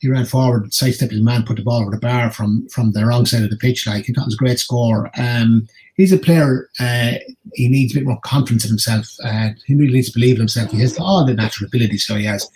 he 0.00 0.08
ran 0.08 0.24
forward, 0.24 0.72
sidestepped 0.72 1.12
his 1.12 1.20
man, 1.20 1.44
put 1.44 1.56
the 1.56 1.62
ball 1.62 1.82
over 1.82 1.90
the 1.90 1.98
bar 1.98 2.30
from 2.30 2.66
from 2.68 2.92
the 2.92 3.04
wrong 3.04 3.26
side 3.26 3.42
of 3.42 3.50
the 3.50 3.56
pitch. 3.56 3.86
Like 3.86 4.08
it 4.08 4.16
was 4.16 4.34
a 4.34 4.36
great 4.36 4.58
score. 4.58 5.10
Um, 5.16 5.68
he's 5.94 6.12
a 6.12 6.18
player. 6.18 6.68
Uh, 6.80 7.12
he 7.54 7.68
needs 7.68 7.92
a 7.92 7.98
bit 7.98 8.06
more 8.06 8.18
confidence 8.20 8.64
in 8.64 8.70
himself. 8.70 9.14
Uh, 9.22 9.50
he 9.66 9.74
really 9.74 9.92
needs 9.92 10.10
to 10.10 10.18
believe 10.18 10.36
in 10.36 10.40
himself. 10.40 10.70
He 10.70 10.80
has 10.80 10.98
all 10.98 11.24
the 11.24 11.34
natural 11.34 11.68
abilities, 11.68 12.06
so 12.06 12.16
he 12.16 12.24
has. 12.24 12.50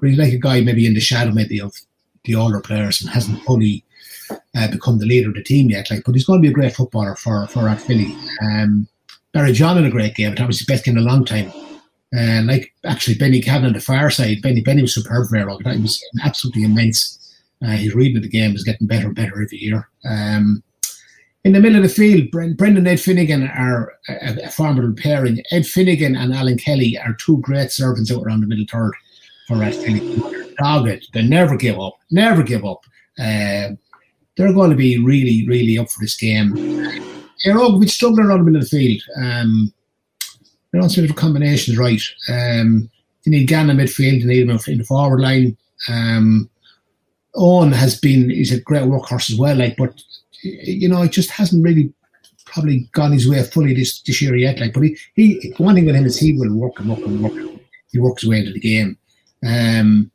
But 0.00 0.10
he's 0.10 0.18
like 0.18 0.32
a 0.32 0.38
guy 0.38 0.60
maybe 0.60 0.86
in 0.86 0.94
the 0.94 1.00
shadow, 1.00 1.30
maybe 1.30 1.60
of 1.60 1.72
the 2.24 2.34
older 2.34 2.60
players, 2.60 3.00
and 3.00 3.10
hasn't 3.10 3.42
fully 3.44 3.84
uh, 4.56 4.68
become 4.70 4.98
the 4.98 5.06
leader 5.06 5.28
of 5.28 5.36
the 5.36 5.42
team 5.42 5.70
yet. 5.70 5.90
Like, 5.90 6.02
but 6.04 6.14
he's 6.16 6.26
going 6.26 6.42
to 6.42 6.46
be 6.46 6.50
a 6.50 6.54
great 6.54 6.74
footballer 6.74 7.14
for 7.14 7.46
for 7.46 7.60
Rathvilly. 7.60 8.12
Um, 8.42 8.88
Barry 9.32 9.52
John 9.52 9.78
in 9.78 9.86
a 9.86 9.90
great 9.90 10.16
game. 10.16 10.34
That 10.34 10.48
was 10.48 10.58
his 10.58 10.66
best 10.66 10.84
game 10.84 10.96
in 10.96 11.04
a 11.04 11.06
long 11.06 11.24
time. 11.24 11.52
Uh, 12.16 12.42
like 12.44 12.72
actually 12.84 13.14
Benny 13.18 13.40
Cavan 13.40 13.66
on 13.66 13.72
the 13.74 13.80
far 13.80 14.10
side, 14.10 14.40
Benny 14.42 14.62
Benny 14.62 14.82
was 14.82 14.94
superb 14.94 15.28
there. 15.30 15.48
He 15.48 15.82
was 15.82 16.02
absolutely 16.22 16.64
immense. 16.64 17.14
Uh, 17.62 17.72
his 17.72 17.94
reading 17.94 18.16
of 18.16 18.22
the 18.22 18.28
game 18.28 18.54
is 18.54 18.64
getting 18.64 18.86
better 18.86 19.08
and 19.08 19.16
better 19.16 19.42
every 19.42 19.58
year. 19.58 19.88
Um, 20.08 20.62
in 21.44 21.52
the 21.52 21.60
middle 21.60 21.76
of 21.76 21.82
the 21.82 21.88
field, 21.88 22.30
Brendan 22.30 22.76
and 22.76 22.88
Ed 22.88 23.00
Finnegan 23.00 23.48
are 23.48 23.92
a, 24.08 24.44
a 24.44 24.50
formidable 24.50 24.94
pairing. 25.00 25.42
Ed 25.50 25.66
Finnegan 25.66 26.16
and 26.16 26.34
Alan 26.34 26.58
Kelly 26.58 26.98
are 26.98 27.14
two 27.14 27.38
great 27.38 27.72
servants 27.72 28.12
out 28.12 28.22
around 28.22 28.40
the 28.40 28.46
middle 28.46 28.66
third 28.70 28.92
for 29.46 29.56
Rathvilly. 29.56 30.54
Dogged. 30.56 31.08
They 31.14 31.22
never 31.22 31.56
give 31.56 31.78
up. 31.78 31.98
Never 32.10 32.42
give 32.42 32.64
up. 32.64 32.84
Uh, 33.18 33.70
they're 34.36 34.52
going 34.52 34.70
to 34.70 34.76
be 34.76 34.98
really, 34.98 35.46
really 35.48 35.78
up 35.78 35.90
for 35.90 36.00
this 36.00 36.16
game. 36.16 36.52
All 37.46 37.78
be 37.78 37.88
struggling 37.88 38.26
around 38.26 38.40
the 38.40 38.44
middle 38.44 38.60
of 38.60 38.70
the 38.70 38.76
field. 38.76 39.02
Um, 39.16 39.72
they 40.72 40.78
don't 40.78 40.90
seem 40.90 41.06
to 41.06 41.14
combinations 41.14 41.78
right. 41.78 42.02
Um, 42.28 42.90
you 43.24 43.32
need 43.32 43.48
Gannon 43.48 43.76
midfield, 43.76 44.20
you 44.20 44.26
need 44.26 44.48
him 44.48 44.58
in 44.66 44.78
the 44.78 44.84
forward 44.84 45.20
line. 45.20 45.56
Um, 45.88 46.48
Owen 47.34 47.72
has 47.72 47.98
been, 47.98 48.30
he's 48.30 48.52
a 48.52 48.60
great 48.60 48.84
workhorse 48.84 49.30
as 49.30 49.38
well, 49.38 49.56
like, 49.56 49.76
but 49.76 50.00
you 50.42 50.88
know, 50.88 51.02
it 51.02 51.12
just 51.12 51.30
hasn't 51.30 51.64
really 51.64 51.92
probably 52.46 52.88
gone 52.92 53.12
his 53.12 53.28
way 53.28 53.42
fully 53.42 53.74
this, 53.74 54.00
this 54.02 54.22
year 54.22 54.34
yet. 54.36 54.58
Like, 54.58 54.72
but 54.72 54.82
he, 54.82 54.96
he 55.14 55.52
one 55.58 55.74
thing 55.74 55.86
with 55.86 55.94
him 55.94 56.06
is 56.06 56.18
he 56.18 56.32
will 56.32 56.54
work 56.54 56.80
and 56.80 56.88
work 56.88 56.98
and 57.00 57.22
work. 57.22 57.60
He 57.92 57.98
works 57.98 58.22
his 58.22 58.30
way 58.30 58.40
into 58.40 58.52
the 58.52 58.60
game. 58.60 58.98
Um, 59.46 60.10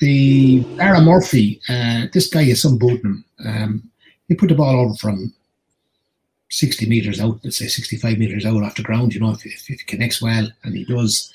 the 0.00 0.64
Aaron 0.78 1.04
Murphy, 1.04 1.60
uh, 1.68 2.06
this 2.12 2.28
guy 2.28 2.42
is 2.42 2.62
some 2.62 2.78
booting 2.78 3.24
Um, 3.44 3.90
he 4.28 4.34
put 4.34 4.48
the 4.48 4.54
ball 4.54 4.80
over 4.80 4.94
from 4.94 5.34
60 6.50 6.86
metres 6.86 7.20
out, 7.20 7.38
let's 7.44 7.58
say 7.58 7.66
65 7.66 8.18
metres 8.18 8.46
out 8.46 8.62
off 8.62 8.76
the 8.76 8.82
ground, 8.82 9.14
you 9.14 9.20
know, 9.20 9.30
if, 9.30 9.44
if, 9.44 9.68
if 9.68 9.80
he 9.80 9.84
connects 9.86 10.22
well, 10.22 10.48
and 10.64 10.74
he 10.74 10.84
does. 10.84 11.32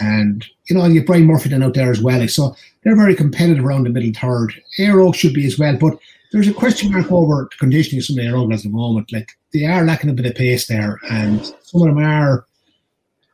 And, 0.00 0.46
you 0.66 0.76
know, 0.76 0.86
you 0.86 1.00
have 1.00 1.06
Brian 1.06 1.26
Murphy 1.26 1.48
then 1.48 1.62
out 1.62 1.74
there 1.74 1.90
as 1.90 2.00
well. 2.00 2.26
So 2.28 2.56
they're 2.82 2.96
very 2.96 3.14
competitive 3.14 3.64
around 3.64 3.84
the 3.84 3.90
middle 3.90 4.12
third. 4.12 4.54
Éire 4.78 5.14
should 5.14 5.34
be 5.34 5.46
as 5.46 5.58
well, 5.58 5.76
but 5.76 5.98
there's 6.32 6.48
a 6.48 6.54
question 6.54 6.90
mark 6.90 7.12
over 7.12 7.48
the 7.50 7.56
conditioning 7.58 7.98
of 7.98 8.04
some 8.06 8.18
of 8.18 8.24
their 8.24 8.36
own 8.36 8.52
at 8.52 8.62
the 8.62 8.68
moment. 8.68 9.12
Like 9.12 9.32
they 9.52 9.64
are 9.66 9.84
lacking 9.84 10.10
a 10.10 10.14
bit 10.14 10.26
of 10.26 10.34
pace 10.34 10.66
there, 10.66 10.98
and 11.10 11.44
some 11.62 11.82
of 11.82 11.88
them 11.88 11.98
are 11.98 12.46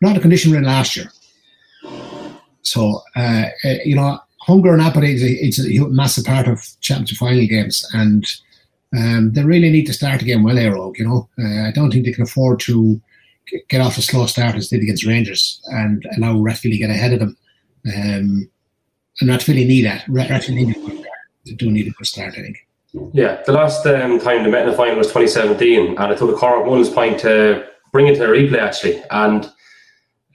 not 0.00 0.14
the 0.14 0.20
condition 0.20 0.54
in 0.54 0.64
last 0.64 0.96
year. 0.96 1.10
So 2.62 3.02
uh, 3.16 3.46
uh, 3.64 3.74
you 3.84 3.94
know, 3.94 4.18
hunger 4.40 4.72
and 4.72 4.82
appetite 4.82 5.10
is 5.10 5.22
a, 5.22 5.30
it's 5.30 5.58
a 5.60 5.88
massive 5.88 6.24
part 6.24 6.48
of 6.48 6.66
championship 6.80 7.18
final 7.18 7.46
games, 7.46 7.88
and 7.94 8.26
um, 8.96 9.32
they 9.32 9.44
really 9.44 9.70
need 9.70 9.86
to 9.86 9.92
start 9.92 10.22
again 10.22 10.42
well, 10.42 10.56
Éire. 10.56 10.96
You 10.96 11.04
know, 11.04 11.28
uh, 11.38 11.68
I 11.68 11.72
don't 11.72 11.90
think 11.90 12.04
they 12.04 12.12
can 12.12 12.22
afford 12.22 12.60
to 12.60 13.00
get 13.68 13.80
off 13.80 13.98
a 13.98 14.02
slow 14.02 14.26
start 14.26 14.56
as 14.56 14.70
they 14.70 14.76
did 14.76 14.84
against 14.84 15.06
Rangers 15.06 15.60
and 15.66 16.06
allow 16.16 16.34
Rathvilly 16.34 16.72
to 16.72 16.78
get 16.78 16.90
ahead 16.90 17.12
of 17.12 17.20
them. 17.20 17.36
Um, 17.86 18.50
and 19.20 19.30
Rathvilly 19.30 19.66
need 19.66 19.84
that. 19.84 20.04
Rathvilly 20.06 20.66
need 20.66 20.76
a 20.76 20.80
good 20.80 20.98
start. 20.98 21.18
They 21.46 21.52
do 21.52 21.70
need 21.70 21.86
a 21.86 21.90
good 21.90 22.06
start, 22.06 22.34
I 22.38 22.42
think. 22.42 22.66
Yeah, 23.12 23.42
the 23.44 23.52
last 23.52 23.86
um, 23.86 24.18
time 24.18 24.44
they 24.44 24.50
met 24.50 24.62
in 24.62 24.70
the 24.70 24.76
final 24.76 24.96
was 24.96 25.08
2017, 25.08 25.98
and 25.98 26.12
it 26.12 26.18
took 26.18 26.34
a 26.34 26.38
Cork 26.38 26.64
One's 26.64 26.88
point 26.88 27.20
to 27.20 27.66
bring 27.92 28.06
it 28.06 28.16
to 28.16 28.24
a 28.24 28.28
replay 28.28 28.58
actually, 28.58 29.02
and 29.10 29.50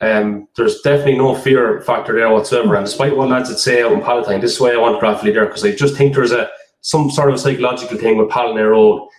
um, 0.01 0.47
there's 0.55 0.81
definitely 0.81 1.17
no 1.17 1.33
fear 1.33 1.81
factor 1.81 2.13
there 2.13 2.29
whatsoever. 2.29 2.75
And 2.75 2.85
despite 2.85 3.15
what 3.15 3.29
lads 3.29 3.49
would 3.49 3.57
say 3.57 3.81
out 3.81 3.91
in 3.91 4.01
Palatine, 4.01 4.41
this 4.41 4.53
is 4.53 4.59
why 4.59 4.73
I 4.73 4.77
want 4.77 5.01
Rathvilly 5.01 5.33
there 5.33 5.45
because 5.45 5.65
I 5.65 5.73
just 5.73 5.95
think 5.95 6.13
there's 6.13 6.31
a 6.31 6.49
some 6.83 7.09
sort 7.09 7.31
of 7.31 7.39
psychological 7.39 7.97
thing 7.97 8.17
with 8.17 8.29
Palatine 8.29 8.63
Road 8.63 9.09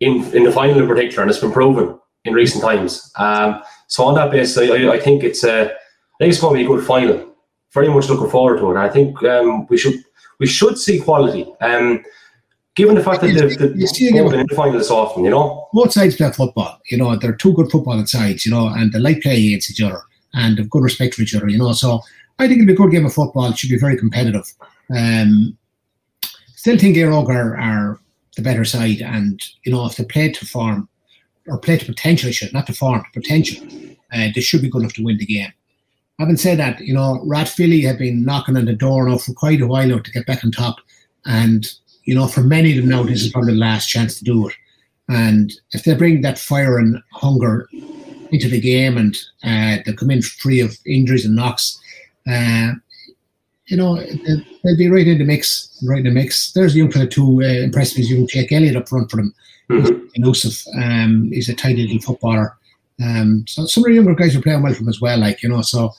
in 0.00 0.22
in 0.34 0.44
the 0.44 0.52
final 0.52 0.78
in 0.78 0.86
particular, 0.86 1.22
and 1.22 1.30
it's 1.30 1.40
been 1.40 1.52
proven 1.52 1.98
in 2.24 2.34
recent 2.34 2.62
times. 2.62 3.10
Um, 3.16 3.62
so 3.86 4.04
on 4.04 4.14
that 4.14 4.30
basis, 4.30 4.58
I, 4.58 4.90
I, 4.90 4.98
think 4.98 5.22
it's 5.22 5.44
a, 5.44 5.64
I 5.64 6.18
think 6.18 6.32
it's 6.32 6.40
going 6.40 6.54
to 6.54 6.58
be 6.58 6.64
a 6.64 6.68
good 6.68 6.86
final. 6.86 7.34
Very 7.72 7.88
much 7.88 8.08
looking 8.08 8.30
forward 8.30 8.58
to 8.58 8.66
it. 8.66 8.70
And 8.70 8.78
I 8.78 8.88
think 8.88 9.22
um, 9.24 9.66
we 9.66 9.76
should 9.76 10.02
we 10.38 10.46
should 10.46 10.78
see 10.78 11.00
quality. 11.00 11.46
Um, 11.60 12.04
given 12.74 12.96
the 12.96 13.02
fact 13.02 13.20
that 13.20 13.28
they've, 13.28 13.88
see 13.88 14.10
been 14.10 14.40
in 14.40 14.46
the 14.48 14.54
final 14.54 14.78
this 14.78 14.90
often, 14.90 15.24
you 15.24 15.30
know. 15.30 15.68
Both 15.72 15.92
sides 15.92 16.16
play 16.16 16.30
football. 16.32 16.80
You 16.90 16.98
know, 16.98 17.16
they're 17.16 17.36
two 17.36 17.52
good 17.52 17.68
footballing 17.68 18.08
sides, 18.08 18.44
you 18.44 18.52
know, 18.52 18.68
and 18.68 18.92
they 18.92 18.98
like 18.98 19.22
playing 19.22 19.46
against 19.48 19.70
each 19.70 19.82
other 19.82 20.02
and 20.32 20.58
have 20.58 20.70
good 20.70 20.82
respect 20.82 21.14
for 21.14 21.22
each 21.22 21.34
other, 21.34 21.48
you 21.48 21.58
know. 21.58 21.72
So 21.72 22.00
I 22.38 22.48
think 22.48 22.62
it'll 22.62 22.66
be 22.66 22.72
a 22.72 22.76
good 22.76 22.90
game 22.90 23.06
of 23.06 23.14
football. 23.14 23.50
It 23.50 23.58
should 23.58 23.70
be 23.70 23.78
very 23.78 23.96
competitive. 23.96 24.52
Um, 24.94 25.56
still 26.64 26.78
think 26.78 26.96
Éire 26.96 27.12
Óg 27.12 27.28
are, 27.28 27.58
are 27.58 28.00
the 28.36 28.42
better 28.42 28.64
side, 28.64 29.02
and 29.02 29.38
you 29.64 29.70
know, 29.70 29.84
if 29.84 29.96
they 29.96 30.04
play 30.04 30.32
to 30.32 30.46
form 30.46 30.88
or 31.46 31.58
play 31.58 31.76
to 31.76 31.84
potential, 31.84 32.32
should 32.32 32.54
not 32.54 32.66
to 32.66 32.72
form 32.72 33.02
to 33.04 33.20
potential, 33.20 33.62
uh, 34.14 34.28
they 34.34 34.40
should 34.40 34.62
be 34.62 34.70
good 34.70 34.80
enough 34.80 34.94
to 34.94 35.04
win 35.04 35.18
the 35.18 35.26
game. 35.26 35.52
Having 36.18 36.38
said 36.38 36.58
that, 36.58 36.80
you 36.80 36.94
know, 36.94 37.22
Rathvilly 37.26 37.84
have 37.84 37.98
been 37.98 38.24
knocking 38.24 38.56
on 38.56 38.64
the 38.64 38.72
door 38.72 39.06
now 39.06 39.18
for 39.18 39.34
quite 39.34 39.60
a 39.60 39.66
while 39.66 39.86
now 39.86 39.98
to 39.98 40.10
get 40.10 40.24
back 40.24 40.42
on 40.42 40.52
top, 40.52 40.76
and 41.26 41.70
you 42.04 42.14
know, 42.14 42.26
for 42.26 42.40
many 42.40 42.70
of 42.70 42.78
them 42.78 42.88
now, 42.88 43.02
this 43.02 43.22
is 43.22 43.30
probably 43.30 43.52
the 43.52 43.58
last 43.58 43.90
chance 43.90 44.18
to 44.18 44.24
do 44.24 44.48
it. 44.48 44.54
And 45.10 45.52
if 45.72 45.84
they 45.84 45.94
bring 45.94 46.22
that 46.22 46.38
fire 46.38 46.78
and 46.78 46.98
hunger 47.12 47.68
into 48.32 48.48
the 48.48 48.58
game 48.58 48.96
and 48.96 49.14
uh, 49.42 49.82
they 49.84 49.92
come 49.92 50.10
in 50.10 50.22
free 50.22 50.60
of 50.60 50.78
injuries 50.86 51.26
and 51.26 51.36
knocks, 51.36 51.78
uh, 52.26 52.72
you 53.66 53.76
know, 53.76 53.96
they'll 53.96 54.76
be 54.76 54.90
right 54.90 55.06
in 55.06 55.18
the 55.18 55.24
mix, 55.24 55.80
right 55.86 55.98
in 55.98 56.04
the 56.04 56.10
mix. 56.10 56.52
There's 56.52 56.74
a 56.74 56.78
young 56.78 56.92
player 56.92 57.06
too, 57.06 57.42
uh, 57.42 57.64
impressed 57.64 57.98
me, 57.98 58.04
young 58.04 58.26
Jake 58.26 58.52
Elliott 58.52 58.76
up 58.76 58.88
front 58.88 59.10
for 59.10 59.16
them. 59.16 59.34
Mm-hmm. 59.70 60.06
Elusive. 60.14 60.62
Um, 60.76 61.30
he's 61.32 61.48
a 61.48 61.54
tidy 61.54 61.86
little 61.86 62.02
footballer. 62.02 62.56
Um, 63.02 63.44
so 63.48 63.66
some 63.66 63.84
of 63.84 63.88
the 63.88 63.94
younger 63.94 64.14
guys 64.14 64.36
are 64.36 64.42
playing 64.42 64.62
well 64.62 64.74
for 64.74 64.82
him 64.82 64.88
as 64.88 65.00
well, 65.00 65.18
like, 65.18 65.42
you 65.42 65.48
know, 65.48 65.62
so 65.62 65.92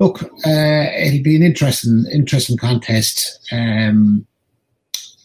look, 0.00 0.22
uh, 0.22 0.86
it'll 0.96 1.22
be 1.22 1.36
an 1.36 1.42
interesting, 1.42 2.06
interesting 2.10 2.56
contest. 2.56 3.40
Um, 3.52 4.26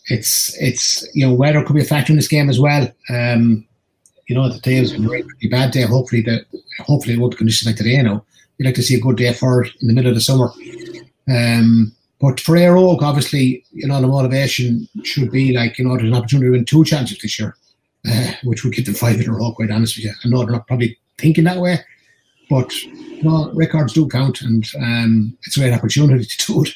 it's 0.10 0.56
it's 0.60 1.08
you 1.16 1.26
know 1.26 1.34
weather 1.34 1.64
could 1.64 1.76
be 1.76 1.82
a 1.82 1.86
factor 1.86 2.12
in 2.12 2.18
this 2.18 2.28
game 2.28 2.50
as 2.50 2.60
well. 2.60 2.92
Um, 3.10 3.66
you 4.28 4.36
know 4.36 4.50
the 4.50 4.60
day 4.60 4.82
been 4.82 5.06
a 5.06 5.08
pretty 5.08 5.50
bad 5.50 5.72
day. 5.72 5.84
Hopefully 5.84 6.22
the 6.22 6.46
hopefully 6.80 7.16
it 7.16 7.20
won't 7.20 7.32
be 7.32 7.38
conditions 7.38 7.68
like 7.68 7.78
today. 7.78 7.98
You 7.98 8.04
know 8.04 8.26
we'd 8.58 8.66
like 8.66 8.76
to 8.76 8.84
see 8.84 8.96
a 8.96 9.00
good 9.00 9.18
day 9.18 9.34
for 9.34 9.64
in 9.64 9.88
the 9.88 9.94
middle 9.94 10.10
of 10.10 10.16
the 10.16 10.22
summer. 10.22 10.50
Um, 11.30 11.96
but 12.20 12.40
for 12.40 12.56
Éire 12.56 12.76
Óg, 12.76 13.02
obviously, 13.02 13.64
you 13.72 13.88
know, 13.88 14.02
the 14.02 14.08
motivation 14.08 14.88
should 15.04 15.32
be 15.32 15.54
like, 15.54 15.78
you 15.78 15.86
know, 15.86 15.96
there's 15.96 16.10
an 16.10 16.16
opportunity 16.16 16.48
to 16.48 16.52
win 16.52 16.66
two 16.66 16.84
championships 16.84 17.22
this 17.22 17.40
year, 17.40 17.56
uh, 18.10 18.32
which 18.44 18.64
would 18.64 18.74
give 18.74 18.86
them 18.86 18.96
five 18.96 19.20
in 19.20 19.30
a 19.30 19.34
row, 19.34 19.54
quite 19.54 19.72
honest 19.72 19.96
with 19.96 20.06
you. 20.06 20.12
I 20.12 20.28
know 20.28 20.40
they're 20.40 20.52
not 20.52 20.68
probably 20.68 20.98
thinking 21.18 21.46
that 21.46 21.60
way, 21.60 21.80
but, 22.50 22.74
you 22.84 23.24
know, 23.24 23.52
records 23.54 23.94
do 23.94 24.08
count 24.08 24.42
and 24.42 24.70
um, 24.78 25.38
it's 25.44 25.56
a 25.56 25.62
great 25.62 25.74
opportunity 25.74 26.26
to 26.26 26.46
do 26.48 26.64
it. 26.64 26.74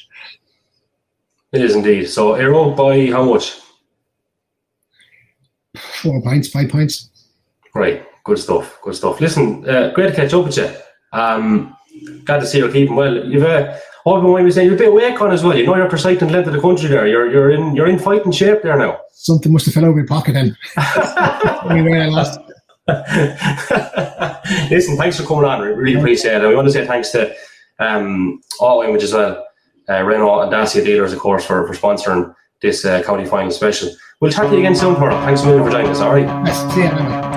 It 1.52 1.62
is 1.62 1.74
indeed. 1.74 2.06
So 2.06 2.34
Óg 2.34 2.76
by 2.76 3.12
how 3.12 3.24
much? 3.24 3.60
Four 5.76 6.22
points, 6.22 6.48
five 6.48 6.70
points. 6.70 7.10
Right, 7.74 8.06
good 8.24 8.38
stuff. 8.38 8.78
Good 8.82 8.94
stuff. 8.94 9.20
Listen, 9.20 9.68
uh, 9.68 9.90
great 9.94 10.10
to 10.10 10.16
catch 10.16 10.32
up 10.32 10.44
with 10.44 10.56
you. 10.56 10.70
Um, 11.12 11.76
glad 12.24 12.40
to 12.40 12.46
see 12.46 12.58
you're 12.58 12.72
keeping 12.72 12.96
well. 12.96 13.26
You've 13.26 13.42
uh, 13.42 13.76
all 14.04 14.20
been 14.20 14.30
why 14.30 14.48
saying 14.50 14.66
you're 14.66 14.76
a 14.76 14.78
bit 14.78 14.88
awake 14.88 15.20
on 15.20 15.32
as 15.32 15.42
well. 15.42 15.56
You 15.56 15.66
know 15.66 15.76
you're 15.76 15.96
cycling 15.96 16.30
length 16.32 16.46
of 16.46 16.52
the 16.52 16.60
country 16.60 16.88
there. 16.88 17.06
You're 17.06 17.30
you're 17.30 17.50
in 17.50 17.74
you're 17.74 17.88
in 17.88 17.98
fighting 17.98 18.32
shape 18.32 18.62
there 18.62 18.76
now. 18.76 18.98
Something 19.12 19.52
must 19.52 19.64
have 19.66 19.74
fell 19.74 19.84
out 19.84 19.90
of 19.90 19.96
my 19.96 20.04
pocket 20.06 20.34
then. 20.34 20.56
anyway, 21.70 22.00
I 22.00 22.08
lost. 22.08 22.38
Listen, 24.70 24.96
thanks 24.98 25.18
for 25.18 25.26
coming 25.26 25.44
on. 25.44 25.62
We 25.62 25.68
really 25.68 25.98
appreciate 25.98 26.42
it. 26.42 26.46
We 26.46 26.54
want 26.54 26.68
to 26.68 26.72
say 26.72 26.86
thanks 26.86 27.10
to 27.12 27.34
um, 27.78 28.42
all 28.60 28.82
Image 28.82 29.04
as 29.04 29.14
well 29.14 29.44
uh, 29.88 30.02
Renault 30.02 30.42
and 30.42 30.50
Dacia 30.52 30.84
dealers, 30.84 31.12
of 31.12 31.18
course, 31.18 31.44
for, 31.44 31.66
for 31.66 31.74
sponsoring 31.74 32.34
this 32.62 32.84
uh, 32.84 33.02
county 33.02 33.26
final 33.26 33.50
special. 33.50 33.90
We'll 34.20 34.30
talk 34.30 34.48
to 34.48 34.52
you 34.52 34.60
again 34.60 34.76
soon, 34.76 34.96
Paul. 34.96 35.10
Thanks 35.10 35.42
a 35.42 35.46
million 35.46 35.64
for 35.64 35.70
joining 35.70 35.90
us. 35.90 36.00
All 36.00 36.12
right. 36.12 36.26
Nice. 36.44 36.74
See 36.74 36.82
you. 36.82 37.33